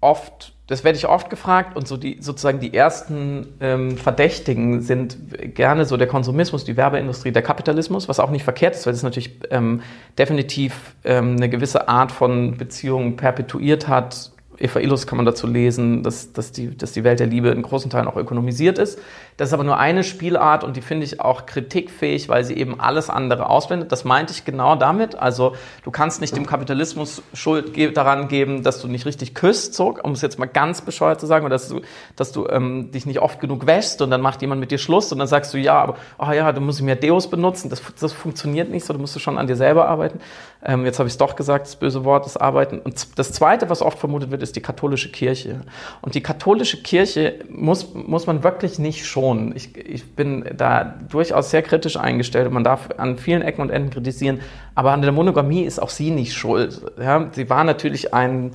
oft 0.00 0.55
das 0.66 0.82
werde 0.82 0.98
ich 0.98 1.06
oft 1.06 1.30
gefragt 1.30 1.76
und 1.76 1.86
so 1.86 1.96
die 1.96 2.18
sozusagen 2.20 2.58
die 2.58 2.74
ersten 2.74 3.54
ähm, 3.60 3.96
Verdächtigen 3.96 4.82
sind 4.82 5.16
gerne 5.54 5.84
so 5.84 5.96
der 5.96 6.08
Konsumismus, 6.08 6.64
die 6.64 6.76
Werbeindustrie, 6.76 7.30
der 7.30 7.42
Kapitalismus, 7.42 8.08
was 8.08 8.18
auch 8.18 8.30
nicht 8.30 8.44
verkehrt 8.44 8.74
ist, 8.74 8.86
weil 8.86 8.94
es 8.94 9.02
natürlich 9.02 9.38
ähm, 9.50 9.82
definitiv 10.18 10.94
ähm, 11.04 11.36
eine 11.36 11.48
gewisse 11.48 11.88
Art 11.88 12.10
von 12.10 12.56
Beziehung 12.56 13.16
perpetuiert 13.16 13.86
hat 13.86 14.32
Eva 14.58 14.80
Illus 14.80 15.06
kann 15.06 15.16
man 15.16 15.26
dazu 15.26 15.46
lesen, 15.46 16.02
dass, 16.02 16.32
dass, 16.32 16.52
die, 16.52 16.76
dass 16.76 16.92
die 16.92 17.04
Welt 17.04 17.20
der 17.20 17.26
Liebe 17.26 17.48
in 17.48 17.62
großen 17.62 17.90
Teilen 17.90 18.08
auch 18.08 18.16
ökonomisiert 18.16 18.78
ist. 18.78 18.98
Das 19.36 19.50
ist 19.50 19.52
aber 19.52 19.64
nur 19.64 19.76
eine 19.76 20.02
Spielart 20.02 20.64
und 20.64 20.76
die 20.76 20.80
finde 20.80 21.04
ich 21.04 21.20
auch 21.20 21.44
kritikfähig, 21.44 22.28
weil 22.28 22.42
sie 22.44 22.54
eben 22.54 22.80
alles 22.80 23.10
andere 23.10 23.50
ausblendet. 23.50 23.92
Das 23.92 24.04
meinte 24.04 24.32
ich 24.32 24.44
genau 24.46 24.76
damit. 24.76 25.14
Also 25.14 25.54
du 25.84 25.90
kannst 25.90 26.22
nicht 26.22 26.34
dem 26.36 26.46
Kapitalismus 26.46 27.22
Schuld 27.34 27.76
daran 27.96 28.28
geben, 28.28 28.62
dass 28.62 28.80
du 28.80 28.88
nicht 28.88 29.04
richtig 29.04 29.34
küsst, 29.34 29.74
so, 29.74 29.94
um 30.02 30.12
es 30.12 30.22
jetzt 30.22 30.38
mal 30.38 30.46
ganz 30.46 30.80
bescheuert 30.80 31.20
zu 31.20 31.26
sagen, 31.26 31.44
oder 31.44 31.54
dass 31.54 31.68
du, 31.68 31.82
dass 32.16 32.32
du 32.32 32.48
ähm, 32.48 32.90
dich 32.92 33.04
nicht 33.04 33.20
oft 33.20 33.38
genug 33.38 33.66
wäschst 33.66 34.00
und 34.00 34.10
dann 34.10 34.22
macht 34.22 34.40
jemand 34.40 34.60
mit 34.60 34.70
dir 34.70 34.78
Schluss 34.78 35.12
und 35.12 35.18
dann 35.18 35.28
sagst 35.28 35.52
du, 35.52 35.58
ja, 35.58 35.74
aber 35.74 35.96
oh 36.18 36.32
ja, 36.32 36.52
du 36.52 36.62
musst 36.62 36.80
mehr 36.80 36.96
Deos 36.96 37.28
benutzen. 37.28 37.68
Das, 37.68 37.82
das 38.00 38.12
funktioniert 38.12 38.70
nicht 38.70 38.86
so, 38.86 38.94
du 38.94 38.98
musst 38.98 39.20
schon 39.20 39.36
an 39.36 39.46
dir 39.46 39.56
selber 39.56 39.86
arbeiten. 39.88 40.20
Ähm, 40.64 40.84
jetzt 40.84 40.98
habe 40.98 41.06
ich 41.06 41.14
es 41.14 41.18
doch 41.18 41.36
gesagt, 41.36 41.66
das 41.66 41.76
böse 41.76 42.04
Wort, 42.04 42.24
das 42.24 42.36
Arbeiten. 42.36 42.78
Und 42.78 43.18
das 43.18 43.32
Zweite, 43.32 43.68
was 43.68 43.82
oft 43.82 43.98
vermutet 43.98 44.30
wird, 44.30 44.42
ist 44.42 44.56
die 44.56 44.62
katholische 44.62 45.10
Kirche. 45.12 45.60
Und 46.00 46.14
die 46.14 46.22
katholische 46.22 46.82
Kirche 46.82 47.40
muss, 47.50 47.92
muss 47.94 48.26
man 48.26 48.42
wirklich 48.42 48.78
nicht 48.78 49.06
schonen. 49.06 49.25
Ich, 49.54 49.76
ich 49.76 50.14
bin 50.14 50.44
da 50.56 50.94
durchaus 51.08 51.50
sehr 51.50 51.62
kritisch 51.62 51.96
eingestellt 51.96 52.50
man 52.50 52.64
darf 52.64 52.88
an 52.96 53.18
vielen 53.18 53.42
Ecken 53.42 53.62
und 53.62 53.70
Enden 53.70 53.90
kritisieren. 53.90 54.40
Aber 54.74 54.92
an 54.92 55.02
der 55.02 55.12
Monogamie 55.12 55.62
ist 55.62 55.78
auch 55.78 55.90
sie 55.90 56.10
nicht 56.10 56.34
schuld. 56.34 56.80
Ja, 56.98 57.28
sie 57.32 57.48
war 57.50 57.64
natürlich 57.64 58.14
ein, 58.14 58.52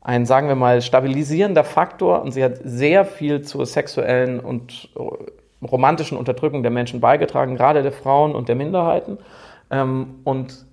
ein, 0.00 0.26
sagen 0.26 0.48
wir 0.48 0.54
mal, 0.54 0.82
stabilisierender 0.82 1.64
Faktor 1.64 2.22
und 2.22 2.32
sie 2.32 2.44
hat 2.44 2.58
sehr 2.64 3.04
viel 3.04 3.42
zur 3.42 3.66
sexuellen 3.66 4.40
und 4.40 4.90
romantischen 5.62 6.18
Unterdrückung 6.18 6.62
der 6.62 6.72
Menschen 6.72 7.00
beigetragen, 7.00 7.56
gerade 7.56 7.82
der 7.82 7.92
Frauen 7.92 8.34
und 8.34 8.48
der 8.48 8.56
Minderheiten. 8.56 9.18
Ähm, 9.70 10.20
und 10.24 10.66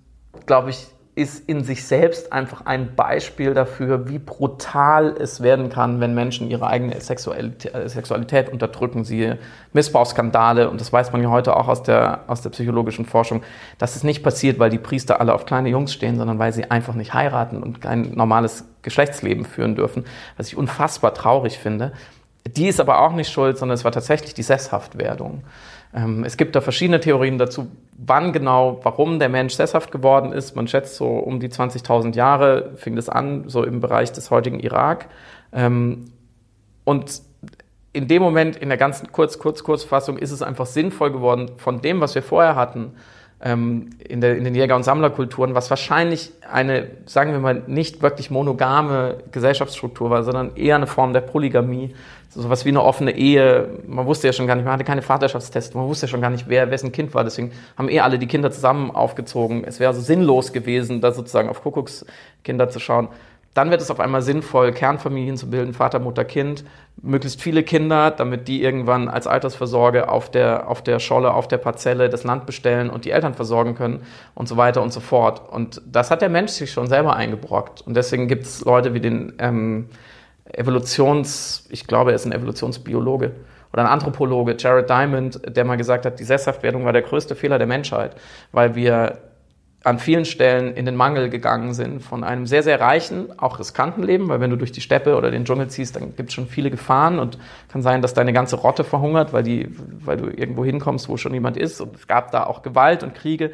glaube 0.46 0.72
ich, 0.72 0.88
ist 1.20 1.50
in 1.50 1.66
sich 1.66 1.86
selbst 1.86 2.32
einfach 2.32 2.66
ein 2.66 2.96
Beispiel 2.96 3.54
dafür, 3.54 4.08
wie 4.08 4.20
brutal 4.20 5.14
es 5.20 5.42
werden 5.42 5.70
kann, 5.70 6.00
wenn 6.00 6.14
Menschen 6.14 6.50
ihre 6.50 6.68
eigene 6.68 7.00
Sexualität, 7.02 7.76
äh, 7.76 7.90
Sexualität 7.90 8.48
unterdrücken. 8.48 9.04
Sie 9.04 9.34
Missbrauchsskandale, 9.74 10.70
und 10.70 10.80
das 10.80 10.94
weiß 10.94 11.12
man 11.12 11.22
ja 11.22 11.30
heute 11.30 11.58
auch 11.58 11.68
aus 11.68 11.84
der, 11.84 12.22
aus 12.28 12.42
der 12.42 12.52
psychologischen 12.52 13.06
Forschung, 13.06 13.44
dass 13.78 13.98
es 13.98 14.04
nicht 14.06 14.24
passiert, 14.24 14.60
weil 14.60 14.70
die 14.70 14.78
Priester 14.78 15.20
alle 15.20 15.34
auf 15.34 15.46
kleine 15.46 15.68
Jungs 15.68 15.94
stehen, 15.94 16.18
sondern 16.18 16.40
weil 16.40 16.54
sie 16.54 16.72
einfach 16.72 16.96
nicht 16.96 17.14
heiraten 17.14 17.62
und 17.62 17.82
kein 17.82 18.14
normales 18.14 18.64
Geschlechtsleben 18.82 19.44
führen 19.44 19.76
dürfen, 19.76 20.06
was 20.38 20.48
ich 20.48 20.56
unfassbar 20.56 21.14
traurig 21.14 21.60
finde. 21.60 21.92
Die 22.48 22.68
ist 22.68 22.80
aber 22.80 23.02
auch 23.02 23.12
nicht 23.12 23.30
schuld, 23.30 23.58
sondern 23.58 23.76
es 23.76 23.84
war 23.84 23.92
tatsächlich 23.92 24.34
die 24.34 24.44
Sesshaftwerdung. 24.44 25.44
Ähm, 25.94 26.24
es 26.24 26.38
gibt 26.38 26.56
da 26.56 26.62
verschiedene 26.62 27.00
Theorien 27.00 27.38
dazu, 27.38 27.68
wann 27.98 28.32
genau, 28.32 28.80
warum 28.84 29.20
der 29.20 29.30
Mensch 29.30 29.56
sesshaft 29.56 29.92
geworden 29.92 30.32
ist. 30.32 30.56
Man 30.56 30.68
schätzt 30.68 30.96
so 30.96 31.08
um 31.08 31.40
die 31.40 31.50
20.000 31.50 32.16
Jahre 32.16 32.74
fing 32.76 32.96
das 32.96 33.10
an, 33.10 33.50
so 33.50 33.64
im 33.64 33.80
Bereich 33.80 34.12
des 34.12 34.30
heutigen 34.32 34.60
Irak. 34.60 35.08
Ähm, 35.52 36.12
und 36.84 37.22
in 37.92 38.08
dem 38.08 38.22
Moment, 38.22 38.56
in 38.56 38.70
der 38.70 38.78
ganzen 38.78 39.12
Kurz, 39.12 39.40
Kurz, 39.40 39.64
Kurzfassung, 39.64 40.18
ist 40.18 40.32
es 40.32 40.42
einfach 40.44 40.68
sinnvoll 40.68 41.12
geworden, 41.12 41.52
von 41.58 41.82
dem, 41.82 42.02
was 42.02 42.14
wir 42.14 42.22
vorher 42.22 42.56
hatten, 42.56 42.94
ähm, 43.42 43.92
in, 44.00 44.22
der, 44.22 44.38
in 44.38 44.44
den 44.44 44.54
Jäger- 44.54 44.76
und 44.76 44.84
Sammlerkulturen, 44.84 45.56
was 45.56 45.70
wahrscheinlich 45.70 46.32
eine, 46.52 46.88
sagen 47.06 47.32
wir 47.32 47.40
mal, 47.40 47.64
nicht 47.68 48.02
wirklich 48.02 48.30
monogame 48.30 49.18
Gesellschaftsstruktur 49.32 50.10
war, 50.10 50.24
sondern 50.24 50.56
eher 50.56 50.76
eine 50.76 50.88
Form 50.88 51.14
der 51.14 51.22
Polygamie, 51.22 51.96
so 52.30 52.50
was 52.50 52.66
wie 52.66 52.70
eine 52.70 52.84
offene 52.84 53.16
Ehe. 53.16 53.70
Man 53.88 54.06
wusste 54.06 54.28
ja 54.28 54.34
schon 54.34 54.46
gar 54.46 54.56
nicht, 54.56 54.66
man 54.66 54.74
hatte 54.74 54.84
keine 54.84 55.02
Vaterschaftstests, 55.02 55.74
man 55.74 55.88
wusste 55.88 56.06
ja 56.06 56.12
schon 56.12 56.22
gar 56.22 56.30
nicht, 56.30 56.50
wer 56.50 56.70
wessen 56.70 56.92
Kind 56.92 57.14
war. 57.14 57.24
Deswegen 57.24 57.52
haben 57.78 57.90
eh 57.90 58.02
alle 58.02 58.20
die 58.20 58.28
Kinder 58.28 58.52
zusammen 58.52 58.92
aufgezogen. 58.92 59.64
Es 59.64 59.80
wäre 59.80 59.90
also 59.90 60.02
sinnlos 60.02 60.52
gewesen, 60.52 61.00
da 61.00 61.12
sozusagen 61.12 61.50
auf 61.50 61.64
Kuckuckskinder 61.64 62.70
zu 62.70 62.80
schauen. 62.80 63.08
Dann 63.60 63.72
wird 63.72 63.82
es 63.82 63.92
auf 63.92 64.00
einmal 64.00 64.22
sinnvoll, 64.22 64.72
Kernfamilien 64.72 65.36
zu 65.36 65.50
bilden, 65.50 65.74
Vater, 65.74 66.00
Mutter, 66.00 66.24
Kind, 66.24 66.64
möglichst 67.02 67.42
viele 67.42 67.62
Kinder, 67.62 68.10
damit 68.10 68.48
die 68.48 68.64
irgendwann 68.64 69.10
als 69.10 69.28
Altersversorge 69.28 70.08
auf 70.08 70.32
der, 70.32 70.70
auf 70.70 70.82
der 70.82 71.00
Scholle, 71.00 71.34
auf 71.34 71.50
der 71.50 71.58
Parzelle 71.58 72.08
das 72.08 72.24
Land 72.24 72.46
bestellen 72.46 72.90
und 72.90 73.04
die 73.04 73.12
Eltern 73.12 73.34
versorgen 73.34 73.76
können 73.76 74.04
und 74.34 74.48
so 74.48 74.56
weiter 74.56 74.82
und 74.82 74.94
so 74.94 75.02
fort. 75.02 75.42
Und 75.52 75.82
das 75.86 76.10
hat 76.10 76.22
der 76.22 76.30
Mensch 76.30 76.52
sich 76.52 76.72
schon 76.72 76.88
selber 76.88 77.18
eingebrockt. 77.18 77.82
Und 77.82 77.98
deswegen 77.98 78.30
gibt 78.30 78.44
es 78.44 78.64
Leute 78.64 78.94
wie 78.94 79.02
den 79.02 79.34
ähm, 79.40 79.90
Evolutions, 80.54 81.68
ich 81.70 81.86
glaube, 81.86 82.12
er 82.12 82.16
ist 82.16 82.26
ein 82.26 82.32
Evolutionsbiologe 82.32 83.34
oder 83.74 83.82
ein 83.84 83.90
Anthropologe, 83.90 84.56
Jared 84.58 84.90
Diamond, 84.90 85.42
der 85.54 85.66
mal 85.66 85.76
gesagt 85.76 86.06
hat, 86.06 86.18
die 86.18 86.24
Sesshaftwerdung 86.24 86.86
war 86.86 86.94
der 86.94 87.02
größte 87.02 87.36
Fehler 87.36 87.58
der 87.58 87.68
Menschheit, 87.68 88.16
weil 88.54 88.76
wir 88.76 89.18
an 89.84 89.98
vielen 89.98 90.26
Stellen 90.26 90.76
in 90.76 90.86
den 90.86 90.96
Mangel 90.96 91.30
gegangen 91.30 91.74
sind 91.74 92.04
von 92.04 92.24
einem 92.24 92.46
sehr, 92.46 92.64
sehr 92.64 92.82
reichen, 92.82 93.40
auch 93.40 93.60
riskanten 93.60 94.04
Leben, 94.04 94.28
weil 94.28 94.42
wenn 94.42 94.50
du 94.50 94.58
durch 94.58 94.74
die 94.74 94.82
Steppe 94.82 95.16
oder 95.16 95.32
den 95.32 95.46
Dschungel 95.46 95.70
ziehst, 95.70 95.96
dann 95.96 96.16
gibt 96.16 96.30
es 96.30 96.36
schon 96.36 96.48
viele 96.48 96.70
Gefahren 96.70 97.18
und 97.18 97.38
kann 97.70 97.82
sein, 97.82 98.02
dass 98.02 98.14
deine 98.14 98.34
ganze 98.34 98.58
Rotte 98.58 98.84
verhungert, 98.84 99.32
weil, 99.32 99.44
die, 99.44 99.70
weil 100.04 100.18
du 100.18 100.26
irgendwo 100.26 100.66
hinkommst, 100.66 101.08
wo 101.08 101.16
schon 101.16 101.34
jemand 101.34 101.56
ist. 101.56 101.80
Und 101.80 101.96
es 101.96 102.08
gab 102.08 102.32
da 102.32 102.44
auch 102.44 102.62
Gewalt 102.62 103.04
und 103.04 103.16
Kriege 103.16 103.52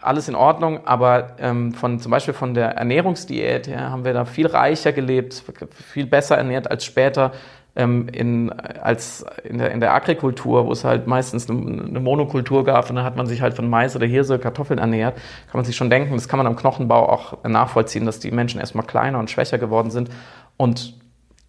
alles 0.00 0.28
in 0.28 0.34
Ordnung, 0.34 0.86
aber 0.86 1.36
ähm, 1.38 1.72
von 1.72 1.98
zum 1.98 2.10
Beispiel 2.10 2.34
von 2.34 2.54
der 2.54 2.70
Ernährungsdiät 2.70 3.66
her 3.66 3.90
haben 3.90 4.04
wir 4.04 4.12
da 4.12 4.24
viel 4.24 4.46
reicher 4.46 4.92
gelebt, 4.92 5.42
viel 5.72 6.06
besser 6.06 6.36
ernährt 6.36 6.70
als 6.70 6.84
später 6.84 7.32
ähm, 7.76 8.08
in, 8.08 8.50
als 8.50 9.24
in 9.42 9.58
der, 9.58 9.72
in 9.72 9.80
der 9.80 9.94
Agrikultur, 9.94 10.66
wo 10.66 10.72
es 10.72 10.84
halt 10.84 11.06
meistens 11.06 11.48
eine, 11.50 11.60
eine 11.60 12.00
Monokultur 12.00 12.64
gab 12.64 12.88
und 12.88 12.96
dann 12.96 13.04
hat 13.04 13.16
man 13.16 13.26
sich 13.26 13.42
halt 13.42 13.54
von 13.54 13.68
Mais 13.68 13.96
oder 13.96 14.06
Hirse, 14.06 14.38
Kartoffeln 14.38 14.78
ernährt, 14.78 15.16
kann 15.16 15.58
man 15.58 15.64
sich 15.64 15.76
schon 15.76 15.90
denken, 15.90 16.14
das 16.14 16.28
kann 16.28 16.38
man 16.38 16.46
am 16.46 16.56
Knochenbau 16.56 17.08
auch 17.08 17.44
nachvollziehen, 17.44 18.06
dass 18.06 18.20
die 18.20 18.30
Menschen 18.30 18.60
erstmal 18.60 18.86
kleiner 18.86 19.18
und 19.18 19.30
schwächer 19.30 19.58
geworden 19.58 19.90
sind. 19.90 20.10
Und 20.56 20.94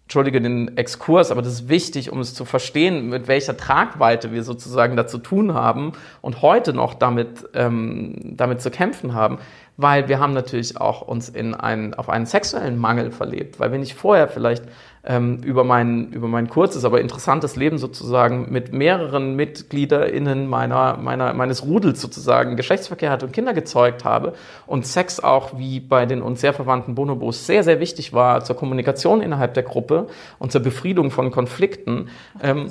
Entschuldige 0.06 0.40
den 0.40 0.76
Exkurs, 0.76 1.32
aber 1.32 1.42
das 1.42 1.52
ist 1.54 1.68
wichtig, 1.68 2.12
um 2.12 2.20
es 2.20 2.32
zu 2.32 2.44
verstehen, 2.44 3.08
mit 3.08 3.26
welcher 3.26 3.56
Tragweite 3.56 4.30
wir 4.30 4.44
sozusagen 4.44 4.96
da 4.96 5.08
zu 5.08 5.18
tun 5.18 5.52
haben 5.52 5.94
und 6.20 6.42
heute 6.42 6.72
noch 6.72 6.94
damit, 6.94 7.44
ähm, 7.54 8.14
damit 8.36 8.60
zu 8.60 8.70
kämpfen 8.70 9.14
haben, 9.14 9.38
weil 9.76 10.08
wir 10.08 10.18
haben 10.18 10.32
natürlich 10.32 10.80
auch 10.80 11.02
uns 11.02 11.28
in 11.28 11.54
einen, 11.54 11.94
auf 11.94 12.08
einen 12.08 12.26
sexuellen 12.26 12.78
Mangel 12.78 13.10
verlebt, 13.10 13.60
weil 13.60 13.72
wenn 13.72 13.82
ich 13.82 13.94
vorher 13.94 14.28
vielleicht 14.28 14.64
ähm, 15.04 15.40
über, 15.42 15.64
mein, 15.64 16.10
über 16.12 16.28
mein 16.28 16.48
kurzes, 16.48 16.84
aber 16.84 17.00
interessantes 17.00 17.56
Leben 17.56 17.78
sozusagen 17.78 18.50
mit 18.50 18.72
mehreren 18.72 19.36
MitgliederInnen 19.36 20.48
meiner, 20.48 20.96
meiner, 20.96 21.32
meines 21.32 21.64
Rudels 21.64 22.00
sozusagen 22.00 22.56
Geschlechtsverkehr 22.56 23.10
hatte 23.10 23.26
und 23.26 23.32
Kinder 23.32 23.54
gezeugt 23.54 24.04
habe 24.04 24.34
und 24.66 24.86
Sex 24.86 25.20
auch 25.20 25.58
wie 25.58 25.80
bei 25.80 26.06
den 26.06 26.22
uns 26.22 26.40
sehr 26.40 26.52
verwandten 26.52 26.94
Bonobos 26.94 27.46
sehr, 27.46 27.62
sehr 27.62 27.78
wichtig 27.78 28.12
war 28.12 28.42
zur 28.42 28.56
Kommunikation 28.56 29.20
innerhalb 29.20 29.54
der 29.54 29.62
Gruppe 29.62 30.08
und 30.38 30.50
zur 30.52 30.62
Befriedung 30.62 31.10
von 31.10 31.30
Konflikten. 31.30 32.08
Ähm, 32.42 32.70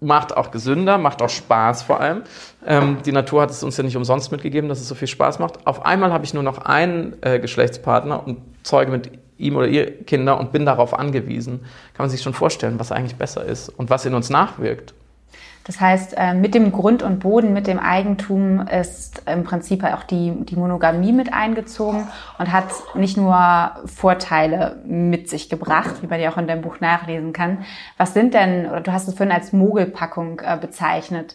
macht 0.00 0.36
auch 0.36 0.50
gesünder, 0.50 0.98
macht 0.98 1.22
auch 1.22 1.30
Spaß 1.30 1.82
vor 1.82 2.00
allem. 2.00 2.22
Ähm, 2.66 2.98
die 3.04 3.12
Natur 3.12 3.42
hat 3.42 3.50
es 3.50 3.62
uns 3.62 3.76
ja 3.76 3.84
nicht 3.84 3.96
umsonst 3.96 4.30
mitgegeben, 4.32 4.68
dass 4.68 4.80
es 4.80 4.88
so 4.88 4.94
viel 4.94 5.08
Spaß 5.08 5.38
macht. 5.38 5.66
Auf 5.66 5.84
einmal 5.84 6.12
habe 6.12 6.24
ich 6.24 6.34
nur 6.34 6.42
noch 6.42 6.58
einen 6.58 7.16
äh, 7.22 7.38
Geschlechtspartner 7.38 8.26
und 8.26 8.38
zeuge 8.62 8.90
mit 8.90 9.10
ihm 9.38 9.56
oder 9.56 9.68
ihr 9.68 10.04
Kinder 10.04 10.38
und 10.38 10.52
bin 10.52 10.64
darauf 10.64 10.98
angewiesen, 10.98 11.60
kann 11.94 12.04
man 12.04 12.10
sich 12.10 12.22
schon 12.22 12.34
vorstellen, 12.34 12.78
was 12.78 12.92
eigentlich 12.92 13.16
besser 13.16 13.44
ist 13.44 13.68
und 13.68 13.90
was 13.90 14.04
in 14.06 14.14
uns 14.14 14.30
nachwirkt. 14.30 14.94
Das 15.66 15.80
heißt, 15.80 16.14
äh, 16.16 16.32
mit 16.32 16.54
dem 16.54 16.70
Grund 16.70 17.02
und 17.02 17.18
Boden, 17.18 17.52
mit 17.52 17.66
dem 17.66 17.80
Eigentum 17.80 18.66
ist 18.68 19.22
im 19.26 19.42
Prinzip 19.42 19.82
auch 19.82 20.04
die, 20.04 20.32
die 20.44 20.54
Monogamie 20.54 21.12
mit 21.12 21.32
eingezogen 21.34 22.06
und 22.38 22.52
hat 22.52 22.66
nicht 22.94 23.16
nur 23.16 23.72
Vorteile 23.84 24.80
mit 24.86 25.28
sich 25.28 25.48
gebracht, 25.48 26.02
wie 26.02 26.06
man 26.06 26.20
ja 26.20 26.30
auch 26.30 26.36
in 26.36 26.46
deinem 26.46 26.62
Buch 26.62 26.78
nachlesen 26.78 27.32
kann. 27.32 27.64
Was 27.98 28.14
sind 28.14 28.32
denn, 28.34 28.66
oder 28.66 28.80
du 28.80 28.92
hast 28.92 29.08
es 29.08 29.14
vorhin 29.14 29.34
als 29.34 29.52
Mogelpackung 29.52 30.40
äh, 30.44 30.56
bezeichnet, 30.56 31.34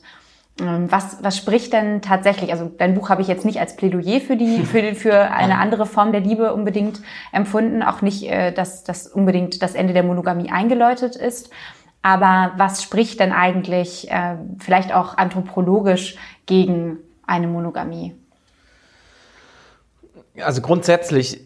ähm, 0.61 0.89
was, 0.89 1.17
was 1.21 1.37
spricht 1.37 1.73
denn 1.73 2.01
tatsächlich? 2.01 2.51
Also 2.51 2.71
dein 2.77 2.93
Buch 2.93 3.09
habe 3.09 3.21
ich 3.21 3.27
jetzt 3.27 3.45
nicht 3.45 3.59
als 3.59 3.75
Plädoyer 3.75 4.21
für 4.21 4.37
die 4.37 4.63
für, 4.63 4.95
für 4.95 5.31
eine 5.31 5.57
andere 5.57 5.85
Form 5.85 6.11
der 6.11 6.21
Liebe 6.21 6.53
unbedingt 6.53 7.01
empfunden, 7.31 7.83
auch 7.83 8.01
nicht, 8.01 8.23
äh, 8.29 8.51
dass 8.51 8.83
das 8.83 9.07
unbedingt 9.07 9.61
das 9.61 9.75
Ende 9.75 9.93
der 9.93 10.03
Monogamie 10.03 10.51
eingeläutet 10.51 11.15
ist. 11.15 11.49
Aber 12.01 12.53
was 12.57 12.81
spricht 12.81 13.19
denn 13.19 13.31
eigentlich 13.31 14.09
äh, 14.09 14.35
vielleicht 14.59 14.93
auch 14.93 15.17
anthropologisch 15.17 16.15
gegen 16.45 16.97
eine 17.27 17.47
Monogamie? 17.47 18.15
Also 20.41 20.61
grundsätzlich 20.61 21.41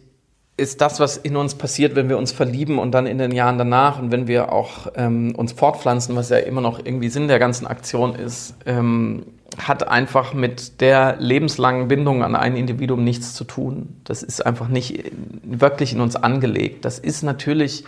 ist 0.57 0.79
das, 0.79 1.01
was 1.01 1.17
in 1.17 1.35
uns 1.35 1.55
passiert, 1.55 1.95
wenn 1.95 2.07
wir 2.07 2.17
uns 2.17 2.31
verlieben 2.31 2.79
und 2.79 2.91
dann 2.91 3.07
in 3.07 3.17
den 3.17 3.31
Jahren 3.31 3.57
danach 3.57 3.99
und 3.99 4.11
wenn 4.11 4.27
wir 4.27 4.53
auch 4.53 4.87
ähm, 4.95 5.35
uns 5.35 5.51
fortpflanzen, 5.51 6.15
was 6.15 6.29
ja 6.29 6.37
immer 6.37 6.61
noch 6.61 6.79
irgendwie 6.79 7.09
Sinn 7.09 7.27
der 7.27 7.39
ganzen 7.39 7.67
Aktion 7.67 8.15
ist, 8.15 8.55
ähm, 8.65 9.25
hat 9.57 9.87
einfach 9.87 10.33
mit 10.33 10.79
der 10.79 11.17
lebenslangen 11.19 11.87
Bindung 11.89 12.23
an 12.23 12.35
ein 12.35 12.55
Individuum 12.55 13.03
nichts 13.03 13.33
zu 13.33 13.43
tun. 13.43 13.97
Das 14.05 14.23
ist 14.23 14.45
einfach 14.45 14.69
nicht 14.69 15.11
wirklich 15.43 15.93
in 15.93 16.01
uns 16.01 16.15
angelegt. 16.15 16.85
Das 16.85 16.99
ist 16.99 17.23
natürlich 17.23 17.83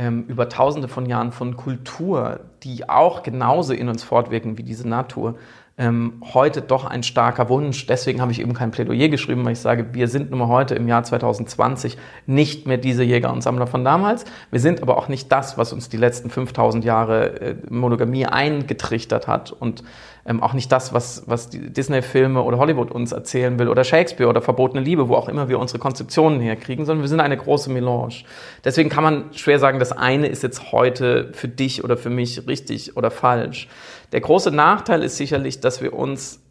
ähm, 0.00 0.24
über 0.28 0.48
tausende 0.48 0.88
von 0.88 1.04
Jahren 1.04 1.30
von 1.30 1.58
Kultur, 1.58 2.40
die 2.62 2.88
auch 2.88 3.22
genauso 3.22 3.74
in 3.74 3.90
uns 3.90 4.02
fortwirken 4.02 4.56
wie 4.56 4.62
diese 4.62 4.88
Natur, 4.88 5.36
ähm, 5.80 6.22
heute 6.34 6.60
doch 6.60 6.84
ein 6.84 7.02
starker 7.02 7.48
Wunsch. 7.48 7.86
Deswegen 7.86 8.20
habe 8.20 8.30
ich 8.32 8.40
eben 8.40 8.52
kein 8.52 8.70
Plädoyer 8.70 9.08
geschrieben, 9.08 9.46
weil 9.46 9.54
ich 9.54 9.60
sage, 9.60 9.94
wir 9.94 10.08
sind 10.08 10.28
nun 10.28 10.40
mal 10.40 10.48
heute 10.48 10.74
im 10.74 10.86
Jahr 10.86 11.02
2020 11.04 11.96
nicht 12.26 12.66
mehr 12.66 12.76
diese 12.76 13.02
Jäger 13.02 13.32
und 13.32 13.42
Sammler 13.42 13.66
von 13.66 13.82
damals. 13.82 14.26
Wir 14.50 14.60
sind 14.60 14.82
aber 14.82 14.98
auch 14.98 15.08
nicht 15.08 15.32
das, 15.32 15.56
was 15.56 15.72
uns 15.72 15.88
die 15.88 15.96
letzten 15.96 16.28
5000 16.28 16.84
Jahre 16.84 17.40
äh, 17.40 17.56
Monogamie 17.70 18.26
eingetrichtert 18.26 19.26
hat 19.26 19.52
und 19.52 19.82
ähm, 20.26 20.42
auch 20.42 20.52
nicht 20.52 20.70
das, 20.70 20.92
was, 20.92 21.22
was 21.26 21.48
die 21.48 21.72
Disney-Filme 21.72 22.42
oder 22.42 22.58
Hollywood 22.58 22.90
uns 22.90 23.12
erzählen 23.12 23.58
will 23.58 23.68
oder 23.68 23.84
Shakespeare 23.84 24.28
oder 24.28 24.42
Verbotene 24.42 24.82
Liebe, 24.82 25.08
wo 25.08 25.14
auch 25.14 25.30
immer 25.30 25.48
wir 25.48 25.58
unsere 25.58 25.78
Konzeptionen 25.78 26.40
herkriegen, 26.40 26.84
sondern 26.84 27.02
wir 27.02 27.08
sind 27.08 27.20
eine 27.20 27.38
große 27.38 27.70
Melange. 27.70 28.24
Deswegen 28.64 28.90
kann 28.90 29.02
man 29.02 29.32
schwer 29.32 29.58
sagen, 29.58 29.78
das 29.78 29.92
eine 29.92 30.26
ist 30.26 30.42
jetzt 30.42 30.72
heute 30.72 31.30
für 31.32 31.48
dich 31.48 31.84
oder 31.84 31.96
für 31.96 32.10
mich 32.10 32.46
richtig 32.46 32.98
oder 32.98 33.10
falsch. 33.10 33.66
Der 34.12 34.20
große 34.20 34.50
Nachteil 34.50 35.02
ist 35.02 35.16
sicherlich, 35.16 35.60
dass 35.60 35.82
wir 35.82 35.92
uns 35.92 36.42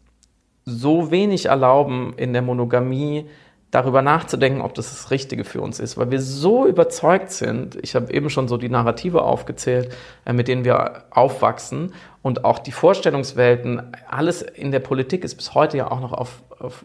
so 0.64 1.10
wenig 1.10 1.46
erlauben 1.46 2.14
in 2.16 2.32
der 2.32 2.42
Monogamie, 2.42 3.26
darüber 3.70 4.02
nachzudenken, 4.02 4.62
ob 4.62 4.74
das 4.74 4.90
das 4.90 5.10
Richtige 5.10 5.44
für 5.44 5.60
uns 5.60 5.78
ist, 5.78 5.96
weil 5.96 6.10
wir 6.10 6.20
so 6.20 6.66
überzeugt 6.66 7.30
sind. 7.30 7.78
Ich 7.82 7.94
habe 7.94 8.12
eben 8.12 8.28
schon 8.28 8.48
so 8.48 8.56
die 8.56 8.68
Narrative 8.68 9.22
aufgezählt, 9.22 9.94
äh, 10.24 10.32
mit 10.32 10.48
denen 10.48 10.64
wir 10.64 11.04
aufwachsen 11.10 11.92
und 12.22 12.44
auch 12.44 12.58
die 12.58 12.72
Vorstellungswelten. 12.72 13.92
Alles 14.08 14.42
in 14.42 14.72
der 14.72 14.80
Politik 14.80 15.24
ist 15.24 15.36
bis 15.36 15.54
heute 15.54 15.76
ja 15.76 15.90
auch 15.90 16.00
noch 16.00 16.12
auf, 16.12 16.42
auf 16.58 16.84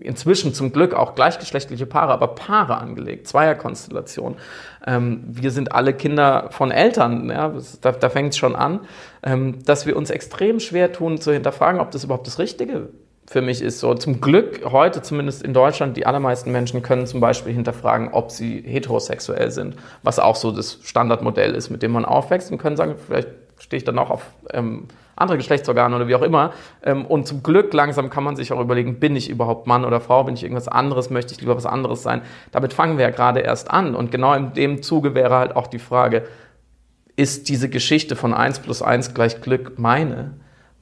inzwischen 0.00 0.54
zum 0.54 0.72
Glück 0.72 0.94
auch 0.94 1.14
gleichgeschlechtliche 1.14 1.84
Paare, 1.84 2.12
aber 2.12 2.28
Paare 2.28 2.78
angelegt, 2.78 3.28
Zweierkonstellation. 3.28 4.36
Ähm, 4.86 5.22
wir 5.26 5.50
sind 5.50 5.72
alle 5.72 5.92
Kinder 5.92 6.48
von 6.50 6.70
Eltern, 6.70 7.28
ja, 7.28 7.52
da, 7.82 7.92
da 7.92 8.08
fängt 8.08 8.30
es 8.30 8.38
schon 8.38 8.56
an, 8.56 8.80
dass 9.22 9.84
wir 9.84 9.96
uns 9.96 10.10
extrem 10.10 10.60
schwer 10.60 10.92
tun 10.92 11.20
zu 11.20 11.32
hinterfragen, 11.32 11.80
ob 11.80 11.90
das 11.90 12.04
überhaupt 12.04 12.26
das 12.26 12.38
Richtige 12.38 12.88
für 13.30 13.42
mich 13.42 13.62
ist 13.62 13.78
so, 13.78 13.94
zum 13.94 14.20
Glück 14.20 14.62
heute 14.72 15.02
zumindest 15.02 15.44
in 15.44 15.54
Deutschland, 15.54 15.96
die 15.96 16.04
allermeisten 16.04 16.50
Menschen 16.50 16.82
können 16.82 17.06
zum 17.06 17.20
Beispiel 17.20 17.52
hinterfragen, 17.52 18.08
ob 18.10 18.32
sie 18.32 18.60
heterosexuell 18.66 19.52
sind, 19.52 19.76
was 20.02 20.18
auch 20.18 20.34
so 20.34 20.50
das 20.50 20.80
Standardmodell 20.82 21.54
ist, 21.54 21.70
mit 21.70 21.80
dem 21.84 21.92
man 21.92 22.04
aufwächst 22.04 22.50
und 22.50 22.58
können 22.58 22.76
sagen, 22.76 22.96
vielleicht 23.06 23.28
stehe 23.60 23.78
ich 23.78 23.84
dann 23.84 24.00
auch 24.00 24.10
auf 24.10 24.22
ähm, 24.52 24.88
andere 25.14 25.38
Geschlechtsorgane 25.38 25.94
oder 25.94 26.08
wie 26.08 26.16
auch 26.16 26.22
immer. 26.22 26.52
Ähm, 26.82 27.06
und 27.06 27.28
zum 27.28 27.44
Glück 27.44 27.72
langsam 27.72 28.10
kann 28.10 28.24
man 28.24 28.34
sich 28.34 28.52
auch 28.52 28.60
überlegen, 28.60 28.98
bin 28.98 29.14
ich 29.14 29.30
überhaupt 29.30 29.68
Mann 29.68 29.84
oder 29.84 30.00
Frau, 30.00 30.24
bin 30.24 30.34
ich 30.34 30.42
irgendwas 30.42 30.66
anderes, 30.66 31.10
möchte 31.10 31.32
ich 31.32 31.40
lieber 31.40 31.54
was 31.54 31.66
anderes 31.66 32.02
sein. 32.02 32.22
Damit 32.50 32.72
fangen 32.72 32.98
wir 32.98 33.04
ja 33.04 33.10
gerade 33.10 33.38
erst 33.38 33.70
an. 33.70 33.94
Und 33.94 34.10
genau 34.10 34.34
in 34.34 34.54
dem 34.54 34.82
Zuge 34.82 35.14
wäre 35.14 35.36
halt 35.36 35.54
auch 35.54 35.68
die 35.68 35.78
Frage, 35.78 36.24
ist 37.20 37.50
diese 37.50 37.68
Geschichte 37.68 38.16
von 38.16 38.32
1 38.32 38.60
plus 38.60 38.80
1 38.80 39.12
gleich 39.12 39.42
Glück 39.42 39.78
meine? 39.78 40.32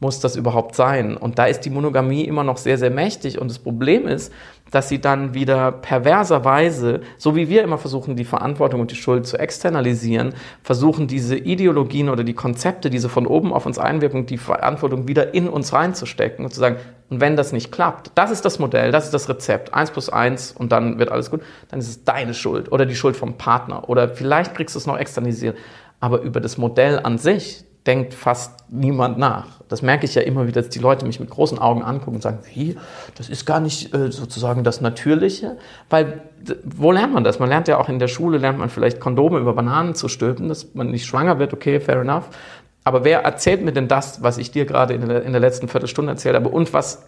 muss 0.01 0.21
das 0.21 0.37
überhaupt 0.37 0.75
sein? 0.75 1.17
Und 1.17 1.39
da 1.39 1.47
ist 1.47 1.61
die 1.61 1.71
Monogamie 1.71 2.25
immer 2.25 2.45
noch 2.45 2.57
sehr, 2.57 2.79
sehr 2.79 2.91
mächtig. 2.91 3.41
Und 3.41 3.51
das 3.51 3.59
Problem 3.59 4.07
ist, 4.07 4.33
dass 4.71 4.89
sie 4.89 5.01
dann 5.01 5.35
wieder 5.35 5.73
perverserweise, 5.73 7.01
so 7.17 7.35
wie 7.35 7.49
wir 7.49 7.65
immer 7.65 7.79
versuchen, 7.79 8.17
die 8.17 8.25
Verantwortung 8.25 8.81
und 8.81 8.91
die 8.91 8.97
Schuld 8.97 9.27
zu 9.27 9.39
externalisieren, 9.39 10.35
versuchen 10.63 11.07
diese 11.07 11.37
Ideologien 11.37 12.11
oder 12.11 12.23
die 12.23 12.35
Konzepte, 12.35 12.91
diese 12.91 13.09
von 13.09 13.27
oben 13.27 13.53
auf 13.53 13.65
uns 13.65 13.79
einwirken, 13.79 14.27
die 14.27 14.37
Verantwortung 14.37 15.09
wieder 15.09 15.33
in 15.33 15.49
uns 15.49 15.73
reinzustecken 15.73 16.45
und 16.45 16.53
zu 16.53 16.61
sagen, 16.61 16.77
und 17.09 17.23
wenn 17.23 17.37
das 17.37 17.53
nicht 17.53 17.73
klappt, 17.73 18.11
das 18.15 18.31
ist 18.31 18.45
das 18.45 18.59
Modell, 18.59 18.93
das 18.93 19.07
ist 19.07 19.15
das 19.15 19.31
Rezept, 19.31 19.73
eins 19.73 19.91
plus 19.91 20.11
eins 20.11 20.53
und 20.53 20.71
dann 20.71 20.99
wird 20.99 21.11
alles 21.11 21.31
gut, 21.31 21.41
dann 21.71 21.81
ist 21.81 21.89
es 21.89 22.05
deine 22.05 22.35
Schuld 22.35 22.71
oder 22.71 22.85
die 22.85 22.95
Schuld 22.95 23.17
vom 23.17 23.39
Partner 23.39 23.89
oder 23.89 24.11
vielleicht 24.11 24.55
kriegst 24.55 24.75
du 24.75 24.79
es 24.79 24.87
noch 24.87 24.99
externalisiert. 24.99 25.57
Aber 26.01 26.21
über 26.21 26.41
das 26.41 26.59
Modell 26.59 27.01
an 27.01 27.19
sich, 27.19 27.65
denkt 27.89 28.13
fast 28.13 28.71
niemand 28.71 29.17
nach. 29.17 29.63
Das 29.69 29.81
merke 29.81 30.05
ich 30.05 30.15
ja 30.15 30.21
immer 30.21 30.47
wieder, 30.47 30.61
dass 30.61 30.69
die 30.69 30.79
Leute 30.79 31.07
mich 31.07 31.21
mit 31.21 31.31
großen 31.31 31.59
Augen 31.59 31.83
angucken 31.83 32.17
und 32.17 32.23
sagen, 32.23 32.41
wie, 32.53 32.77
das 33.17 33.31
ist 33.31 33.47
gar 33.47 33.61
nicht 33.61 33.95
äh, 33.95 34.13
sozusagen 34.13 34.63
das 34.63 34.83
Natürliche. 34.83 35.57
Weil, 35.89 36.21
wo 36.65 36.93
lernt 36.93 37.15
man 37.15 37.25
das? 37.25 37.39
Man 37.39 37.49
lernt 37.49 37.67
ja 37.67 37.79
auch 37.79 37.89
in 37.89 37.99
der 37.99 38.09
Schule, 38.09 38.37
lernt 38.37 38.59
man 38.59 38.69
vielleicht 38.69 39.01
Kondome 39.01 39.39
über 39.39 39.55
Bananen 39.55 39.95
zu 39.95 40.09
stülpen, 40.09 40.49
dass 40.49 40.75
man 40.75 40.91
nicht 40.91 41.07
schwanger 41.07 41.39
wird, 41.39 41.55
okay, 41.55 41.81
fair 41.81 42.03
enough. 42.03 42.29
Aber 42.85 43.05
wer 43.05 43.21
erzählt 43.21 43.65
mir 43.65 43.73
denn 43.73 43.89
das, 43.89 44.23
was 44.23 44.37
ich 44.37 44.51
dir 44.51 44.67
gerade 44.67 44.93
in 44.93 45.09
der, 45.09 45.23
in 45.23 45.33
der 45.33 45.41
letzten 45.41 45.69
Viertelstunde 45.69 46.13
erzählt 46.13 46.37
habe 46.37 46.51
und 46.51 46.75
was 46.75 47.07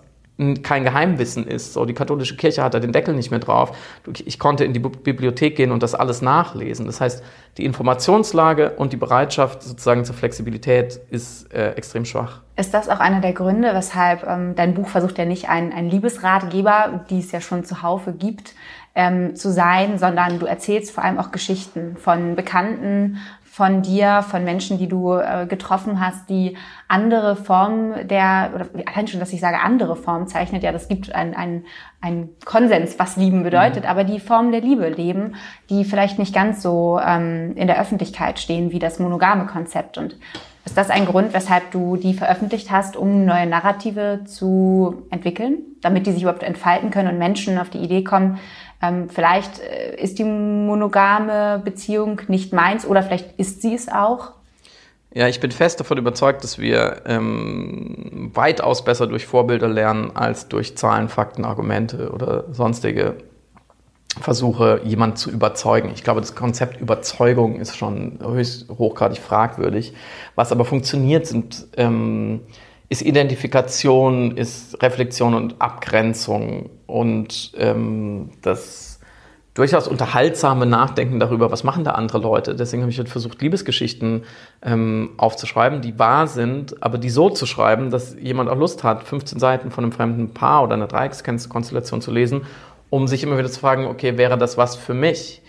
kein 0.63 0.85
Geheimwissen 0.85 1.47
ist. 1.47 1.73
So, 1.73 1.85
die 1.85 1.95
katholische 1.95 2.37
Kirche 2.37 2.63
hat 2.63 2.75
da 2.75 2.81
den 2.81 2.93
Deckel 2.93 3.15
nicht 3.15 3.31
mehr 3.31 3.41
drauf. 3.41 3.77
Ich 4.25 4.39
konnte 4.39 4.65
in 4.65 4.73
die 4.73 4.79
Bibliothek 4.79 5.57
gehen 5.57 5.71
und 5.71 5.83
das 5.83 5.95
alles 5.95 6.23
nachlesen. 6.23 6.87
Das 6.87 7.01
heißt, 7.01 7.23
die 7.57 7.65
Informationslage 7.65 8.71
und 8.77 8.93
die 8.93 8.97
Bereitschaft 8.97 9.63
sozusagen 9.63 10.05
zur 10.05 10.15
Flexibilität 10.15 11.01
ist 11.11 11.53
äh, 11.53 11.73
extrem 11.73 12.05
schwach. 12.05 12.41
Ist 12.57 12.75
das 12.75 12.89
auch 12.89 13.01
einer 13.01 13.21
der 13.21 13.33
Gründe, 13.33 13.75
weshalb 13.75 14.27
ähm, 14.27 14.55
dein 14.55 14.75
Buch 14.75 14.89
versucht 14.89 15.19
ja 15.19 15.25
nicht 15.25 15.49
ein, 15.49 15.73
ein 15.73 15.89
Liebesratgeber, 15.89 17.05
die 17.11 17.19
es 17.19 17.33
ja 17.33 17.41
schon 17.41 17.65
zuhaufe 17.65 18.13
gibt, 18.13 18.55
ähm, 18.95 19.37
zu 19.37 19.51
sein, 19.51 19.99
sondern 19.99 20.39
du 20.39 20.47
erzählst 20.47 20.91
vor 20.91 21.05
allem 21.05 21.19
auch 21.19 21.31
Geschichten 21.31 21.97
von 21.97 22.35
Bekannten, 22.35 23.19
von 23.61 23.83
dir, 23.83 24.23
von 24.23 24.43
Menschen, 24.43 24.79
die 24.79 24.89
du 24.89 25.13
äh, 25.13 25.45
getroffen 25.47 26.01
hast, 26.01 26.31
die 26.31 26.57
andere 26.89 27.37
Formen 27.37 28.09
der, 28.09 28.53
oder 28.55 28.67
allein 28.87 29.07
schon, 29.07 29.21
dass 29.21 29.35
ich 29.35 29.41
sage 29.41 29.61
andere 29.61 29.97
Formen 29.97 30.27
zeichnet, 30.29 30.63
ja, 30.63 30.73
das 30.73 30.89
gibt 30.89 31.15
ein, 31.15 31.37
ein, 31.37 31.67
ein 32.01 32.31
Konsens, 32.47 32.99
was 32.99 33.19
Lieben 33.19 33.43
bedeutet, 33.43 33.85
mhm. 33.85 33.91
aber 33.91 34.05
die 34.05 34.19
Formen 34.19 34.51
der 34.51 34.63
Liebe 34.63 34.89
leben, 34.89 35.35
die 35.69 35.85
vielleicht 35.85 36.19
nicht 36.19 36.35
ganz 36.35 36.63
so 36.63 36.99
ähm, 37.05 37.55
in 37.55 37.67
der 37.67 37.79
Öffentlichkeit 37.79 38.39
stehen 38.39 38.73
wie 38.73 38.79
das 38.79 38.99
monogame 38.99 39.45
Konzept. 39.45 39.99
Und 39.99 40.17
ist 40.65 40.79
das 40.79 40.89
ein 40.89 41.05
Grund, 41.05 41.35
weshalb 41.35 41.71
du 41.71 41.99
die 41.99 42.15
veröffentlicht 42.15 42.71
hast, 42.71 42.97
um 42.97 43.27
neue 43.27 43.47
Narrative 43.47 44.21
zu 44.25 45.03
entwickeln, 45.11 45.59
damit 45.83 46.07
die 46.07 46.13
sich 46.13 46.23
überhaupt 46.23 46.45
entfalten 46.45 46.91
können 46.91 47.09
und 47.09 47.19
Menschen 47.19 47.59
auf 47.59 47.69
die 47.69 47.79
Idee 47.81 48.05
kommen, 48.05 48.39
ähm, 48.83 49.09
vielleicht 49.09 49.61
äh, 49.61 49.97
ist 49.97 50.19
die 50.19 50.25
monogame 50.25 51.61
Beziehung 51.65 52.21
nicht 52.29 52.53
meins 52.53 52.87
oder 52.87 53.03
vielleicht 53.03 53.39
ist 53.39 53.63
sie 53.63 53.75
es 53.75 53.89
auch. 53.89 54.33
Ja, 55.13 55.27
ich 55.27 55.41
bin 55.41 55.51
fest 55.51 55.81
davon 55.81 55.99
überzeugt, 55.99 56.45
dass 56.45 56.59
wir 56.59 57.03
ähm, 57.07 58.31
weitaus 58.33 58.85
besser 58.85 59.09
durch 59.09 59.27
Vorbilder 59.27 59.69
lernen 59.69 60.13
als 60.15 60.47
durch 60.47 60.77
Zahlen, 60.77 61.09
Fakten, 61.09 61.45
Argumente 61.45 62.11
oder 62.13 62.45
sonstige 62.53 63.17
Versuche, 64.21 64.81
jemanden 64.85 65.17
zu 65.17 65.31
überzeugen. 65.31 65.91
Ich 65.95 66.05
glaube, 66.05 66.21
das 66.21 66.35
Konzept 66.35 66.81
Überzeugung 66.81 67.61
ist 67.61 67.77
schon 67.77 68.19
höchst 68.23 68.69
hochgradig 68.69 69.19
fragwürdig. 69.19 69.95
Was 70.37 70.53
aber 70.53 70.65
funktioniert, 70.65 71.27
sind 71.27 71.67
ähm, 71.77 72.41
ist 72.91 73.03
Identifikation, 73.03 74.37
ist 74.37 74.83
Reflexion 74.83 75.35
und 75.35 75.61
Abgrenzung 75.61 76.71
und 76.87 77.53
ähm, 77.57 78.31
das 78.43 78.99
durchaus 79.55 79.87
unterhaltsame 79.87 80.67
Nachdenken 80.67 81.21
darüber, 81.21 81.53
was 81.53 81.63
machen 81.63 81.85
da 81.85 81.93
andere 81.93 82.19
Leute. 82.19 82.57
Deswegen 82.57 82.83
habe 82.83 82.91
ich 82.91 82.99
halt 82.99 83.09
versucht, 83.09 83.41
Liebesgeschichten 83.43 84.25
ähm, 84.63 85.11
aufzuschreiben, 85.19 85.83
die 85.83 86.01
wahr 86.01 86.27
sind, 86.27 86.83
aber 86.83 86.99
die 86.99 87.11
so 87.11 87.31
zu 87.31 87.47
schreiben, 87.47 87.91
dass 87.91 88.17
jemand 88.21 88.51
auch 88.51 88.57
Lust 88.57 88.83
hat, 88.83 89.05
15 89.05 89.39
Seiten 89.39 89.71
von 89.71 89.85
einem 89.85 89.93
fremden 89.93 90.35
Paar 90.35 90.65
oder 90.65 90.75
einer 90.75 90.89
Dreieckskonstellation 90.89 92.01
zu 92.01 92.11
lesen, 92.11 92.43
um 92.91 93.07
sich 93.07 93.23
immer 93.23 93.39
wieder 93.39 93.51
zu 93.51 93.61
fragen, 93.61 93.87
okay, 93.87 94.19
wäre 94.19 94.37
das 94.37 94.57
was 94.57 94.75
für 94.75 94.95
mich? 94.95 95.43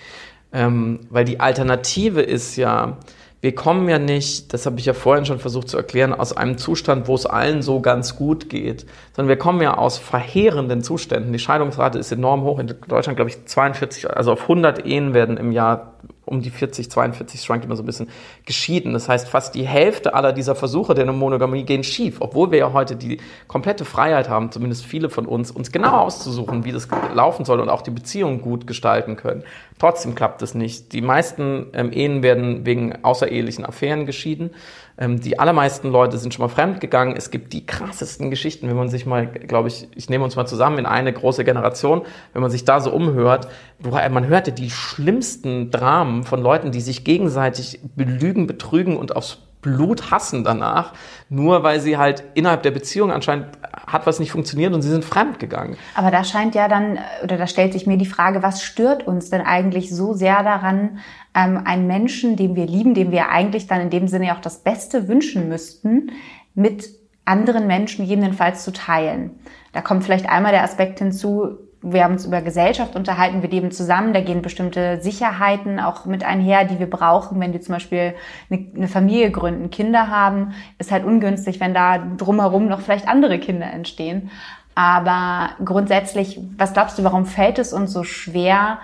Ähm, 0.54 1.08
weil 1.10 1.26
die 1.26 1.40
Alternative 1.40 2.22
ist 2.22 2.56
ja, 2.56 2.98
wir 3.42 3.56
kommen 3.56 3.90
ja 3.90 3.98
nicht, 3.98 4.54
das 4.54 4.68
habe 4.68 4.80
ich 4.80 4.86
ja 4.86 4.94
vorhin 4.94 5.26
schon 5.26 5.40
versucht 5.40 5.68
zu 5.68 5.76
erklären, 5.76 6.14
aus 6.14 6.32
einem 6.32 6.60
Zustand, 6.60 7.08
wo 7.08 7.16
es 7.16 7.26
allen 7.26 7.64
so 7.64 7.80
ganz 7.82 8.16
gut 8.16 8.50
geht, 8.50 8.86
sondern 9.16 9.30
wir 9.30 9.38
kommen 9.38 9.62
ja 9.62 9.78
aus 9.78 9.98
verheerenden 9.98 10.84
Zuständen. 10.84 11.34
Die 11.34 11.40
Scheidungsrate 11.40 11.98
ist 11.98 12.12
enorm 12.12 12.44
hoch. 12.44 12.60
In 12.60 12.76
Deutschland, 12.88 13.16
glaube 13.16 13.32
ich, 13.32 13.44
42, 13.44 14.16
also 14.16 14.34
auf 14.34 14.44
100 14.44 14.86
Ehen 14.86 15.16
werden 15.16 15.38
im 15.38 15.52
Jahr 15.52 15.94
um 16.32 16.42
die 16.42 16.50
40, 16.50 16.90
42, 16.90 17.42
schwankt 17.42 17.66
immer 17.66 17.76
so 17.76 17.84
ein 17.84 17.86
bisschen, 17.86 18.10
geschieden. 18.46 18.94
Das 18.94 19.10
heißt, 19.10 19.30
fast 19.30 19.54
die 19.54 19.68
Hälfte 19.68 20.14
aller 20.14 20.34
dieser 20.34 20.56
Versuche 20.56 20.94
der 20.96 21.12
Monogamie 21.12 21.64
gehen 21.64 21.84
schief, 21.84 22.18
obwohl 22.20 22.52
wir 22.52 22.60
ja 22.60 22.74
heute 22.74 22.96
die 22.96 23.20
komplette 23.48 23.86
Freiheit 23.86 24.30
haben, 24.30 24.52
zumindest 24.52 24.86
viele 24.86 25.10
von 25.10 25.26
uns, 25.26 25.52
uns 25.52 25.72
genau 25.72 25.98
auszusuchen, 25.98 26.66
wie 26.66 26.72
das 26.72 26.88
laufen 27.14 27.46
soll 27.46 27.60
und 27.60 27.70
auch 27.70 27.82
die 27.82 27.92
Beziehung 27.92 28.42
gut 28.42 28.66
gestalten 28.66 29.18
können. 29.18 29.44
Trotzdem 29.78 30.16
klappt 30.16 30.42
es 30.42 30.54
nicht. 30.54 30.94
Die 30.94 31.02
meisten 31.02 31.68
ähm, 31.74 31.92
Ehen 31.92 32.24
werden 32.24 32.66
wegen 32.66 33.04
außerehelichen 33.04 33.66
Affären 33.66 34.06
geschieden. 34.06 34.52
Ähm, 34.98 35.20
die 35.20 35.40
allermeisten 35.40 35.90
Leute 35.90 36.18
sind 36.18 36.34
schon 36.34 36.44
mal 36.44 36.50
fremdgegangen. 36.50 37.16
Es 37.16 37.32
gibt 37.32 37.54
die 37.54 37.66
krassesten 37.66 38.30
Geschichten, 38.30 38.68
wenn 38.68 38.76
man 38.76 38.90
sich 38.90 39.06
mal, 39.06 39.28
glaube 39.28 39.68
ich, 39.68 39.88
ich 39.96 40.10
nehme 40.10 40.24
uns 40.24 40.36
mal 40.36 40.46
zusammen 40.46 40.78
in 40.80 40.86
eine 40.86 41.14
große 41.14 41.44
Generation, 41.44 42.04
wenn 42.34 42.42
man 42.42 42.52
sich 42.52 42.66
da 42.66 42.80
so 42.80 42.92
umhört, 42.92 43.48
man 43.80 44.28
hörte 44.28 44.52
die 44.52 44.70
schlimmsten 44.70 45.72
Dramen 45.72 46.24
von 46.24 46.42
Leuten, 46.42 46.72
die 46.72 46.82
sich 46.82 47.04
gegenseitig 47.04 47.80
belügen, 47.96 48.48
betrügen 48.48 48.98
und 48.98 49.16
aufs 49.16 49.40
Blut 49.62 50.12
hassen 50.12 50.44
danach, 50.44 50.94
nur 51.30 51.64
weil 51.64 51.80
sie 51.80 51.98
halt 51.98 52.24
innerhalb 52.34 52.64
der 52.64 52.72
Beziehung 52.72 53.12
anscheinend 53.12 53.48
hat 53.88 54.08
was 54.08 54.20
nicht 54.20 54.32
funktioniert 54.32 54.74
und 54.74 54.82
sie 54.82 54.90
sind 54.90 55.06
fremd 55.06 55.40
gegangen. 55.40 55.78
Aber 55.96 56.12
da 56.12 56.24
scheint 56.24 56.56
ja 56.56 56.68
dann, 56.68 57.00
oder 57.24 57.38
da 57.38 57.48
stellt 57.48 57.74
sich 57.74 57.88
mir 57.88 57.98
die 57.98 58.06
Frage, 58.06 58.42
was 58.42 58.64
stört 58.64 59.06
uns 59.06 59.30
denn 59.30 59.42
eigentlich 59.42 59.94
so 59.94 60.14
sehr 60.14 60.44
daran, 60.44 61.00
ähm, 61.36 61.62
einen 61.66 61.88
Menschen, 61.88 62.36
den 62.36 62.56
wir 62.56 62.66
lieben, 62.66 62.94
dem 62.94 63.12
wir 63.12 63.30
eigentlich 63.30 63.68
dann 63.68 63.82
in 63.82 63.90
dem 63.90 64.08
Sinne 64.08 64.36
auch 64.36 64.42
das 64.42 64.60
Beste 64.64 65.08
wünschen 65.08 65.48
müssten, 65.48 66.12
mit 66.56 66.90
anderen 67.26 67.68
Menschen 67.68 68.06
jedenfalls 68.06 68.64
zu 68.64 68.72
teilen. 68.74 69.40
Da 69.74 69.82
kommt 69.82 70.04
vielleicht 70.04 70.28
einmal 70.30 70.52
der 70.52 70.64
Aspekt 70.64 71.00
hinzu, 71.00 71.58
wir 71.84 72.04
haben 72.04 72.14
uns 72.14 72.26
über 72.26 72.42
Gesellschaft 72.42 72.96
unterhalten, 72.96 73.42
wir 73.42 73.50
leben 73.50 73.72
zusammen, 73.72 74.14
da 74.14 74.22
gehen 74.22 74.42
bestimmte 74.42 75.02
Sicherheiten 75.02 75.80
auch 75.80 76.06
mit 76.06 76.24
einher, 76.24 76.64
die 76.66 76.78
wir 76.78 76.90
brauchen. 76.90 77.40
Wenn 77.40 77.54
wir 77.54 77.62
zum 77.62 77.74
Beispiel 77.74 78.14
eine, 78.52 78.88
Familie 78.88 79.32
gründen, 79.32 79.72
Kinder 79.72 80.10
haben, 80.10 80.54
ist 80.78 80.92
halt 80.92 81.04
ungünstig, 81.04 81.60
wenn 81.60 81.74
da 81.74 81.98
drumherum 81.98 82.68
noch 82.68 82.82
vielleicht 82.82 83.08
andere 83.08 83.40
Kinder 83.40 83.66
entstehen. 83.66 84.30
Aber 84.76 85.50
grundsätzlich, 85.66 86.40
was 86.58 86.74
glaubst 86.74 87.00
du, 87.00 87.04
warum 87.04 87.26
fällt 87.26 87.58
es 87.58 87.74
uns 87.74 87.92
so 87.92 88.04
schwer, 88.04 88.78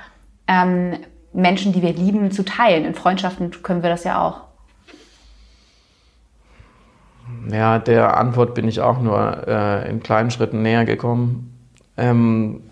ähm, 0.48 0.98
Menschen, 1.34 1.74
die 1.74 1.84
wir 1.84 1.94
lieben, 1.94 2.32
zu 2.32 2.44
teilen? 2.44 2.84
In 2.84 2.96
Freundschaften 2.96 3.52
können 3.62 3.84
wir 3.84 3.92
das 3.92 4.04
ja 4.04 4.22
auch. 4.22 4.42
Ja, 7.52 7.78
der 7.78 8.18
Antwort 8.18 8.56
bin 8.56 8.68
ich 8.68 8.82
auch 8.82 9.00
nur 9.00 9.48
äh, 9.48 9.90
in 9.90 10.02
kleinen 10.02 10.32
Schritten 10.32 10.62
näher 10.64 10.86
gekommen. 10.86 11.54
Ähm, 11.96 12.64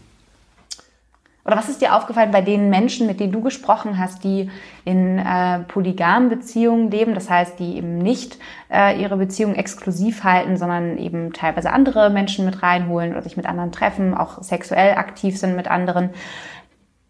oder 1.45 1.57
was 1.57 1.69
ist 1.69 1.81
dir 1.81 1.95
aufgefallen 1.95 2.31
bei 2.31 2.41
den 2.41 2.71
Menschen, 2.71 3.05
mit 3.05 3.19
denen 3.19 3.31
du 3.31 3.41
gesprochen 3.41 3.99
hast, 3.99 4.23
die 4.23 4.49
in 4.83 5.19
äh, 5.19 5.59
polygamen 5.59 6.27
Beziehungen 6.27 6.89
leben, 6.89 7.13
das 7.13 7.29
heißt, 7.29 7.59
die 7.59 7.77
eben 7.77 7.99
nicht 7.99 8.39
äh, 8.71 8.99
ihre 8.99 9.15
Beziehung 9.17 9.53
exklusiv 9.53 10.23
halten, 10.23 10.57
sondern 10.57 10.97
eben 10.97 11.33
teilweise 11.33 11.71
andere 11.71 12.09
Menschen 12.09 12.45
mit 12.45 12.63
reinholen 12.63 13.11
oder 13.11 13.21
sich 13.21 13.37
mit 13.37 13.45
anderen 13.45 13.71
treffen, 13.71 14.15
auch 14.15 14.41
sexuell 14.41 14.95
aktiv 14.95 15.37
sind 15.37 15.55
mit 15.55 15.69
anderen. 15.69 16.09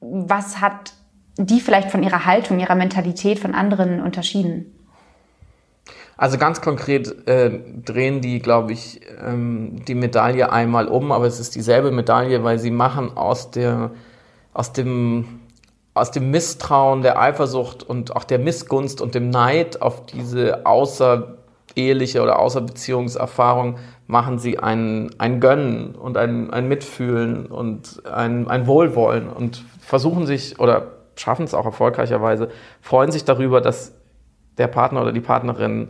Was 0.01 0.59
hat 0.59 0.93
die 1.37 1.61
vielleicht 1.61 1.89
von 1.89 2.03
ihrer 2.03 2.25
Haltung, 2.25 2.59
ihrer 2.59 2.75
Mentalität 2.75 3.39
von 3.39 3.55
anderen 3.55 4.01
unterschieden? 4.01 4.65
Also 6.17 6.37
ganz 6.37 6.61
konkret 6.61 7.27
äh, 7.27 7.59
drehen 7.83 8.21
die, 8.21 8.39
glaube 8.39 8.73
ich, 8.73 9.01
ähm, 9.25 9.83
die 9.85 9.95
Medaille 9.95 10.51
einmal 10.51 10.87
um, 10.87 11.11
aber 11.11 11.25
es 11.25 11.39
ist 11.39 11.55
dieselbe 11.55 11.91
Medaille, 11.91 12.43
weil 12.43 12.59
sie 12.59 12.71
machen 12.71 13.15
aus 13.15 13.51
der, 13.51 13.91
aus 14.55 14.71
dem, 14.71 15.41
aus 15.93 16.11
dem 16.11 16.31
Misstrauen, 16.31 17.01
der 17.01 17.19
Eifersucht 17.19 17.83
und 17.83 18.15
auch 18.15 18.23
der 18.23 18.39
Missgunst 18.39 19.01
und 19.01 19.13
dem 19.13 19.29
Neid 19.29 19.81
auf 19.81 20.05
diese 20.05 20.65
außereheliche 20.65 22.23
oder 22.23 22.39
außerbeziehungserfahrung 22.39 23.77
machen 24.07 24.39
sie 24.39 24.57
ein, 24.57 25.11
ein 25.17 25.41
Gönnen 25.41 25.93
und 25.93 26.15
ein, 26.15 26.51
ein 26.51 26.69
Mitfühlen 26.69 27.47
und 27.47 28.03
ein, 28.05 28.47
ein 28.47 28.65
Wohlwollen 28.65 29.27
und 29.29 29.63
versuchen 29.81 30.25
sich 30.25 30.57
oder 30.57 30.93
schaffen 31.17 31.43
es 31.43 31.53
auch 31.53 31.65
erfolgreicherweise, 31.65 32.49
freuen 32.81 33.11
sich 33.11 33.25
darüber, 33.25 33.59
dass 33.59 33.93
der 34.57 34.67
Partner 34.67 35.01
oder 35.01 35.11
die 35.11 35.21
Partnerin 35.21 35.89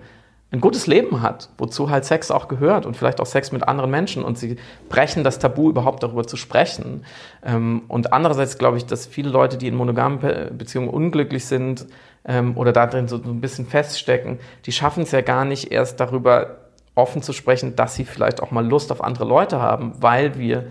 ein 0.51 0.61
gutes 0.61 0.87
Leben 0.87 1.21
hat, 1.21 1.49
wozu 1.57 1.89
halt 1.89 2.05
Sex 2.05 2.31
auch 2.31 2.47
gehört 2.47 2.85
und 2.85 2.95
vielleicht 2.95 3.19
auch 3.19 3.25
Sex 3.25 3.51
mit 3.51 3.67
anderen 3.67 3.91
Menschen 3.91 4.23
und 4.23 4.37
sie 4.37 4.57
brechen 4.89 5.23
das 5.23 5.39
Tabu 5.39 5.69
überhaupt 5.69 6.03
darüber 6.03 6.25
zu 6.25 6.37
sprechen. 6.37 7.03
Ähm, 7.43 7.83
und 7.87 8.13
andererseits 8.13 8.57
glaube 8.57 8.77
ich, 8.77 8.85
dass 8.85 9.05
viele 9.05 9.29
Leute, 9.29 9.57
die 9.57 9.67
in 9.67 9.75
monogamen 9.75 10.19
Beziehungen 10.57 10.89
unglücklich 10.89 11.45
sind 11.45 11.87
ähm, 12.25 12.57
oder 12.57 12.71
da 12.71 12.87
drin 12.87 13.07
so 13.07 13.17
ein 13.17 13.41
bisschen 13.41 13.65
feststecken, 13.65 14.39
die 14.65 14.71
schaffen 14.71 15.03
es 15.03 15.11
ja 15.11 15.21
gar 15.21 15.45
nicht 15.45 15.71
erst 15.71 15.99
darüber 15.99 16.57
offen 16.95 17.21
zu 17.21 17.33
sprechen, 17.33 17.75
dass 17.75 17.95
sie 17.95 18.05
vielleicht 18.05 18.41
auch 18.41 18.51
mal 18.51 18.65
Lust 18.65 18.91
auf 18.91 19.03
andere 19.03 19.25
Leute 19.25 19.59
haben, 19.59 19.93
weil 19.99 20.37
wir 20.37 20.67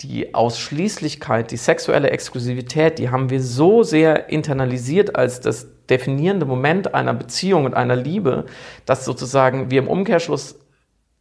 die 0.00 0.34
Ausschließlichkeit, 0.34 1.50
die 1.50 1.56
sexuelle 1.56 2.10
Exklusivität, 2.10 2.98
die 2.98 3.10
haben 3.10 3.30
wir 3.30 3.42
so 3.42 3.82
sehr 3.82 4.28
internalisiert 4.28 5.16
als 5.16 5.40
das 5.40 5.66
definierende 5.88 6.46
Moment 6.46 6.94
einer 6.94 7.14
Beziehung 7.14 7.64
und 7.64 7.74
einer 7.74 7.96
Liebe, 7.96 8.46
dass 8.86 9.04
sozusagen 9.04 9.70
wir 9.70 9.80
im 9.80 9.88
Umkehrschluss 9.88 10.58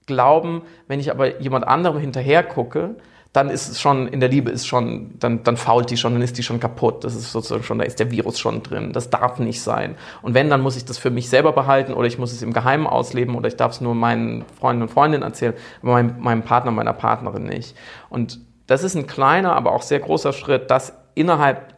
glauben, 0.05 0.61
wenn 0.87 0.99
ich 0.99 1.11
aber 1.11 1.41
jemand 1.41 1.67
anderem 1.67 1.99
hinterher 1.99 2.43
gucke, 2.43 2.95
dann 3.33 3.49
ist 3.49 3.69
es 3.69 3.79
schon, 3.79 4.07
in 4.07 4.19
der 4.19 4.29
Liebe 4.29 4.49
ist 4.49 4.65
schon, 4.65 5.19
dann, 5.19 5.43
dann 5.43 5.57
fault 5.57 5.91
die 5.91 5.97
schon, 5.97 6.13
dann 6.13 6.21
ist 6.21 6.37
die 6.37 6.43
schon 6.43 6.59
kaputt. 6.59 7.03
Das 7.03 7.13
ist 7.13 7.31
sozusagen 7.31 7.63
schon, 7.63 7.77
da 7.77 7.85
ist 7.85 7.99
der 7.99 8.09
Virus 8.09 8.39
schon 8.39 8.63
drin. 8.63 8.93
Das 8.93 9.09
darf 9.09 9.37
nicht 9.37 9.61
sein. 9.61 9.95
Und 10.23 10.33
wenn, 10.33 10.49
dann 10.49 10.61
muss 10.61 10.75
ich 10.75 10.85
das 10.85 10.97
für 10.97 11.11
mich 11.11 11.29
selber 11.29 11.51
behalten 11.51 11.93
oder 11.93 12.07
ich 12.07 12.17
muss 12.17 12.31
es 12.31 12.41
im 12.41 12.53
Geheimen 12.53 12.87
ausleben 12.87 13.35
oder 13.35 13.47
ich 13.47 13.55
darf 13.55 13.73
es 13.73 13.81
nur 13.81 13.93
meinen 13.93 14.43
Freunden 14.59 14.83
und 14.83 14.89
Freundinnen 14.89 15.23
erzählen, 15.23 15.53
aber 15.83 15.91
meinem, 15.91 16.19
meinem 16.19 16.41
Partner, 16.41 16.71
meiner 16.71 16.93
Partnerin 16.93 17.43
nicht. 17.43 17.75
Und 18.09 18.39
das 18.67 18.83
ist 18.83 18.95
ein 18.95 19.07
kleiner, 19.07 19.55
aber 19.55 19.71
auch 19.71 19.81
sehr 19.81 19.99
großer 19.99 20.33
Schritt, 20.33 20.69
das 20.69 20.93
innerhalb 21.15 21.77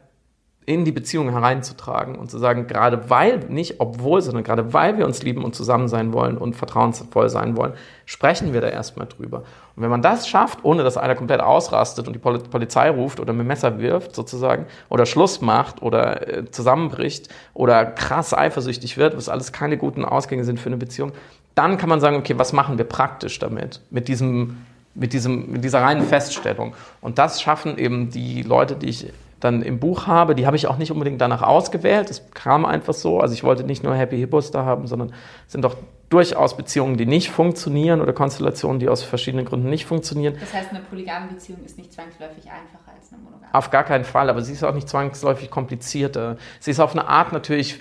in 0.70 0.86
die 0.86 0.92
Beziehung 0.92 1.32
hereinzutragen 1.32 2.16
und 2.16 2.30
zu 2.30 2.38
sagen, 2.38 2.68
gerade 2.68 3.10
weil, 3.10 3.40
nicht 3.50 3.80
obwohl, 3.80 4.22
sondern 4.22 4.44
gerade 4.44 4.72
weil 4.72 5.00
wir 5.00 5.06
uns 5.08 5.24
lieben 5.24 5.44
und 5.44 5.56
zusammen 5.56 5.88
sein 5.88 6.14
wollen 6.14 6.38
und 6.38 6.56
vertrauensvoll 6.56 7.28
sein 7.28 7.58
wollen, 7.58 7.74
sprechen 8.06 8.54
wir 8.54 8.62
da 8.62 8.68
erstmal 8.68 9.08
drüber. 9.08 9.40
Und 9.76 9.82
wenn 9.82 9.90
man 9.90 10.04
das 10.04 10.28
schafft, 10.28 10.60
ohne 10.62 10.84
dass 10.84 10.96
einer 10.96 11.16
komplett 11.16 11.42
ausrastet 11.42 12.06
und 12.06 12.14
die 12.14 12.20
Polizei 12.20 12.88
ruft 12.92 13.20
oder 13.20 13.34
mit 13.34 13.48
Messer 13.48 13.80
wirft 13.80 14.14
sozusagen 14.14 14.68
oder 14.90 15.08
Schluss 15.08 15.42
macht 15.42 15.82
oder 15.82 16.28
äh, 16.28 16.52
zusammenbricht 16.52 17.30
oder 17.56 17.88
krass 17.88 18.38
eifersüchtig 18.38 18.96
wird, 18.96 19.18
was 19.18 19.28
alles 19.28 19.52
keine 19.52 19.76
guten 19.76 20.06
Ausgänge 20.06 20.44
sind 20.44 20.60
für 20.60 20.70
eine 20.70 20.78
Beziehung, 20.78 21.14
dann 21.56 21.80
kann 21.80 21.90
man 21.90 22.00
sagen, 22.00 22.18
okay, 22.18 22.38
was 22.38 22.54
machen 22.54 22.78
wir 22.78 22.86
praktisch 22.86 23.40
damit? 23.40 23.82
Mit 23.90 24.08
diesem 24.08 24.58
mit, 25.00 25.14
diesem, 25.14 25.52
mit 25.52 25.64
dieser 25.64 25.82
reinen 25.82 26.04
Feststellung. 26.04 26.76
Und 27.02 27.18
das 27.18 27.42
schaffen 27.42 27.78
eben 27.78 28.10
die 28.10 28.44
Leute, 28.44 28.76
die 28.76 28.90
ich 28.90 29.14
dann 29.40 29.62
im 29.62 29.80
Buch 29.80 30.08
habe, 30.08 30.36
die 30.36 30.46
habe 30.46 30.58
ich 30.58 30.68
auch 30.68 30.78
nicht 30.78 30.92
unbedingt 30.92 31.22
danach 31.22 31.42
ausgewählt. 31.42 32.10
Es 32.10 32.30
kam 32.32 32.66
einfach 32.66 32.94
so. 32.94 33.20
Also 33.20 33.34
ich 33.34 33.44
wollte 33.44 33.64
nicht 33.64 33.84
nur 33.84 33.96
Happy 33.96 34.18
Hippos 34.18 34.52
da 34.52 34.66
haben, 34.66 34.86
sondern 34.86 35.14
es 35.46 35.54
sind 35.54 35.64
doch 35.64 35.78
durchaus 36.10 36.58
Beziehungen, 36.58 36.98
die 36.98 37.06
nicht 37.06 37.30
funktionieren 37.30 38.02
oder 38.02 38.14
Konstellationen, 38.14 38.80
die 38.80 38.90
aus 38.90 39.04
verschiedenen 39.04 39.46
Gründen 39.46 39.70
nicht 39.70 39.86
funktionieren. 39.86 40.36
Das 40.40 40.54
heißt, 40.54 40.72
eine 40.72 40.82
polygame 40.82 41.28
Beziehung 41.28 41.64
ist 41.64 41.78
nicht 41.78 41.94
zwangsläufig 41.94 42.46
einfacher 42.46 42.92
als 42.98 43.14
eine 43.14 43.22
monogame? 43.22 43.54
Auf 43.54 43.70
gar 43.70 43.84
keinen 43.84 44.04
Fall, 44.04 44.30
aber 44.30 44.42
sie 44.42 44.54
ist 44.54 44.64
auch 44.64 44.74
nicht 44.74 44.90
zwangsläufig 44.90 45.50
komplizierter. 45.50 46.38
Sie 46.60 46.72
ist 46.72 46.80
auf 46.80 46.92
eine 46.94 47.08
Art 47.08 47.32
natürlich 47.32 47.80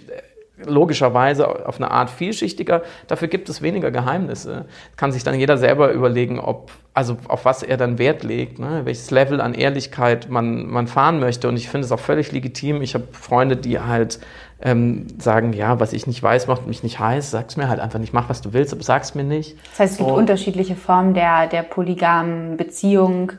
logischerweise 0.65 1.67
auf 1.67 1.77
eine 1.77 1.91
Art 1.91 2.11
vielschichtiger. 2.11 2.83
Dafür 3.07 3.29
gibt 3.29 3.49
es 3.49 3.63
weniger 3.63 3.91
Geheimnisse. 3.91 4.67
Kann 4.97 5.13
sich 5.13 5.25
dann 5.25 5.39
jeder 5.39 5.59
selber 5.59 5.93
überlegen, 5.93 6.39
ob, 6.41 6.71
also 6.95 7.17
auf 7.29 7.45
was 7.45 7.63
er 7.63 7.77
dann 7.77 7.99
Wert 7.99 8.23
legt, 8.23 8.59
ne? 8.59 8.83
welches 8.85 9.11
Level 9.11 9.41
an 9.41 9.55
Ehrlichkeit 9.55 10.29
man, 10.29 10.67
man 10.67 10.87
fahren 10.87 11.21
möchte. 11.21 11.49
Und 11.49 11.57
ich 11.57 11.69
finde 11.69 11.87
es 11.87 11.93
auch 11.93 12.01
völlig 12.01 12.33
legitim. 12.33 12.83
Ich 12.83 12.95
habe 12.95 13.05
Freunde, 13.13 13.57
die 13.57 13.81
halt 13.81 14.19
ähm, 14.61 15.07
sagen, 15.19 15.53
ja, 15.53 15.79
was 15.79 15.93
ich 15.93 16.07
nicht 16.07 16.23
weiß, 16.23 16.49
macht 16.49 16.67
mich 16.67 16.83
nicht 16.83 16.99
heiß. 16.99 17.31
Sag's 17.31 17.57
mir 17.57 17.69
halt 17.69 17.81
einfach 17.81 17.99
nicht, 17.99 18.13
mach 18.13 18.29
was 18.29 18.41
du 18.41 18.53
willst, 18.53 18.73
aber 18.73 18.83
sag's 18.83 19.15
mir 19.15 19.25
nicht. 19.25 19.57
Das 19.71 19.81
heißt, 19.81 19.93
es 19.93 19.99
gibt 19.99 20.11
Und, 20.11 20.17
unterschiedliche 20.17 20.75
Formen 20.75 21.15
der, 21.15 21.47
der 21.47 21.63
polygamen 21.63 22.57
Beziehung 22.57 23.33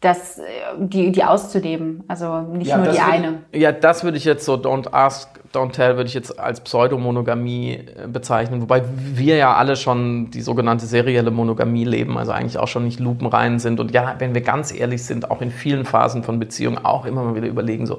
das, 0.00 0.40
die, 0.78 1.10
die 1.10 1.24
auszuleben. 1.24 2.04
Also 2.06 2.40
nicht 2.40 2.68
ja, 2.68 2.76
nur 2.76 2.88
die 2.88 3.00
eine. 3.00 3.42
ja, 3.52 3.72
das 3.72 4.04
würde 4.04 4.18
ich 4.18 4.24
jetzt 4.24 4.44
so 4.44 4.54
Don't 4.54 4.92
Ask, 4.92 5.28
Don't 5.52 5.72
Tell 5.72 5.96
würde 5.96 6.08
ich 6.08 6.14
jetzt 6.14 6.38
als 6.38 6.60
Pseudomonogamie 6.60 7.72
äh, 7.74 8.06
bezeichnen, 8.06 8.60
wobei 8.60 8.82
wir 8.86 9.36
ja 9.36 9.54
alle 9.54 9.74
schon 9.76 10.30
die 10.30 10.42
sogenannte 10.42 10.84
serielle 10.84 11.30
Monogamie 11.30 11.84
leben, 11.84 12.18
also 12.18 12.32
eigentlich 12.32 12.58
auch 12.58 12.68
schon 12.68 12.84
nicht 12.84 13.00
lupenrein 13.00 13.58
sind 13.58 13.80
und 13.80 13.92
ja, 13.92 14.16
wenn 14.18 14.34
wir 14.34 14.42
ganz 14.42 14.72
ehrlich 14.72 15.04
sind, 15.04 15.30
auch 15.30 15.40
in 15.40 15.50
vielen 15.50 15.86
Phasen 15.86 16.22
von 16.22 16.38
Beziehungen 16.38 16.84
auch 16.84 17.06
immer 17.06 17.24
mal 17.24 17.34
wieder 17.34 17.48
überlegen, 17.48 17.86
so 17.86 17.98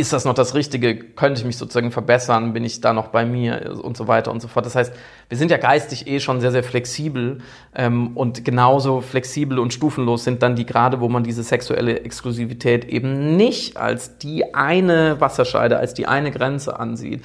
ist 0.00 0.12
das 0.12 0.24
noch 0.24 0.34
das 0.34 0.54
Richtige? 0.54 0.96
Könnte 0.96 1.40
ich 1.40 1.46
mich 1.46 1.56
sozusagen 1.56 1.92
verbessern? 1.92 2.52
Bin 2.52 2.64
ich 2.64 2.80
da 2.80 2.92
noch 2.92 3.08
bei 3.08 3.24
mir? 3.24 3.78
Und 3.82 3.96
so 3.96 4.08
weiter 4.08 4.32
und 4.32 4.40
so 4.40 4.48
fort. 4.48 4.66
Das 4.66 4.74
heißt, 4.74 4.92
wir 5.28 5.38
sind 5.38 5.50
ja 5.50 5.58
geistig 5.58 6.06
eh 6.06 6.18
schon 6.18 6.40
sehr, 6.40 6.50
sehr 6.50 6.64
flexibel 6.64 7.38
ähm, 7.74 8.16
und 8.16 8.44
genauso 8.44 9.00
flexibel 9.02 9.58
und 9.58 9.72
stufenlos 9.72 10.24
sind 10.24 10.42
dann 10.42 10.56
die 10.56 10.66
gerade, 10.66 11.00
wo 11.00 11.08
man 11.08 11.22
diese 11.22 11.42
sexuelle 11.42 12.00
Exklusivität 12.00 12.86
eben 12.86 13.36
nicht 13.36 13.76
als 13.76 14.18
die 14.18 14.54
eine 14.54 15.20
Wasserscheide, 15.20 15.78
als 15.78 15.94
die 15.94 16.06
eine 16.06 16.30
Grenze 16.30 16.80
ansieht. 16.80 17.22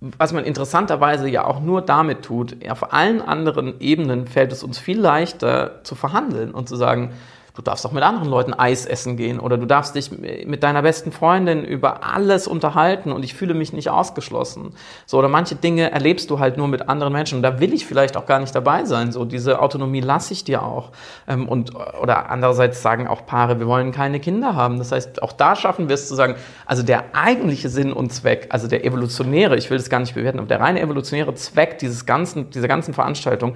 Was 0.00 0.32
man 0.32 0.44
interessanterweise 0.44 1.28
ja 1.28 1.44
auch 1.44 1.60
nur 1.60 1.82
damit 1.82 2.22
tut, 2.22 2.56
auf 2.68 2.92
allen 2.92 3.20
anderen 3.20 3.80
Ebenen 3.80 4.26
fällt 4.26 4.52
es 4.52 4.62
uns 4.62 4.78
viel 4.78 5.00
leichter 5.00 5.80
zu 5.84 5.94
verhandeln 5.94 6.52
und 6.52 6.68
zu 6.68 6.76
sagen, 6.76 7.12
Du 7.56 7.62
darfst 7.62 7.86
auch 7.86 7.92
mit 7.92 8.02
anderen 8.02 8.28
Leuten 8.28 8.52
Eis 8.52 8.84
essen 8.84 9.16
gehen 9.16 9.40
oder 9.40 9.56
du 9.56 9.64
darfst 9.64 9.94
dich 9.94 10.10
mit 10.10 10.62
deiner 10.62 10.82
besten 10.82 11.10
Freundin 11.10 11.64
über 11.64 12.04
alles 12.04 12.46
unterhalten 12.46 13.12
und 13.12 13.24
ich 13.24 13.32
fühle 13.32 13.54
mich 13.54 13.72
nicht 13.72 13.88
ausgeschlossen. 13.88 14.74
So, 15.06 15.18
oder 15.18 15.28
manche 15.28 15.54
Dinge 15.54 15.90
erlebst 15.90 16.28
du 16.28 16.38
halt 16.38 16.58
nur 16.58 16.68
mit 16.68 16.90
anderen 16.90 17.14
Menschen 17.14 17.36
und 17.36 17.42
da 17.42 17.58
will 17.58 17.72
ich 17.72 17.86
vielleicht 17.86 18.18
auch 18.18 18.26
gar 18.26 18.40
nicht 18.40 18.54
dabei 18.54 18.84
sein. 18.84 19.10
So, 19.10 19.24
diese 19.24 19.60
Autonomie 19.60 20.02
lasse 20.02 20.34
ich 20.34 20.44
dir 20.44 20.62
auch. 20.62 20.92
Ähm, 21.26 21.48
und, 21.48 21.74
oder 21.74 22.28
andererseits 22.28 22.82
sagen 22.82 23.08
auch 23.08 23.24
Paare, 23.24 23.58
wir 23.58 23.66
wollen 23.66 23.90
keine 23.90 24.20
Kinder 24.20 24.54
haben. 24.54 24.76
Das 24.76 24.92
heißt, 24.92 25.22
auch 25.22 25.32
da 25.32 25.56
schaffen 25.56 25.88
wir 25.88 25.94
es 25.94 26.08
zu 26.08 26.14
sagen, 26.14 26.34
also 26.66 26.82
der 26.82 27.04
eigentliche 27.14 27.70
Sinn 27.70 27.94
und 27.94 28.12
Zweck, 28.12 28.48
also 28.50 28.68
der 28.68 28.84
evolutionäre, 28.84 29.56
ich 29.56 29.70
will 29.70 29.78
das 29.78 29.88
gar 29.88 30.00
nicht 30.00 30.14
bewerten, 30.14 30.40
aber 30.40 30.48
der 30.48 30.60
reine 30.60 30.82
evolutionäre 30.82 31.34
Zweck 31.34 31.78
dieses 31.78 32.04
ganzen, 32.04 32.50
dieser 32.50 32.68
ganzen 32.68 32.92
Veranstaltung, 32.92 33.54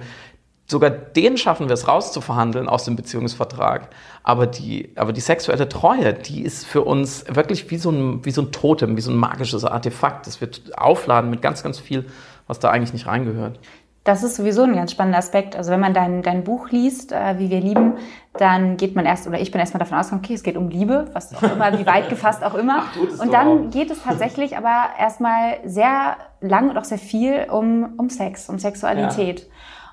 Sogar 0.71 0.89
den 0.89 1.35
schaffen 1.35 1.67
wir 1.67 1.73
es 1.73 1.89
rauszuverhandeln 1.89 2.69
aus 2.69 2.85
dem 2.85 2.95
Beziehungsvertrag. 2.95 3.89
Aber 4.23 4.47
die, 4.47 4.93
aber 4.95 5.11
die 5.11 5.19
sexuelle 5.19 5.67
Treue, 5.67 6.13
die 6.13 6.43
ist 6.43 6.65
für 6.65 6.83
uns 6.83 7.25
wirklich 7.27 7.69
wie 7.71 7.77
so, 7.77 7.89
ein, 7.91 8.23
wie 8.23 8.31
so 8.31 8.41
ein 8.41 8.53
Totem, 8.53 8.95
wie 8.95 9.01
so 9.01 9.11
ein 9.11 9.17
magisches 9.17 9.65
Artefakt. 9.65 10.27
Das 10.27 10.39
wird 10.39 10.77
aufladen 10.77 11.29
mit 11.29 11.41
ganz, 11.41 11.61
ganz 11.61 11.77
viel, 11.77 12.05
was 12.47 12.59
da 12.59 12.69
eigentlich 12.69 12.93
nicht 12.93 13.05
reingehört. 13.05 13.59
Das 14.05 14.23
ist 14.23 14.37
sowieso 14.37 14.63
ein 14.63 14.73
ganz 14.73 14.93
spannender 14.93 15.17
Aspekt. 15.17 15.57
Also 15.57 15.71
wenn 15.71 15.81
man 15.81 15.93
dein, 15.93 16.21
dein 16.21 16.45
Buch 16.45 16.69
liest, 16.69 17.11
äh, 17.11 17.37
wie 17.37 17.49
wir 17.49 17.59
lieben, 17.59 17.95
dann 18.37 18.77
geht 18.77 18.95
man 18.95 19.05
erst, 19.05 19.27
oder 19.27 19.41
ich 19.41 19.51
bin 19.51 19.59
erstmal 19.59 19.79
davon 19.79 19.97
ausgegangen, 19.97 20.23
okay, 20.23 20.35
es 20.35 20.43
geht 20.43 20.55
um 20.55 20.69
Liebe, 20.69 21.09
was 21.11 21.35
auch 21.35 21.43
immer, 21.43 21.77
wie 21.77 21.85
weit 21.85 22.07
gefasst 22.07 22.45
auch 22.45 22.55
immer. 22.55 22.85
Ach, 22.85 23.19
und 23.19 23.33
dann 23.33 23.67
auch. 23.67 23.71
geht 23.71 23.91
es 23.91 24.03
tatsächlich 24.03 24.55
aber 24.55 24.91
erstmal 24.97 25.57
sehr 25.65 26.15
lang 26.39 26.69
und 26.69 26.77
auch 26.77 26.85
sehr 26.85 26.97
viel 26.97 27.47
um, 27.51 27.95
um 27.97 28.09
Sex, 28.09 28.47
um 28.47 28.57
Sexualität. 28.57 29.41
Ja. 29.41 29.45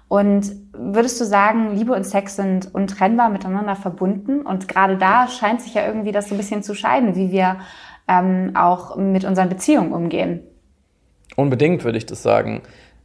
Und 0.09 0.51
würdest 0.73 1.21
du 1.21 1.25
sagen, 1.25 1.77
Liebe 1.77 1.93
und 1.93 2.05
Sex 2.05 2.37
sind 2.37 2.75
untrennbar 2.75 3.29
miteinander 3.29 3.77
verbunden? 3.77 4.41
Und 4.41 4.67
gerade 4.67 4.97
da 4.97 5.29
scheint 5.29 5.61
sich 5.61 5.75
ja 5.75 5.87
irgendwie 5.87 6.13
das 6.13 6.29
so 6.29 6.35
ein 6.35 6.39
bisschen 6.39 6.63
zu 6.63 6.75
scheiden, 6.75 7.15
wie 7.15 7.31
wir 7.31 7.59
ähm, 8.09 8.53
auch 8.55 8.97
mit 8.97 9.25
unseren 9.25 9.51
Beziehungen 9.51 9.93
umgehen. 9.93 10.41
Unbedingt 11.37 11.85
würde 11.85 11.99
ich 11.99 12.07
das 12.07 12.23
sagen. 12.23 12.63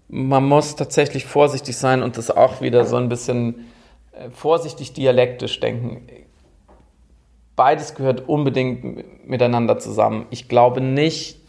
Man 0.08 0.46
muss 0.46 0.76
tatsächlich 0.76 1.26
vorsichtig 1.26 1.76
sein 1.76 2.04
und 2.04 2.18
das 2.18 2.32
auch 2.32 2.62
wieder 2.62 2.86
so 2.86 2.96
ein 2.96 3.10
bisschen 3.10 3.66
äh, 4.14 4.30
vorsichtig 4.32 4.94
dialektisch 4.94 5.60
denken. 5.60 6.08
Beides 7.58 7.96
gehört 7.96 8.30
unbedingt 8.30 9.28
miteinander 9.28 9.78
zusammen. 9.78 10.26
Ich 10.30 10.48
glaube 10.48 10.82
nicht, 10.82 11.40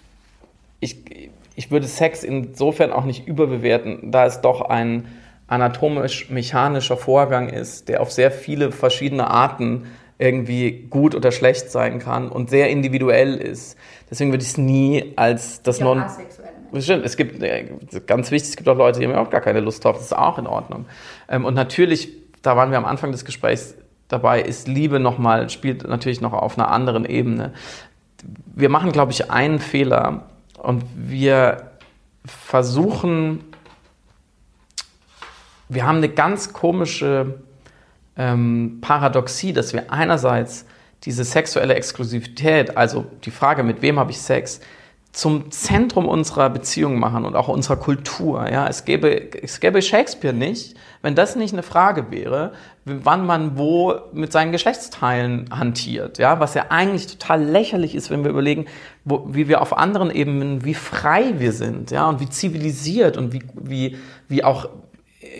ich, 0.80 1.30
ich 1.54 1.70
würde 1.70 1.86
Sex 1.86 2.24
insofern 2.24 2.92
auch 2.92 3.04
nicht 3.04 3.26
überbewerten, 3.26 4.10
da 4.10 4.26
es 4.26 4.40
doch 4.40 4.60
ein 4.60 5.06
anatomisch-mechanischer 5.46 6.96
Vorgang 6.96 7.48
ist, 7.48 7.88
der 7.88 8.00
auf 8.00 8.10
sehr 8.10 8.30
viele 8.30 8.72
verschiedene 8.72 9.30
Arten 9.30 9.86
irgendwie 10.18 10.86
gut 10.88 11.14
oder 11.14 11.32
schlecht 11.32 11.70
sein 11.70 11.98
kann 11.98 12.28
und 12.28 12.48
sehr 12.50 12.70
individuell 12.70 13.34
ist. 13.34 13.76
Deswegen 14.10 14.30
würde 14.30 14.42
ich 14.42 14.50
es 14.50 14.58
nie 14.58 15.12
als 15.16 15.62
das 15.62 15.80
Non... 15.80 15.98
Menschen. 15.98 16.24
Das 16.72 16.84
stimmt. 16.84 17.04
Es 17.04 17.16
gibt, 17.16 17.40
äh, 17.40 17.68
ganz 18.06 18.32
wichtig, 18.32 18.50
es 18.50 18.56
gibt 18.56 18.68
auch 18.68 18.76
Leute, 18.76 18.98
die 18.98 19.04
haben 19.04 19.12
überhaupt 19.12 19.30
gar 19.30 19.40
keine 19.40 19.60
Lust 19.60 19.84
drauf. 19.84 19.96
Das 19.96 20.06
ist 20.06 20.16
auch 20.16 20.38
in 20.38 20.48
Ordnung. 20.48 20.86
Ähm, 21.28 21.44
und 21.44 21.54
natürlich, 21.54 22.12
da 22.42 22.56
waren 22.56 22.72
wir 22.72 22.78
am 22.78 22.84
Anfang 22.84 23.12
des 23.12 23.24
Gesprächs 23.24 23.76
dabei, 24.08 24.40
ist 24.42 24.66
Liebe 24.66 24.98
nochmal, 24.98 25.48
spielt 25.50 25.86
natürlich 25.86 26.20
noch 26.20 26.32
auf 26.32 26.58
einer 26.58 26.70
anderen 26.70 27.04
Ebene. 27.04 27.52
Wir 28.54 28.68
machen, 28.70 28.90
glaube 28.90 29.12
ich, 29.12 29.30
einen 29.30 29.60
Fehler 29.60 30.24
und 30.58 30.84
wir 30.96 31.70
versuchen, 32.24 33.44
wir 35.68 35.86
haben 35.86 35.98
eine 35.98 36.08
ganz 36.08 36.52
komische 36.52 37.40
ähm, 38.16 38.78
Paradoxie, 38.80 39.52
dass 39.52 39.72
wir 39.72 39.92
einerseits 39.92 40.66
diese 41.04 41.24
sexuelle 41.24 41.74
Exklusivität, 41.74 42.76
also 42.76 43.04
die 43.24 43.30
Frage, 43.30 43.62
mit 43.62 43.82
wem 43.82 43.98
habe 43.98 44.10
ich 44.10 44.20
Sex, 44.20 44.60
zum 45.14 45.52
Zentrum 45.52 46.08
unserer 46.08 46.50
Beziehung 46.50 46.98
machen 46.98 47.24
und 47.24 47.36
auch 47.36 47.46
unserer 47.46 47.76
Kultur. 47.76 48.50
Ja, 48.50 48.66
es 48.66 48.84
gäbe, 48.84 49.32
es 49.42 49.60
gäbe 49.60 49.80
Shakespeare 49.80 50.34
nicht, 50.34 50.76
wenn 51.02 51.14
das 51.14 51.36
nicht 51.36 51.52
eine 51.52 51.62
Frage 51.62 52.10
wäre, 52.10 52.52
wann 52.84 53.24
man 53.24 53.56
wo 53.56 53.94
mit 54.12 54.32
seinen 54.32 54.50
Geschlechtsteilen 54.50 55.50
hantiert. 55.56 56.18
Ja, 56.18 56.40
was 56.40 56.54
ja 56.54 56.66
eigentlich 56.70 57.06
total 57.06 57.44
lächerlich 57.44 57.94
ist, 57.94 58.10
wenn 58.10 58.24
wir 58.24 58.30
überlegen, 58.30 58.66
wo, 59.04 59.28
wie 59.30 59.46
wir 59.46 59.62
auf 59.62 59.78
anderen 59.78 60.10
Ebenen, 60.10 60.64
wie 60.64 60.74
frei 60.74 61.34
wir 61.38 61.52
sind, 61.52 61.92
ja, 61.92 62.08
und 62.08 62.18
wie 62.18 62.28
zivilisiert 62.28 63.16
und 63.16 63.32
wie, 63.32 63.42
wie, 63.54 63.96
wie 64.26 64.42
auch 64.42 64.68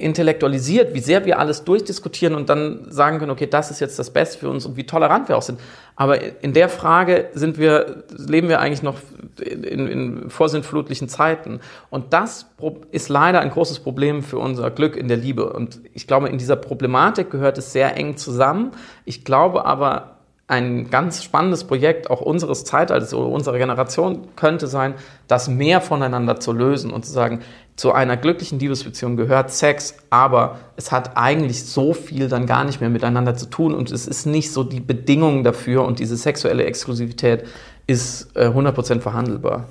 intellektualisiert, 0.00 0.94
wie 0.94 1.00
sehr 1.00 1.24
wir 1.24 1.38
alles 1.38 1.64
durchdiskutieren 1.64 2.34
und 2.34 2.48
dann 2.48 2.86
sagen 2.90 3.18
können, 3.18 3.30
okay, 3.30 3.46
das 3.46 3.70
ist 3.70 3.80
jetzt 3.80 3.98
das 3.98 4.10
Beste 4.10 4.38
für 4.38 4.50
uns 4.50 4.66
und 4.66 4.76
wie 4.76 4.84
tolerant 4.84 5.28
wir 5.28 5.36
auch 5.36 5.42
sind. 5.42 5.60
Aber 5.96 6.18
in 6.42 6.52
der 6.52 6.68
Frage 6.68 7.28
sind 7.34 7.58
wir, 7.58 8.04
leben 8.16 8.48
wir 8.48 8.60
eigentlich 8.60 8.82
noch 8.82 8.96
in, 9.40 9.86
in 9.86 10.30
vorsintflutlichen 10.30 11.08
Zeiten. 11.08 11.60
Und 11.90 12.12
das 12.12 12.46
ist 12.90 13.08
leider 13.08 13.40
ein 13.40 13.50
großes 13.50 13.80
Problem 13.80 14.22
für 14.22 14.38
unser 14.38 14.70
Glück 14.70 14.96
in 14.96 15.08
der 15.08 15.16
Liebe. 15.16 15.52
Und 15.52 15.80
ich 15.92 16.06
glaube, 16.06 16.28
in 16.28 16.38
dieser 16.38 16.56
Problematik 16.56 17.30
gehört 17.30 17.58
es 17.58 17.72
sehr 17.72 17.96
eng 17.96 18.16
zusammen. 18.16 18.72
Ich 19.04 19.24
glaube 19.24 19.64
aber, 19.66 20.13
ein 20.54 20.90
ganz 20.90 21.22
spannendes 21.22 21.64
Projekt 21.64 22.10
auch 22.10 22.20
unseres 22.20 22.64
Zeitalters 22.64 23.12
oder 23.12 23.28
unserer 23.28 23.58
Generation 23.58 24.28
könnte 24.36 24.66
sein, 24.66 24.94
das 25.28 25.48
mehr 25.48 25.80
voneinander 25.80 26.40
zu 26.40 26.52
lösen 26.52 26.90
und 26.90 27.04
zu 27.04 27.12
sagen, 27.12 27.40
zu 27.76 27.92
einer 27.92 28.16
glücklichen 28.16 28.58
Liebesbeziehung 28.60 29.16
gehört 29.16 29.50
Sex, 29.50 29.96
aber 30.08 30.60
es 30.76 30.92
hat 30.92 31.16
eigentlich 31.16 31.64
so 31.64 31.92
viel 31.92 32.28
dann 32.28 32.46
gar 32.46 32.64
nicht 32.64 32.80
mehr 32.80 32.90
miteinander 32.90 33.34
zu 33.34 33.46
tun 33.46 33.74
und 33.74 33.90
es 33.90 34.06
ist 34.06 34.26
nicht 34.26 34.52
so 34.52 34.62
die 34.62 34.80
Bedingung 34.80 35.42
dafür 35.42 35.84
und 35.84 35.98
diese 35.98 36.16
sexuelle 36.16 36.64
Exklusivität 36.64 37.44
ist 37.86 38.36
äh, 38.36 38.46
100% 38.46 39.00
verhandelbar. 39.00 39.66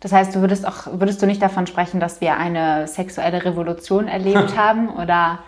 Das 0.00 0.12
heißt, 0.12 0.34
du 0.34 0.40
würdest 0.40 0.66
auch, 0.66 0.86
würdest 0.98 1.20
du 1.22 1.26
nicht 1.26 1.42
davon 1.42 1.66
sprechen, 1.66 2.00
dass 2.00 2.20
wir 2.20 2.36
eine 2.36 2.86
sexuelle 2.88 3.44
Revolution 3.44 4.08
erlebt 4.08 4.56
haben 4.56 4.90
oder 4.90 5.40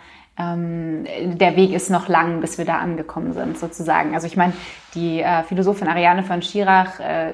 ähm, 0.43 1.05
der 1.39 1.57
Weg 1.57 1.73
ist 1.73 1.91
noch 1.91 2.09
lang, 2.09 2.41
bis 2.41 2.59
wir 2.59 2.65
da 2.65 2.79
angekommen 2.79 3.33
sind, 3.33 3.59
sozusagen. 3.59 4.15
Also 4.15 4.27
ich 4.27 4.37
meine, 4.37 4.53
die 4.95 5.21
äh, 5.21 5.43
Philosophin 5.45 5.89
Ariane 5.89 6.23
von 6.23 6.43
Schirach 6.43 7.01
äh, 7.01 7.33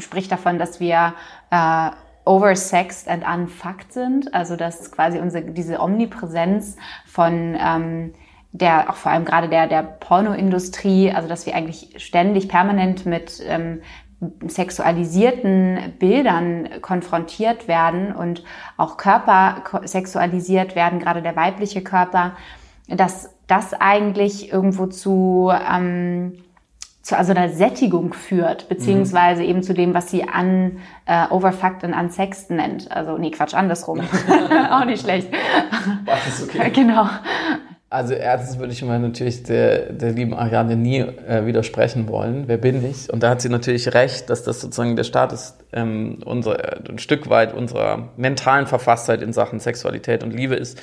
spricht 0.00 0.32
davon, 0.32 0.58
dass 0.58 0.80
wir 0.80 1.14
äh, 1.50 1.90
oversexed 2.24 3.08
and 3.08 3.24
unfucked 3.26 3.92
sind. 3.92 4.34
Also 4.34 4.56
dass 4.56 4.90
quasi 4.90 5.18
unsere, 5.18 5.44
diese 5.44 5.80
Omnipräsenz 5.80 6.76
von 7.06 7.56
ähm, 7.58 8.12
der, 8.52 8.90
auch 8.90 8.96
vor 8.96 9.12
allem 9.12 9.24
gerade 9.24 9.48
der, 9.48 9.66
der 9.68 9.82
Pornoindustrie, 9.82 11.12
also 11.12 11.28
dass 11.28 11.46
wir 11.46 11.54
eigentlich 11.54 11.94
ständig 11.98 12.48
permanent 12.48 13.06
mit 13.06 13.40
ähm, 13.46 13.80
sexualisierten 14.46 15.94
Bildern 15.98 16.68
konfrontiert 16.82 17.68
werden 17.68 18.14
und 18.14 18.44
auch 18.76 18.96
Körper 18.96 19.62
sexualisiert 19.84 20.74
werden, 20.74 20.98
gerade 20.98 21.22
der 21.22 21.36
weibliche 21.36 21.82
Körper, 21.82 22.32
dass 22.88 23.30
das 23.46 23.72
eigentlich 23.72 24.52
irgendwo 24.52 24.86
zu 24.86 25.50
ähm, 25.50 26.34
zu 27.02 27.16
also 27.16 27.32
einer 27.32 27.48
Sättigung 27.48 28.12
führt, 28.12 28.68
beziehungsweise 28.68 29.42
mhm. 29.42 29.48
eben 29.48 29.62
zu 29.62 29.74
dem, 29.74 29.94
was 29.94 30.10
sie 30.10 30.28
an 30.28 30.78
äh, 31.06 31.26
Overfucked 31.30 31.82
und 31.82 31.94
Unsexed 31.94 32.50
nennt. 32.50 32.92
Also, 32.92 33.16
nee, 33.16 33.30
Quatsch, 33.30 33.54
andersrum. 33.54 34.00
Auch 34.70 34.84
nicht 34.84 35.02
schlecht. 35.02 35.28
Das 36.06 36.28
ist 36.28 36.48
okay. 36.48 36.70
Genau. 36.74 37.08
Also 37.92 38.14
erstens 38.14 38.56
würde 38.60 38.72
ich 38.72 38.84
mal 38.84 39.00
natürlich 39.00 39.42
der, 39.42 39.92
der 39.92 40.12
lieben 40.12 40.32
Ariane 40.32 40.76
nie 40.76 41.00
äh, 41.00 41.44
widersprechen 41.44 42.06
wollen. 42.06 42.44
Wer 42.46 42.56
bin 42.56 42.88
ich? 42.88 43.12
Und 43.12 43.24
da 43.24 43.30
hat 43.30 43.40
sie 43.40 43.48
natürlich 43.48 43.92
recht, 43.92 44.30
dass 44.30 44.44
das 44.44 44.60
sozusagen 44.60 44.94
der 44.94 45.02
Start 45.02 45.32
ist, 45.32 45.56
ähm, 45.72 46.18
unser, 46.24 46.88
ein 46.88 47.00
Stück 47.00 47.28
weit 47.28 47.52
unserer 47.52 48.10
mentalen 48.16 48.68
Verfasstheit 48.68 49.22
in 49.22 49.32
Sachen 49.32 49.58
Sexualität 49.58 50.22
und 50.22 50.30
Liebe 50.30 50.54
ist. 50.54 50.80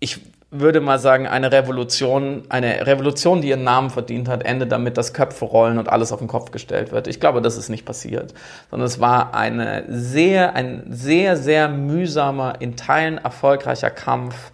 Ich 0.00 0.18
würde 0.50 0.80
mal 0.80 0.98
sagen, 0.98 1.28
eine 1.28 1.52
Revolution, 1.52 2.42
eine 2.48 2.84
Revolution, 2.84 3.40
die 3.40 3.50
ihren 3.50 3.62
Namen 3.62 3.90
verdient 3.90 4.28
hat, 4.28 4.44
endet 4.44 4.72
damit, 4.72 4.98
dass 4.98 5.14
Köpfe 5.14 5.44
rollen 5.44 5.78
und 5.78 5.88
alles 5.88 6.10
auf 6.10 6.18
den 6.18 6.26
Kopf 6.26 6.50
gestellt 6.50 6.90
wird. 6.90 7.06
Ich 7.06 7.20
glaube, 7.20 7.40
das 7.40 7.56
ist 7.56 7.68
nicht 7.68 7.86
passiert, 7.86 8.34
sondern 8.70 8.88
es 8.88 8.98
war 8.98 9.34
eine 9.34 9.84
sehr, 9.86 10.56
ein 10.56 10.82
sehr, 10.90 11.36
sehr 11.36 11.68
mühsamer, 11.68 12.54
in 12.58 12.74
Teilen 12.74 13.18
erfolgreicher 13.18 13.90
Kampf 13.90 14.50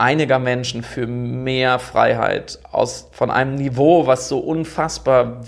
einiger 0.00 0.38
Menschen 0.38 0.82
für 0.82 1.06
mehr 1.06 1.78
Freiheit 1.78 2.58
aus, 2.72 3.08
von 3.12 3.30
einem 3.30 3.54
Niveau, 3.54 4.06
was 4.06 4.28
so 4.28 4.38
unfassbar 4.38 5.42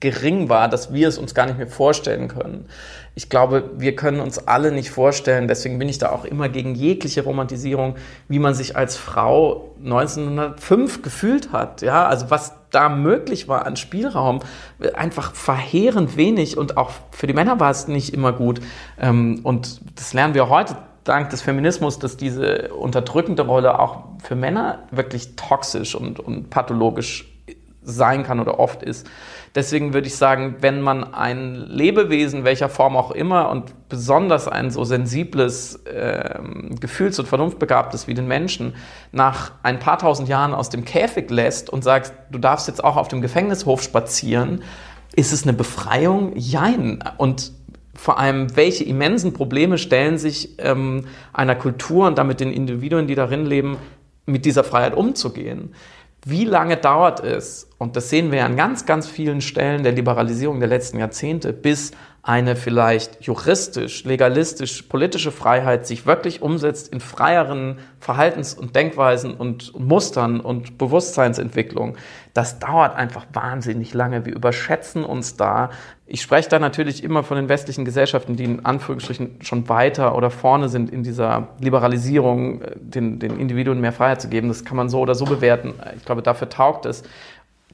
gering 0.00 0.48
war, 0.48 0.68
dass 0.68 0.92
wir 0.92 1.08
es 1.08 1.18
uns 1.18 1.34
gar 1.34 1.46
nicht 1.46 1.58
mehr 1.58 1.68
vorstellen 1.68 2.28
können 2.28 2.66
ich 3.16 3.28
glaube, 3.28 3.70
wir 3.76 3.94
können 3.94 4.20
uns 4.20 4.48
alle 4.48 4.72
nicht 4.72 4.90
vorstellen, 4.90 5.46
deswegen 5.46 5.78
bin 5.78 5.88
ich 5.88 5.98
da 5.98 6.10
auch 6.10 6.24
immer 6.24 6.48
gegen 6.48 6.74
jegliche 6.74 7.22
Romantisierung, 7.22 7.94
wie 8.28 8.40
man 8.40 8.54
sich 8.54 8.76
als 8.76 8.96
Frau 8.96 9.72
1905 9.84 11.02
gefühlt 11.02 11.52
hat. 11.52 11.82
Ja, 11.82 12.06
also 12.06 12.30
was 12.30 12.54
da 12.70 12.88
möglich 12.88 13.46
war 13.46 13.66
an 13.66 13.76
Spielraum, 13.76 14.40
einfach 14.94 15.32
verheerend 15.32 16.16
wenig 16.16 16.58
und 16.58 16.76
auch 16.76 16.90
für 17.12 17.28
die 17.28 17.34
Männer 17.34 17.60
war 17.60 17.70
es 17.70 17.86
nicht 17.86 18.12
immer 18.12 18.32
gut. 18.32 18.60
Ähm, 19.00 19.40
und 19.44 19.80
das 19.96 20.12
lernen 20.12 20.34
wir 20.34 20.48
heute 20.48 20.76
dank 21.04 21.30
des 21.30 21.42
Feminismus, 21.42 21.98
dass 21.98 22.16
diese 22.16 22.74
unterdrückende 22.74 23.42
Rolle 23.42 23.78
auch 23.78 24.04
für 24.22 24.34
Männer 24.34 24.80
wirklich 24.90 25.36
toxisch 25.36 25.94
und, 25.94 26.18
und 26.18 26.50
pathologisch 26.50 27.30
sein 27.84 28.22
kann 28.22 28.40
oder 28.40 28.58
oft 28.58 28.82
ist. 28.82 29.06
Deswegen 29.54 29.94
würde 29.94 30.08
ich 30.08 30.16
sagen, 30.16 30.56
wenn 30.60 30.80
man 30.80 31.14
ein 31.14 31.54
Lebewesen, 31.54 32.44
welcher 32.44 32.68
Form 32.68 32.96
auch 32.96 33.12
immer, 33.12 33.50
und 33.50 33.88
besonders 33.88 34.48
ein 34.48 34.70
so 34.70 34.84
sensibles, 34.84 35.76
äh, 35.86 36.40
gefühls- 36.80 37.18
und 37.18 37.28
vernunftbegabtes 37.28 38.08
wie 38.08 38.14
den 38.14 38.26
Menschen, 38.26 38.74
nach 39.12 39.52
ein 39.62 39.78
paar 39.78 39.98
tausend 39.98 40.28
Jahren 40.28 40.54
aus 40.54 40.70
dem 40.70 40.84
Käfig 40.84 41.30
lässt 41.30 41.70
und 41.70 41.84
sagt, 41.84 42.12
du 42.30 42.38
darfst 42.38 42.66
jetzt 42.66 42.82
auch 42.82 42.96
auf 42.96 43.08
dem 43.08 43.20
Gefängnishof 43.20 43.82
spazieren, 43.82 44.62
ist 45.14 45.32
es 45.32 45.44
eine 45.44 45.52
Befreiung? 45.52 46.32
Jein. 46.34 47.04
Und 47.18 47.52
vor 47.94 48.18
allem, 48.18 48.56
welche 48.56 48.84
immensen 48.84 49.32
Probleme 49.32 49.78
stellen 49.78 50.18
sich 50.18 50.58
ähm, 50.58 51.06
einer 51.32 51.54
Kultur 51.54 52.06
und 52.06 52.18
damit 52.18 52.40
den 52.40 52.52
Individuen, 52.52 53.06
die 53.06 53.14
darin 53.14 53.46
leben, 53.46 53.78
mit 54.26 54.44
dieser 54.44 54.64
Freiheit 54.64 54.94
umzugehen? 54.94 55.74
Wie 56.26 56.44
lange 56.44 56.76
dauert 56.78 57.20
es, 57.20 57.68
und 57.78 57.96
das 57.96 58.08
sehen 58.08 58.32
wir 58.32 58.46
an 58.46 58.56
ganz, 58.56 58.86
ganz 58.86 59.06
vielen 59.06 59.42
Stellen 59.42 59.82
der 59.82 59.92
Liberalisierung 59.92 60.58
der 60.58 60.70
letzten 60.70 60.98
Jahrzehnte, 60.98 61.52
bis 61.52 61.92
eine 62.26 62.56
vielleicht 62.56 63.22
juristisch, 63.22 64.04
legalistisch, 64.04 64.80
politische 64.84 65.30
Freiheit 65.30 65.86
sich 65.86 66.06
wirklich 66.06 66.40
umsetzt 66.40 66.88
in 66.88 67.00
freieren 67.00 67.78
Verhaltens- 68.00 68.54
und 68.54 68.74
Denkweisen 68.74 69.34
und 69.34 69.78
Mustern 69.78 70.40
und 70.40 70.78
Bewusstseinsentwicklung. 70.78 71.98
Das 72.32 72.58
dauert 72.58 72.96
einfach 72.96 73.26
wahnsinnig 73.34 73.92
lange. 73.92 74.24
Wir 74.24 74.34
überschätzen 74.34 75.04
uns 75.04 75.36
da. 75.36 75.68
Ich 76.06 76.22
spreche 76.22 76.48
da 76.48 76.58
natürlich 76.58 77.04
immer 77.04 77.24
von 77.24 77.36
den 77.36 77.50
westlichen 77.50 77.84
Gesellschaften, 77.84 78.36
die 78.36 78.44
in 78.44 78.64
Anführungsstrichen 78.64 79.42
schon 79.42 79.68
weiter 79.68 80.16
oder 80.16 80.30
vorne 80.30 80.70
sind 80.70 80.88
in 80.88 81.02
dieser 81.02 81.48
Liberalisierung, 81.60 82.62
äh, 82.62 82.70
den, 82.76 83.18
den 83.18 83.38
Individuen 83.38 83.82
mehr 83.82 83.92
Freiheit 83.92 84.22
zu 84.22 84.30
geben. 84.30 84.48
Das 84.48 84.64
kann 84.64 84.78
man 84.78 84.88
so 84.88 85.00
oder 85.00 85.14
so 85.14 85.26
bewerten. 85.26 85.74
Ich 85.94 86.06
glaube, 86.06 86.22
dafür 86.22 86.48
taugt 86.48 86.86
es. 86.86 87.02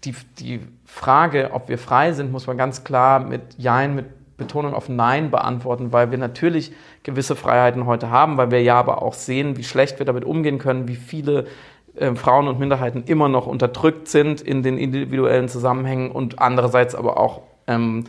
Die, 0.03 0.15
die 0.41 0.61
Frage, 0.87 1.51
ob 1.53 1.69
wir 1.69 1.79
frei 1.79 2.13
sind, 2.13 2.33
muss 2.33 2.49
man 2.49 2.57
ganz 2.57 2.83
klar 2.83 3.21
mit 3.21 3.43
Jein, 3.59 3.95
mit 3.95 4.07
Betonung 4.41 4.75
auf 4.75 4.89
Nein 4.89 5.31
beantworten, 5.31 5.93
weil 5.93 6.11
wir 6.11 6.19
natürlich 6.19 6.73
gewisse 7.05 7.37
Freiheiten 7.37 7.87
heute 7.87 8.11
haben, 8.11 8.37
weil 8.37 8.51
wir 8.51 8.61
ja 8.61 8.75
aber 8.75 9.03
auch 9.03 9.15
sehen, 9.15 9.57
wie 9.57 9.65
schlecht 9.65 10.01
wir 10.01 10.07
damit 10.07 10.25
umgehen 10.25 10.59
können, 10.59 10.89
wie 10.89 10.97
viele 10.97 11.47
äh, 11.95 12.15
Frauen 12.15 12.49
und 12.49 12.59
Minderheiten 12.59 13.05
immer 13.07 13.29
noch 13.29 13.47
unterdrückt 13.47 14.09
sind 14.09 14.41
in 14.41 14.63
den 14.63 14.79
individuellen 14.79 15.49
Zusammenhängen 15.49 16.11
und 16.11 16.41
andererseits 16.41 16.95
aber 16.95 17.19
auch 17.19 17.43
ähm, 17.69 18.05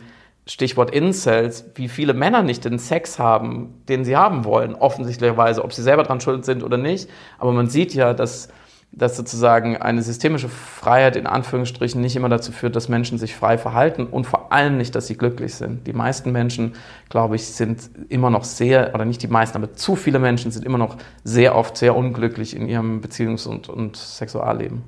Stichwort 0.46 0.90
Incels, 0.90 1.66
wie 1.76 1.88
viele 1.88 2.14
Männer 2.14 2.42
nicht 2.42 2.64
den 2.64 2.78
Sex 2.80 3.18
haben, 3.20 3.82
den 3.88 4.04
sie 4.04 4.16
haben 4.16 4.44
wollen, 4.44 4.74
offensichtlicherweise, 4.74 5.62
ob 5.62 5.72
sie 5.72 5.82
selber 5.82 6.02
dran 6.02 6.20
schuld 6.20 6.44
sind 6.44 6.64
oder 6.64 6.76
nicht. 6.76 7.08
Aber 7.38 7.52
man 7.52 7.68
sieht 7.68 7.94
ja, 7.94 8.12
dass 8.12 8.48
dass 8.94 9.16
sozusagen 9.16 9.78
eine 9.78 10.02
systemische 10.02 10.50
Freiheit 10.50 11.16
in 11.16 11.26
Anführungsstrichen 11.26 12.00
nicht 12.00 12.14
immer 12.14 12.28
dazu 12.28 12.52
führt, 12.52 12.76
dass 12.76 12.90
Menschen 12.90 13.16
sich 13.16 13.34
frei 13.34 13.56
verhalten 13.56 14.06
und 14.06 14.26
vor 14.26 14.52
allem 14.52 14.76
nicht, 14.76 14.94
dass 14.94 15.06
sie 15.06 15.16
glücklich 15.16 15.54
sind. 15.54 15.86
Die 15.86 15.94
meisten 15.94 16.30
Menschen, 16.30 16.74
glaube 17.08 17.36
ich, 17.36 17.46
sind 17.46 17.90
immer 18.10 18.28
noch 18.28 18.44
sehr, 18.44 18.94
oder 18.94 19.06
nicht 19.06 19.22
die 19.22 19.28
meisten, 19.28 19.56
aber 19.56 19.72
zu 19.72 19.96
viele 19.96 20.18
Menschen 20.18 20.50
sind 20.50 20.66
immer 20.66 20.76
noch 20.76 20.98
sehr 21.24 21.56
oft 21.56 21.78
sehr 21.78 21.96
unglücklich 21.96 22.54
in 22.54 22.68
ihrem 22.68 23.00
Beziehungs- 23.00 23.48
und, 23.48 23.70
und 23.70 23.96
Sexualleben. 23.96 24.82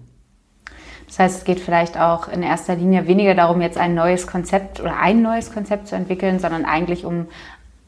Das 1.06 1.18
heißt, 1.18 1.38
es 1.38 1.44
geht 1.44 1.60
vielleicht 1.60 1.98
auch 1.98 2.28
in 2.28 2.42
erster 2.42 2.76
Linie 2.76 3.06
weniger 3.06 3.34
darum, 3.34 3.62
jetzt 3.62 3.78
ein 3.78 3.94
neues 3.94 4.26
Konzept 4.26 4.80
oder 4.80 4.98
ein 4.98 5.22
neues 5.22 5.52
Konzept 5.52 5.88
zu 5.88 5.96
entwickeln, 5.96 6.40
sondern 6.40 6.66
eigentlich 6.66 7.06
um 7.06 7.26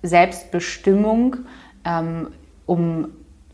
Selbstbestimmung, 0.03 1.37
ähm, 1.85 2.29
um 2.65 3.09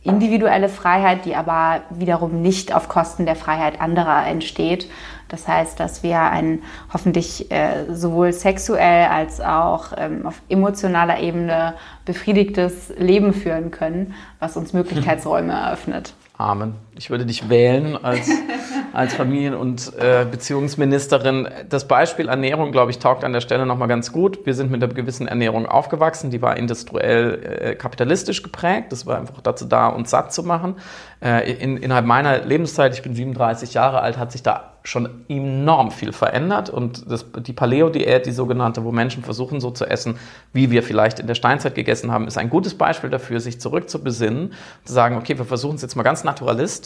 individuelle 0.04 0.68
Freiheit, 0.68 1.24
die 1.24 1.36
aber 1.36 1.82
wiederum 1.90 2.42
nicht 2.42 2.74
auf 2.74 2.88
Kosten 2.88 3.24
der 3.24 3.36
Freiheit 3.36 3.80
anderer 3.80 4.26
entsteht. 4.26 4.88
Das 5.28 5.48
heißt, 5.48 5.80
dass 5.80 6.02
wir 6.02 6.20
ein 6.20 6.62
hoffentlich 6.92 7.50
äh, 7.50 7.86
sowohl 7.94 8.32
sexuell 8.32 9.06
als 9.06 9.40
auch 9.40 9.92
ähm, 9.96 10.26
auf 10.26 10.42
emotionaler 10.48 11.20
Ebene 11.20 11.74
befriedigtes 12.04 12.92
Leben 12.98 13.32
führen 13.32 13.70
können, 13.70 14.14
was 14.40 14.56
uns 14.56 14.72
Möglichkeitsräume 14.74 15.52
eröffnet. 15.52 16.14
Amen. 16.36 16.74
Ich 16.94 17.08
würde 17.08 17.24
dich 17.24 17.48
wählen 17.48 17.96
als, 18.02 18.28
als 18.92 19.14
Familien- 19.14 19.54
und 19.54 19.92
äh, 19.98 20.26
Beziehungsministerin. 20.30 21.48
Das 21.68 21.88
Beispiel 21.88 22.28
Ernährung, 22.28 22.70
glaube 22.70 22.90
ich, 22.90 22.98
taugt 22.98 23.24
an 23.24 23.32
der 23.32 23.40
Stelle 23.40 23.64
nochmal 23.64 23.88
ganz 23.88 24.12
gut. 24.12 24.44
Wir 24.44 24.52
sind 24.52 24.70
mit 24.70 24.82
einer 24.82 24.92
gewissen 24.92 25.26
Ernährung 25.26 25.64
aufgewachsen, 25.66 26.30
die 26.30 26.42
war 26.42 26.56
industriell 26.56 27.70
äh, 27.70 27.74
kapitalistisch 27.76 28.42
geprägt. 28.42 28.92
Das 28.92 29.06
war 29.06 29.18
einfach 29.18 29.40
dazu 29.40 29.64
da, 29.64 29.88
uns 29.88 30.10
satt 30.10 30.34
zu 30.34 30.42
machen. 30.42 30.76
Äh, 31.22 31.52
in, 31.52 31.78
innerhalb 31.78 32.04
meiner 32.04 32.44
Lebenszeit, 32.44 32.94
ich 32.94 33.02
bin 33.02 33.14
37 33.14 33.72
Jahre 33.72 34.02
alt, 34.02 34.18
hat 34.18 34.32
sich 34.32 34.42
da 34.42 34.72
schon 34.84 35.24
enorm 35.28 35.90
viel 35.90 36.12
verändert 36.12 36.68
und 36.68 37.10
das, 37.10 37.24
die 37.46 37.52
Paleo-Diät, 37.52 38.26
die 38.26 38.32
sogenannte, 38.32 38.84
wo 38.84 38.90
Menschen 38.90 39.22
versuchen 39.22 39.60
so 39.60 39.70
zu 39.70 39.86
essen, 39.86 40.18
wie 40.52 40.70
wir 40.70 40.82
vielleicht 40.82 41.20
in 41.20 41.28
der 41.28 41.36
Steinzeit 41.36 41.74
gegessen 41.74 42.10
haben, 42.10 42.26
ist 42.26 42.36
ein 42.36 42.50
gutes 42.50 42.74
Beispiel 42.74 43.08
dafür, 43.08 43.38
sich 43.38 43.60
zurückzubesinnen, 43.60 44.54
zu 44.84 44.92
sagen, 44.92 45.16
okay, 45.16 45.38
wir 45.38 45.44
versuchen 45.44 45.76
es 45.76 45.82
jetzt 45.82 45.94
mal 45.94 46.02
ganz 46.02 46.24
naturalistisch. 46.24 46.81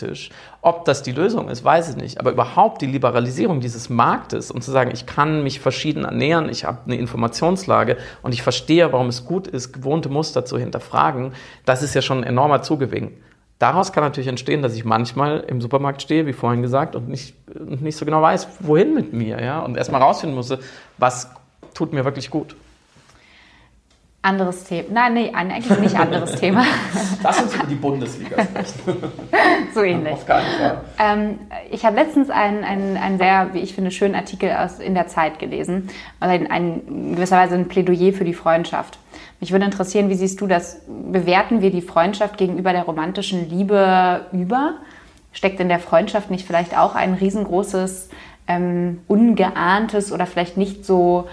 Ob 0.62 0.84
das 0.84 1.03
die 1.03 1.12
Lösung 1.12 1.49
ist, 1.49 1.64
weiß 1.64 1.90
ich 1.90 1.97
nicht, 1.97 2.20
aber 2.20 2.32
überhaupt 2.32 2.82
die 2.82 2.86
Liberalisierung 2.86 3.61
dieses 3.61 3.88
Marktes 3.88 4.51
und 4.51 4.62
zu 4.62 4.70
sagen, 4.70 4.90
ich 4.92 5.07
kann 5.07 5.42
mich 5.42 5.61
verschieden 5.61 6.05
ernähren, 6.05 6.49
ich 6.49 6.64
habe 6.64 6.78
eine 6.86 6.97
Informationslage 6.97 7.97
und 8.22 8.32
ich 8.32 8.42
verstehe, 8.42 8.92
warum 8.92 9.09
es 9.09 9.24
gut 9.24 9.47
ist, 9.47 9.72
gewohnte 9.72 10.09
Muster 10.09 10.44
zu 10.44 10.59
hinterfragen, 10.59 11.32
das 11.64 11.82
ist 11.82 11.94
ja 11.94 12.03
schon 12.03 12.18
ein 12.18 12.24
enormer 12.24 12.62
Zugewinn. 12.62 13.12
Daraus 13.59 13.92
kann 13.92 14.05
natürlich 14.05 14.28
entstehen, 14.28 14.61
dass 14.61 14.74
ich 14.74 14.84
manchmal 14.84 15.40
im 15.40 15.62
Supermarkt 15.62 16.03
stehe, 16.03 16.26
wie 16.26 16.34
vorhin 16.34 16.61
gesagt, 16.61 16.94
und 16.94 17.09
nicht, 17.09 17.34
nicht 17.59 17.97
so 17.97 18.05
genau 18.05 18.20
weiß, 18.20 18.49
wohin 18.61 18.92
mit 18.92 19.14
mir, 19.14 19.42
ja, 19.42 19.61
und 19.61 19.78
erstmal 19.78 20.03
rausfinden 20.03 20.36
muss, 20.36 20.53
was 20.99 21.30
tut 21.72 21.92
mir 21.94 22.05
wirklich 22.05 22.30
gut. 22.30 22.55
Anderes 24.26 24.64
Thema. 24.64 24.88
Nein, 24.90 25.14
nee, 25.14 25.32
eigentlich 25.32 25.78
nicht 25.78 25.94
anderes 25.94 26.34
Thema. 26.40 26.64
Lass 27.22 27.42
uns 27.42 27.54
über 27.54 27.66
die 27.66 27.76
Bundesliga 27.76 28.42
sprechen. 28.42 29.12
so 29.72 29.82
ähnlich. 29.84 30.14
Auf 30.14 30.26
keinen 30.26 30.46
Fall. 30.58 30.80
Ähm, 30.98 31.38
ich 31.70 31.84
habe 31.84 31.94
letztens 31.94 32.28
einen, 32.30 32.64
einen, 32.64 32.96
einen 32.96 33.18
sehr, 33.18 33.54
wie 33.54 33.60
ich 33.60 33.76
finde, 33.76 33.92
schönen 33.92 34.16
Artikel 34.16 34.50
aus, 34.50 34.80
in 34.80 34.94
der 34.94 35.06
Zeit 35.06 35.38
gelesen. 35.38 35.90
Also 36.18 36.34
ein, 36.34 36.50
ein, 36.50 37.14
gewisserweise 37.14 37.54
ein 37.54 37.68
Plädoyer 37.68 38.12
für 38.12 38.24
die 38.24 38.34
Freundschaft. 38.34 38.98
Mich 39.38 39.52
würde 39.52 39.64
interessieren, 39.64 40.08
wie 40.08 40.16
siehst 40.16 40.40
du 40.40 40.48
das? 40.48 40.80
Bewerten 40.88 41.62
wir 41.62 41.70
die 41.70 41.82
Freundschaft 41.82 42.36
gegenüber 42.36 42.72
der 42.72 42.82
romantischen 42.82 43.48
Liebe 43.48 44.26
über? 44.32 44.74
Steckt 45.30 45.60
in 45.60 45.68
der 45.68 45.78
Freundschaft 45.78 46.32
nicht 46.32 46.48
vielleicht 46.48 46.76
auch 46.76 46.96
ein 46.96 47.14
riesengroßes, 47.14 48.08
ähm, 48.48 49.02
ungeahntes 49.06 50.10
oder 50.10 50.26
vielleicht 50.26 50.56
nicht 50.56 50.84
so 50.84 51.28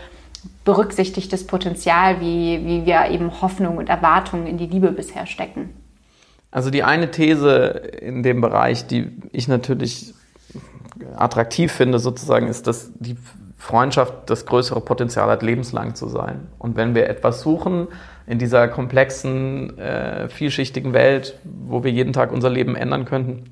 berücksichtigtes 0.63 1.45
Potenzial, 1.45 2.21
wie, 2.21 2.65
wie 2.65 2.85
wir 2.85 3.09
eben 3.09 3.41
Hoffnung 3.41 3.77
und 3.77 3.89
Erwartungen 3.89 4.47
in 4.47 4.57
die 4.57 4.67
Liebe 4.67 4.91
bisher 4.91 5.25
stecken? 5.25 5.69
Also 6.51 6.69
die 6.69 6.83
eine 6.83 7.11
These 7.11 7.57
in 7.99 8.23
dem 8.23 8.39
Bereich, 8.39 8.87
die 8.87 9.11
ich 9.31 9.47
natürlich 9.47 10.13
attraktiv 11.15 11.71
finde, 11.71 11.99
sozusagen, 11.99 12.47
ist, 12.47 12.67
dass 12.67 12.91
die 12.95 13.17
Freundschaft 13.57 14.29
das 14.29 14.45
größere 14.45 14.81
Potenzial 14.81 15.29
hat, 15.29 15.41
lebenslang 15.41 15.95
zu 15.95 16.09
sein. 16.09 16.47
Und 16.59 16.75
wenn 16.75 16.95
wir 16.95 17.09
etwas 17.09 17.41
suchen 17.41 17.87
in 18.27 18.37
dieser 18.37 18.67
komplexen, 18.67 19.77
äh, 19.79 20.27
vielschichtigen 20.29 20.93
Welt, 20.93 21.39
wo 21.43 21.83
wir 21.83 21.91
jeden 21.91 22.13
Tag 22.13 22.31
unser 22.31 22.49
Leben 22.49 22.75
ändern 22.75 23.05
könnten, 23.05 23.45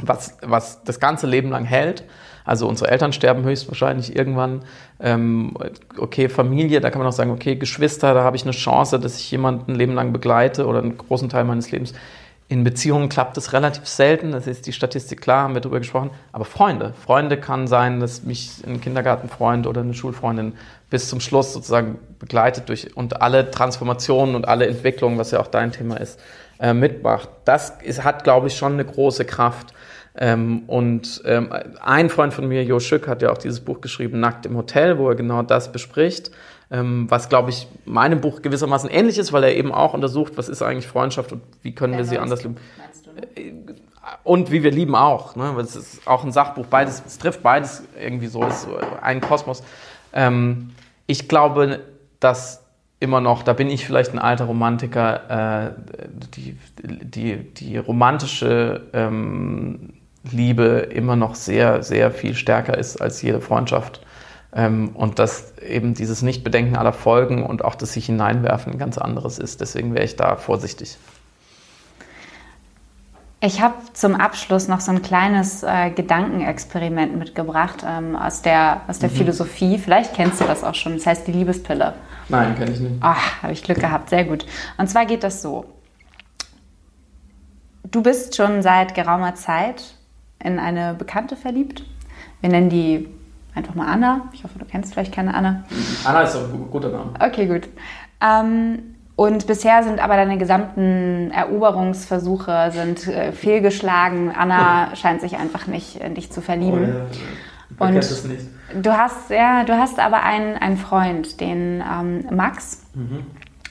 was, 0.00 0.38
was 0.42 0.82
das 0.84 1.00
ganze 1.00 1.26
Leben 1.26 1.50
lang 1.50 1.64
hält, 1.64 2.04
also 2.48 2.66
unsere 2.66 2.90
Eltern 2.90 3.12
sterben 3.12 3.44
höchstwahrscheinlich 3.44 4.16
irgendwann. 4.16 4.62
Ähm, 5.00 5.52
okay, 5.98 6.30
Familie, 6.30 6.80
da 6.80 6.88
kann 6.88 6.98
man 6.98 7.06
auch 7.06 7.12
sagen, 7.12 7.30
okay, 7.30 7.56
Geschwister, 7.56 8.14
da 8.14 8.24
habe 8.24 8.36
ich 8.36 8.42
eine 8.42 8.52
Chance, 8.52 8.98
dass 8.98 9.18
ich 9.18 9.30
jemanden 9.30 9.72
ein 9.72 9.74
Leben 9.74 9.94
lang 9.94 10.14
begleite 10.14 10.66
oder 10.66 10.78
einen 10.78 10.96
großen 10.96 11.28
Teil 11.28 11.44
meines 11.44 11.70
Lebens. 11.70 11.92
In 12.48 12.64
Beziehungen 12.64 13.10
klappt 13.10 13.36
es 13.36 13.52
relativ 13.52 13.86
selten, 13.86 14.32
das 14.32 14.46
ist 14.46 14.66
die 14.66 14.72
Statistik 14.72 15.20
klar, 15.20 15.42
haben 15.42 15.52
wir 15.52 15.60
darüber 15.60 15.80
gesprochen. 15.80 16.08
Aber 16.32 16.46
Freunde, 16.46 16.94
Freunde 17.04 17.36
kann 17.36 17.66
sein, 17.66 18.00
dass 18.00 18.22
mich 18.22 18.62
ein 18.66 18.80
Kindergartenfreund 18.80 19.66
oder 19.66 19.82
eine 19.82 19.92
Schulfreundin 19.92 20.54
bis 20.88 21.10
zum 21.10 21.20
Schluss 21.20 21.52
sozusagen 21.52 21.98
begleitet 22.18 22.70
durch 22.70 22.96
und 22.96 23.20
alle 23.20 23.50
Transformationen 23.50 24.34
und 24.34 24.48
alle 24.48 24.66
Entwicklungen, 24.66 25.18
was 25.18 25.32
ja 25.32 25.40
auch 25.40 25.48
dein 25.48 25.72
Thema 25.72 26.00
ist, 26.00 26.18
äh, 26.58 26.72
mitmacht. 26.72 27.28
Das 27.44 27.74
ist, 27.82 28.04
hat, 28.04 28.24
glaube 28.24 28.46
ich, 28.46 28.56
schon 28.56 28.72
eine 28.72 28.86
große 28.86 29.26
Kraft. 29.26 29.74
Ähm, 30.20 30.64
und 30.66 31.22
ähm, 31.24 31.52
ein 31.80 32.10
Freund 32.10 32.34
von 32.34 32.48
mir, 32.48 32.64
Jo 32.64 32.80
Schück, 32.80 33.06
hat 33.06 33.22
ja 33.22 33.30
auch 33.30 33.38
dieses 33.38 33.60
Buch 33.60 33.80
geschrieben, 33.80 34.18
Nackt 34.18 34.46
im 34.46 34.56
Hotel, 34.56 34.98
wo 34.98 35.08
er 35.08 35.14
genau 35.14 35.42
das 35.42 35.70
bespricht. 35.70 36.32
Ähm, 36.70 37.06
was, 37.08 37.28
glaube 37.28 37.50
ich, 37.50 37.68
meinem 37.84 38.20
Buch 38.20 38.42
gewissermaßen 38.42 38.90
ähnlich 38.90 39.16
ist, 39.16 39.32
weil 39.32 39.44
er 39.44 39.56
eben 39.56 39.72
auch 39.72 39.94
untersucht, 39.94 40.32
was 40.36 40.48
ist 40.48 40.60
eigentlich 40.60 40.88
Freundschaft 40.88 41.32
und 41.32 41.42
wie 41.62 41.72
können 41.72 41.92
Wer 41.92 42.00
wir 42.00 42.04
sie 42.04 42.18
anders 42.18 42.42
lieben. 42.42 42.56
Ne? 43.14 43.42
Äh, 43.42 43.52
und 44.24 44.50
wie 44.50 44.62
wir 44.62 44.72
lieben 44.72 44.94
auch. 44.94 45.36
Ne? 45.36 45.54
Es 45.60 45.76
ist 45.76 46.06
auch 46.06 46.24
ein 46.24 46.32
Sachbuch, 46.32 46.66
beides, 46.66 47.02
es 47.06 47.18
trifft 47.18 47.42
beides 47.42 47.84
irgendwie 47.98 48.26
so, 48.26 48.44
ist 48.44 48.62
so 48.62 48.76
ein 49.00 49.20
Kosmos. 49.20 49.62
Ähm, 50.12 50.70
ich 51.06 51.28
glaube, 51.28 51.80
dass 52.18 52.64
immer 53.00 53.20
noch, 53.20 53.42
da 53.42 53.52
bin 53.52 53.70
ich 53.70 53.86
vielleicht 53.86 54.12
ein 54.12 54.18
alter 54.18 54.46
Romantiker, 54.46 55.68
äh, 55.68 55.70
die, 56.34 56.56
die, 56.82 57.36
die 57.54 57.76
romantische 57.78 58.88
ähm, 58.92 59.94
Liebe 60.30 60.88
immer 60.92 61.16
noch 61.16 61.34
sehr, 61.34 61.82
sehr 61.82 62.10
viel 62.10 62.34
stärker 62.34 62.76
ist 62.76 63.00
als 63.00 63.22
jede 63.22 63.40
Freundschaft. 63.40 64.00
Ähm, 64.52 64.90
und 64.94 65.18
dass 65.18 65.58
eben 65.58 65.94
dieses 65.94 66.22
Nichtbedenken 66.22 66.76
aller 66.76 66.92
Folgen 66.92 67.44
und 67.44 67.64
auch 67.64 67.74
das 67.74 67.92
sich 67.92 68.06
hineinwerfen 68.06 68.72
ein 68.72 68.78
ganz 68.78 68.96
anderes 68.96 69.38
ist. 69.38 69.60
Deswegen 69.60 69.94
wäre 69.94 70.04
ich 70.04 70.16
da 70.16 70.36
vorsichtig. 70.36 70.96
Ich 73.40 73.60
habe 73.60 73.74
zum 73.92 74.16
Abschluss 74.16 74.66
noch 74.66 74.80
so 74.80 74.90
ein 74.90 75.00
kleines 75.00 75.62
äh, 75.62 75.90
Gedankenexperiment 75.90 77.16
mitgebracht 77.16 77.84
ähm, 77.86 78.16
aus 78.16 78.42
der, 78.42 78.80
aus 78.88 78.98
der 78.98 79.10
mhm. 79.10 79.14
Philosophie. 79.14 79.78
Vielleicht 79.78 80.14
kennst 80.14 80.40
du 80.40 80.44
das 80.44 80.64
auch 80.64 80.74
schon. 80.74 80.94
Das 80.94 81.06
heißt 81.06 81.26
die 81.28 81.32
Liebespille. 81.32 81.94
Nein, 82.28 82.56
kenne 82.56 82.72
ich 82.72 82.80
nicht. 82.80 82.96
Ach, 83.00 83.42
habe 83.42 83.52
ich 83.52 83.62
Glück 83.62 83.78
gehabt. 83.78 84.10
Sehr 84.10 84.24
gut. 84.24 84.44
Und 84.76 84.88
zwar 84.88 85.06
geht 85.06 85.22
das 85.22 85.40
so. 85.40 85.66
Du 87.84 88.02
bist 88.02 88.34
schon 88.34 88.60
seit 88.62 88.94
geraumer 88.94 89.36
Zeit 89.36 89.94
in 90.42 90.58
eine 90.58 90.94
Bekannte 90.94 91.36
verliebt. 91.36 91.84
Wir 92.40 92.50
nennen 92.50 92.68
die 92.68 93.08
einfach 93.54 93.74
mal 93.74 93.86
Anna. 93.86 94.28
Ich 94.32 94.44
hoffe, 94.44 94.58
du 94.58 94.64
kennst 94.64 94.92
vielleicht 94.92 95.12
keine 95.12 95.34
Anna. 95.34 95.64
Anna 96.04 96.22
ist 96.22 96.36
ein 96.36 96.70
guter 96.70 96.90
Name. 96.90 97.12
Okay, 97.20 97.46
gut. 97.46 97.68
Ähm, 98.20 98.94
und 99.16 99.48
bisher 99.48 99.82
sind 99.82 99.98
aber 99.98 100.14
deine 100.14 100.38
gesamten 100.38 101.32
Eroberungsversuche 101.32 102.70
sind 102.72 103.08
äh, 103.08 103.32
fehlgeschlagen. 103.32 104.30
Anna 104.30 104.94
scheint 104.96 105.20
sich 105.20 105.36
einfach 105.36 105.66
nicht 105.66 105.96
in 105.96 106.14
dich 106.14 106.30
zu 106.30 106.40
verlieben. 106.40 106.84
Oh, 106.84 107.84
ja. 107.84 107.88
Und 107.88 107.96
es 107.96 108.24
nicht. 108.24 108.46
du 108.80 108.92
hast 108.92 109.30
ja, 109.30 109.64
du 109.64 109.76
hast 109.76 109.98
aber 109.98 110.22
einen, 110.22 110.56
einen 110.56 110.76
Freund, 110.76 111.40
den 111.40 111.82
ähm, 111.82 112.24
Max. 112.30 112.84
Mhm. 112.94 113.26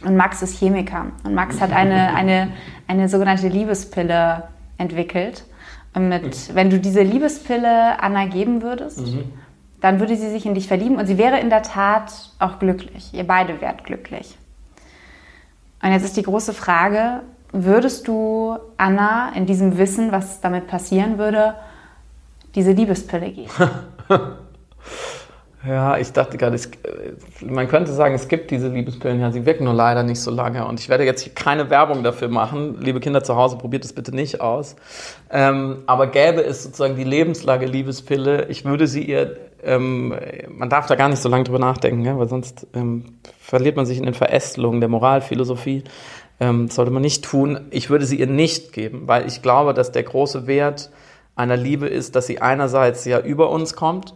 Und 0.05 0.15
Max 0.15 0.41
ist 0.41 0.59
Chemiker. 0.59 1.07
Und 1.23 1.33
Max 1.33 1.59
hat 1.59 1.71
eine, 1.71 2.13
eine, 2.13 2.49
eine 2.87 3.09
sogenannte 3.09 3.47
Liebespille 3.47 4.43
entwickelt. 4.77 5.43
Mit, 5.95 6.53
wenn 6.53 6.69
du 6.69 6.79
diese 6.79 7.01
Liebespille 7.01 7.99
Anna 8.01 8.25
geben 8.25 8.61
würdest, 8.61 8.99
mhm. 8.99 9.31
dann 9.81 9.99
würde 9.99 10.15
sie 10.15 10.29
sich 10.29 10.45
in 10.45 10.53
dich 10.53 10.67
verlieben 10.67 10.97
und 10.97 11.07
sie 11.07 11.17
wäre 11.17 11.39
in 11.39 11.49
der 11.49 11.63
Tat 11.63 12.11
auch 12.37 12.59
glücklich. 12.59 13.13
Ihr 13.13 13.25
beide 13.25 13.61
wärt 13.61 13.83
glücklich. 13.83 14.37
Und 15.81 15.91
jetzt 15.91 16.03
ist 16.03 16.17
die 16.17 16.23
große 16.23 16.53
Frage, 16.53 17.21
würdest 17.51 18.07
du 18.07 18.57
Anna 18.77 19.31
in 19.33 19.45
diesem 19.45 19.77
Wissen, 19.77 20.11
was 20.11 20.41
damit 20.41 20.67
passieren 20.67 21.17
würde, 21.17 21.55
diese 22.53 22.71
Liebespille 22.71 23.31
geben? 23.31 23.51
Ja, 25.67 25.97
ich 25.97 26.13
dachte 26.13 26.37
gerade, 26.37 26.55
es, 26.55 26.69
man 27.41 27.67
könnte 27.67 27.91
sagen, 27.91 28.15
es 28.15 28.27
gibt 28.27 28.51
diese 28.51 28.69
Liebespillen, 28.69 29.19
ja, 29.19 29.31
sie 29.31 29.45
wirken 29.45 29.65
nur 29.65 29.73
leider 29.73 30.03
nicht 30.03 30.21
so 30.21 30.31
lange. 30.31 30.65
Und 30.65 30.79
ich 30.79 30.87
werde 30.87 31.03
jetzt 31.03 31.21
hier 31.21 31.33
keine 31.33 31.69
Werbung 31.69 32.03
dafür 32.03 32.29
machen. 32.29 32.77
Liebe 32.79 32.99
Kinder 32.99 33.23
zu 33.23 33.35
Hause, 33.35 33.57
probiert 33.57 33.83
es 33.83 33.91
bitte 33.91 34.15
nicht 34.15 34.39
aus. 34.39 34.75
Ähm, 35.29 35.79
aber 35.85 36.07
gäbe 36.07 36.41
es 36.41 36.63
sozusagen 36.63 36.95
die 36.95 37.03
lebenslage 37.03 37.65
Liebespille, 37.65 38.45
ich 38.47 38.63
würde 38.63 38.87
sie 38.87 39.03
ihr, 39.03 39.35
ähm, 39.63 40.15
man 40.49 40.69
darf 40.69 40.85
da 40.85 40.95
gar 40.95 41.09
nicht 41.09 41.21
so 41.21 41.27
lange 41.27 41.43
drüber 41.43 41.59
nachdenken, 41.59 42.05
ja, 42.05 42.17
weil 42.17 42.29
sonst 42.29 42.67
ähm, 42.73 43.17
verliert 43.39 43.75
man 43.75 43.85
sich 43.85 43.97
in 43.97 44.05
den 44.05 44.13
Verästelungen 44.13 44.79
der 44.79 44.89
Moralphilosophie. 44.89 45.83
Ähm, 46.39 46.69
sollte 46.69 46.91
man 46.91 47.01
nicht 47.01 47.25
tun. 47.25 47.67
Ich 47.71 47.89
würde 47.89 48.05
sie 48.05 48.19
ihr 48.19 48.27
nicht 48.27 48.71
geben, 48.71 49.03
weil 49.07 49.27
ich 49.27 49.41
glaube, 49.41 49.73
dass 49.73 49.91
der 49.91 50.03
große 50.03 50.45
Wert 50.47 50.91
einer 51.35 51.57
Liebe 51.57 51.87
ist, 51.87 52.15
dass 52.15 52.27
sie 52.27 52.41
einerseits 52.41 53.05
ja 53.05 53.19
über 53.19 53.49
uns 53.49 53.75
kommt, 53.75 54.13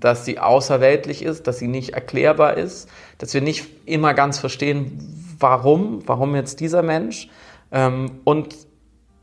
dass 0.00 0.24
sie 0.24 0.38
außerweltlich 0.38 1.22
ist, 1.22 1.46
dass 1.46 1.58
sie 1.58 1.68
nicht 1.68 1.90
erklärbar 1.90 2.56
ist, 2.56 2.88
dass 3.18 3.34
wir 3.34 3.40
nicht 3.40 3.66
immer 3.86 4.14
ganz 4.14 4.38
verstehen, 4.38 5.36
warum, 5.38 6.02
warum 6.06 6.34
jetzt 6.34 6.60
dieser 6.60 6.82
Mensch 6.82 7.28
ähm, 7.72 8.20
und 8.24 8.56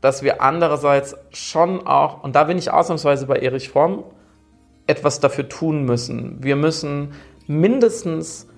dass 0.00 0.22
wir 0.22 0.42
andererseits 0.42 1.16
schon 1.30 1.86
auch, 1.86 2.22
und 2.22 2.34
da 2.34 2.44
bin 2.44 2.58
ich 2.58 2.70
ausnahmsweise 2.70 3.26
bei 3.26 3.36
Erich 3.36 3.68
Fromm, 3.68 4.04
etwas 4.86 5.20
dafür 5.20 5.48
tun 5.48 5.84
müssen. 5.84 6.42
Wir 6.42 6.56
müssen 6.56 7.12
mindestens 7.46 8.48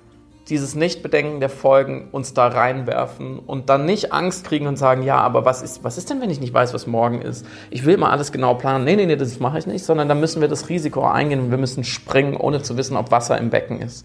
dieses 0.49 0.75
Nichtbedenken 0.75 1.41
der 1.41 1.49
Folgen 1.49 2.09
uns 2.13 2.35
da 2.35 2.49
reinwerfen 2.49 3.39
und 3.39 3.71
dann 3.71 3.87
nicht 3.87 4.13
Angst 4.13 4.45
kriegen 4.45 4.67
und 4.67 4.77
sagen, 4.77 5.03
ja, 5.03 5.17
aber 5.17 5.45
was 5.47 5.63
ist, 5.63 5.85
was 5.85 5.97
ist 5.97 6.11
denn, 6.11 6.21
wenn 6.21 6.29
ich 6.29 6.41
nicht 6.41 6.53
weiß, 6.53 6.75
was 6.75 6.87
morgen 6.87 7.23
ist? 7.23 7.47
Ich 7.71 7.87
will 7.87 7.97
mal 7.97 8.11
alles 8.11 8.31
genau 8.31 8.55
planen. 8.55 8.85
Nee, 8.85 8.97
nee, 8.97 9.07
nee, 9.07 9.17
das 9.17 9.41
mache 9.41 9.59
ich 9.59 9.67
nicht, 9.67 9.85
sondern 9.85 10.09
dann 10.09 10.21
müssen 10.21 10.43
wir 10.43 10.49
das 10.49 10.69
Risiko 10.69 11.07
eingehen 11.07 11.41
und 11.41 11.51
wir 11.51 11.59
müssen 11.59 11.83
springen, 11.83 12.37
ohne 12.37 12.63
zu 12.63 12.77
wissen, 12.77 12.97
ob 12.97 13.11
Wasser 13.11 13.39
im 13.39 13.49
Becken 13.49 13.81
ist. 13.81 14.05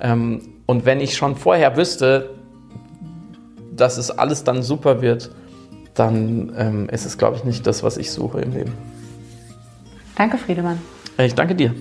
Ähm, 0.00 0.42
und 0.66 0.84
wenn 0.84 1.00
ich 1.00 1.16
schon 1.16 1.36
vorher 1.36 1.76
wüsste, 1.76 2.30
dass 3.74 3.96
es 3.96 4.10
alles 4.10 4.44
dann 4.44 4.62
super 4.62 5.00
wird, 5.00 5.30
dann 5.94 6.52
ähm, 6.56 6.88
ist 6.90 7.06
es, 7.06 7.16
glaube 7.16 7.36
ich, 7.36 7.44
nicht 7.44 7.66
das, 7.66 7.82
was 7.82 7.96
ich 7.96 8.12
suche 8.12 8.40
im 8.40 8.52
Leben. 8.52 8.72
Danke, 10.16 10.36
Friedemann. 10.36 10.78
Ich 11.16 11.34
danke 11.34 11.54
dir. 11.54 11.74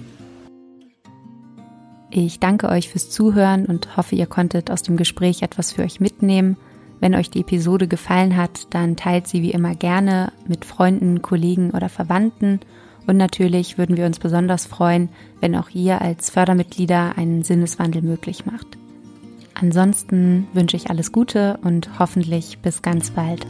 Ich 2.09 2.39
danke 2.39 2.69
euch 2.69 2.89
fürs 2.89 3.09
Zuhören 3.09 3.65
und 3.65 3.97
hoffe, 3.97 4.15
ihr 4.15 4.27
konntet 4.27 4.71
aus 4.71 4.81
dem 4.81 4.97
Gespräch 4.97 5.41
etwas 5.41 5.73
für 5.73 5.83
euch 5.83 5.99
mitnehmen. 5.99 6.57
Wenn 6.99 7.15
euch 7.15 7.29
die 7.29 7.41
Episode 7.41 7.87
gefallen 7.87 8.37
hat, 8.37 8.73
dann 8.73 8.95
teilt 8.95 9.27
sie 9.27 9.41
wie 9.41 9.51
immer 9.51 9.75
gerne 9.75 10.31
mit 10.47 10.65
Freunden, 10.65 11.21
Kollegen 11.21 11.71
oder 11.71 11.89
Verwandten. 11.89 12.59
Und 13.05 13.17
natürlich 13.17 13.77
würden 13.77 13.97
wir 13.97 14.05
uns 14.05 14.19
besonders 14.19 14.65
freuen, 14.65 15.09
wenn 15.39 15.55
auch 15.55 15.69
ihr 15.69 16.01
als 16.01 16.29
Fördermitglieder 16.29 17.17
einen 17.17 17.43
Sinneswandel 17.43 18.01
möglich 18.01 18.45
macht. 18.45 18.77
Ansonsten 19.53 20.47
wünsche 20.53 20.77
ich 20.77 20.89
alles 20.89 21.11
Gute 21.11 21.59
und 21.63 21.99
hoffentlich 21.99 22.59
bis 22.59 22.81
ganz 22.81 23.11
bald. 23.11 23.45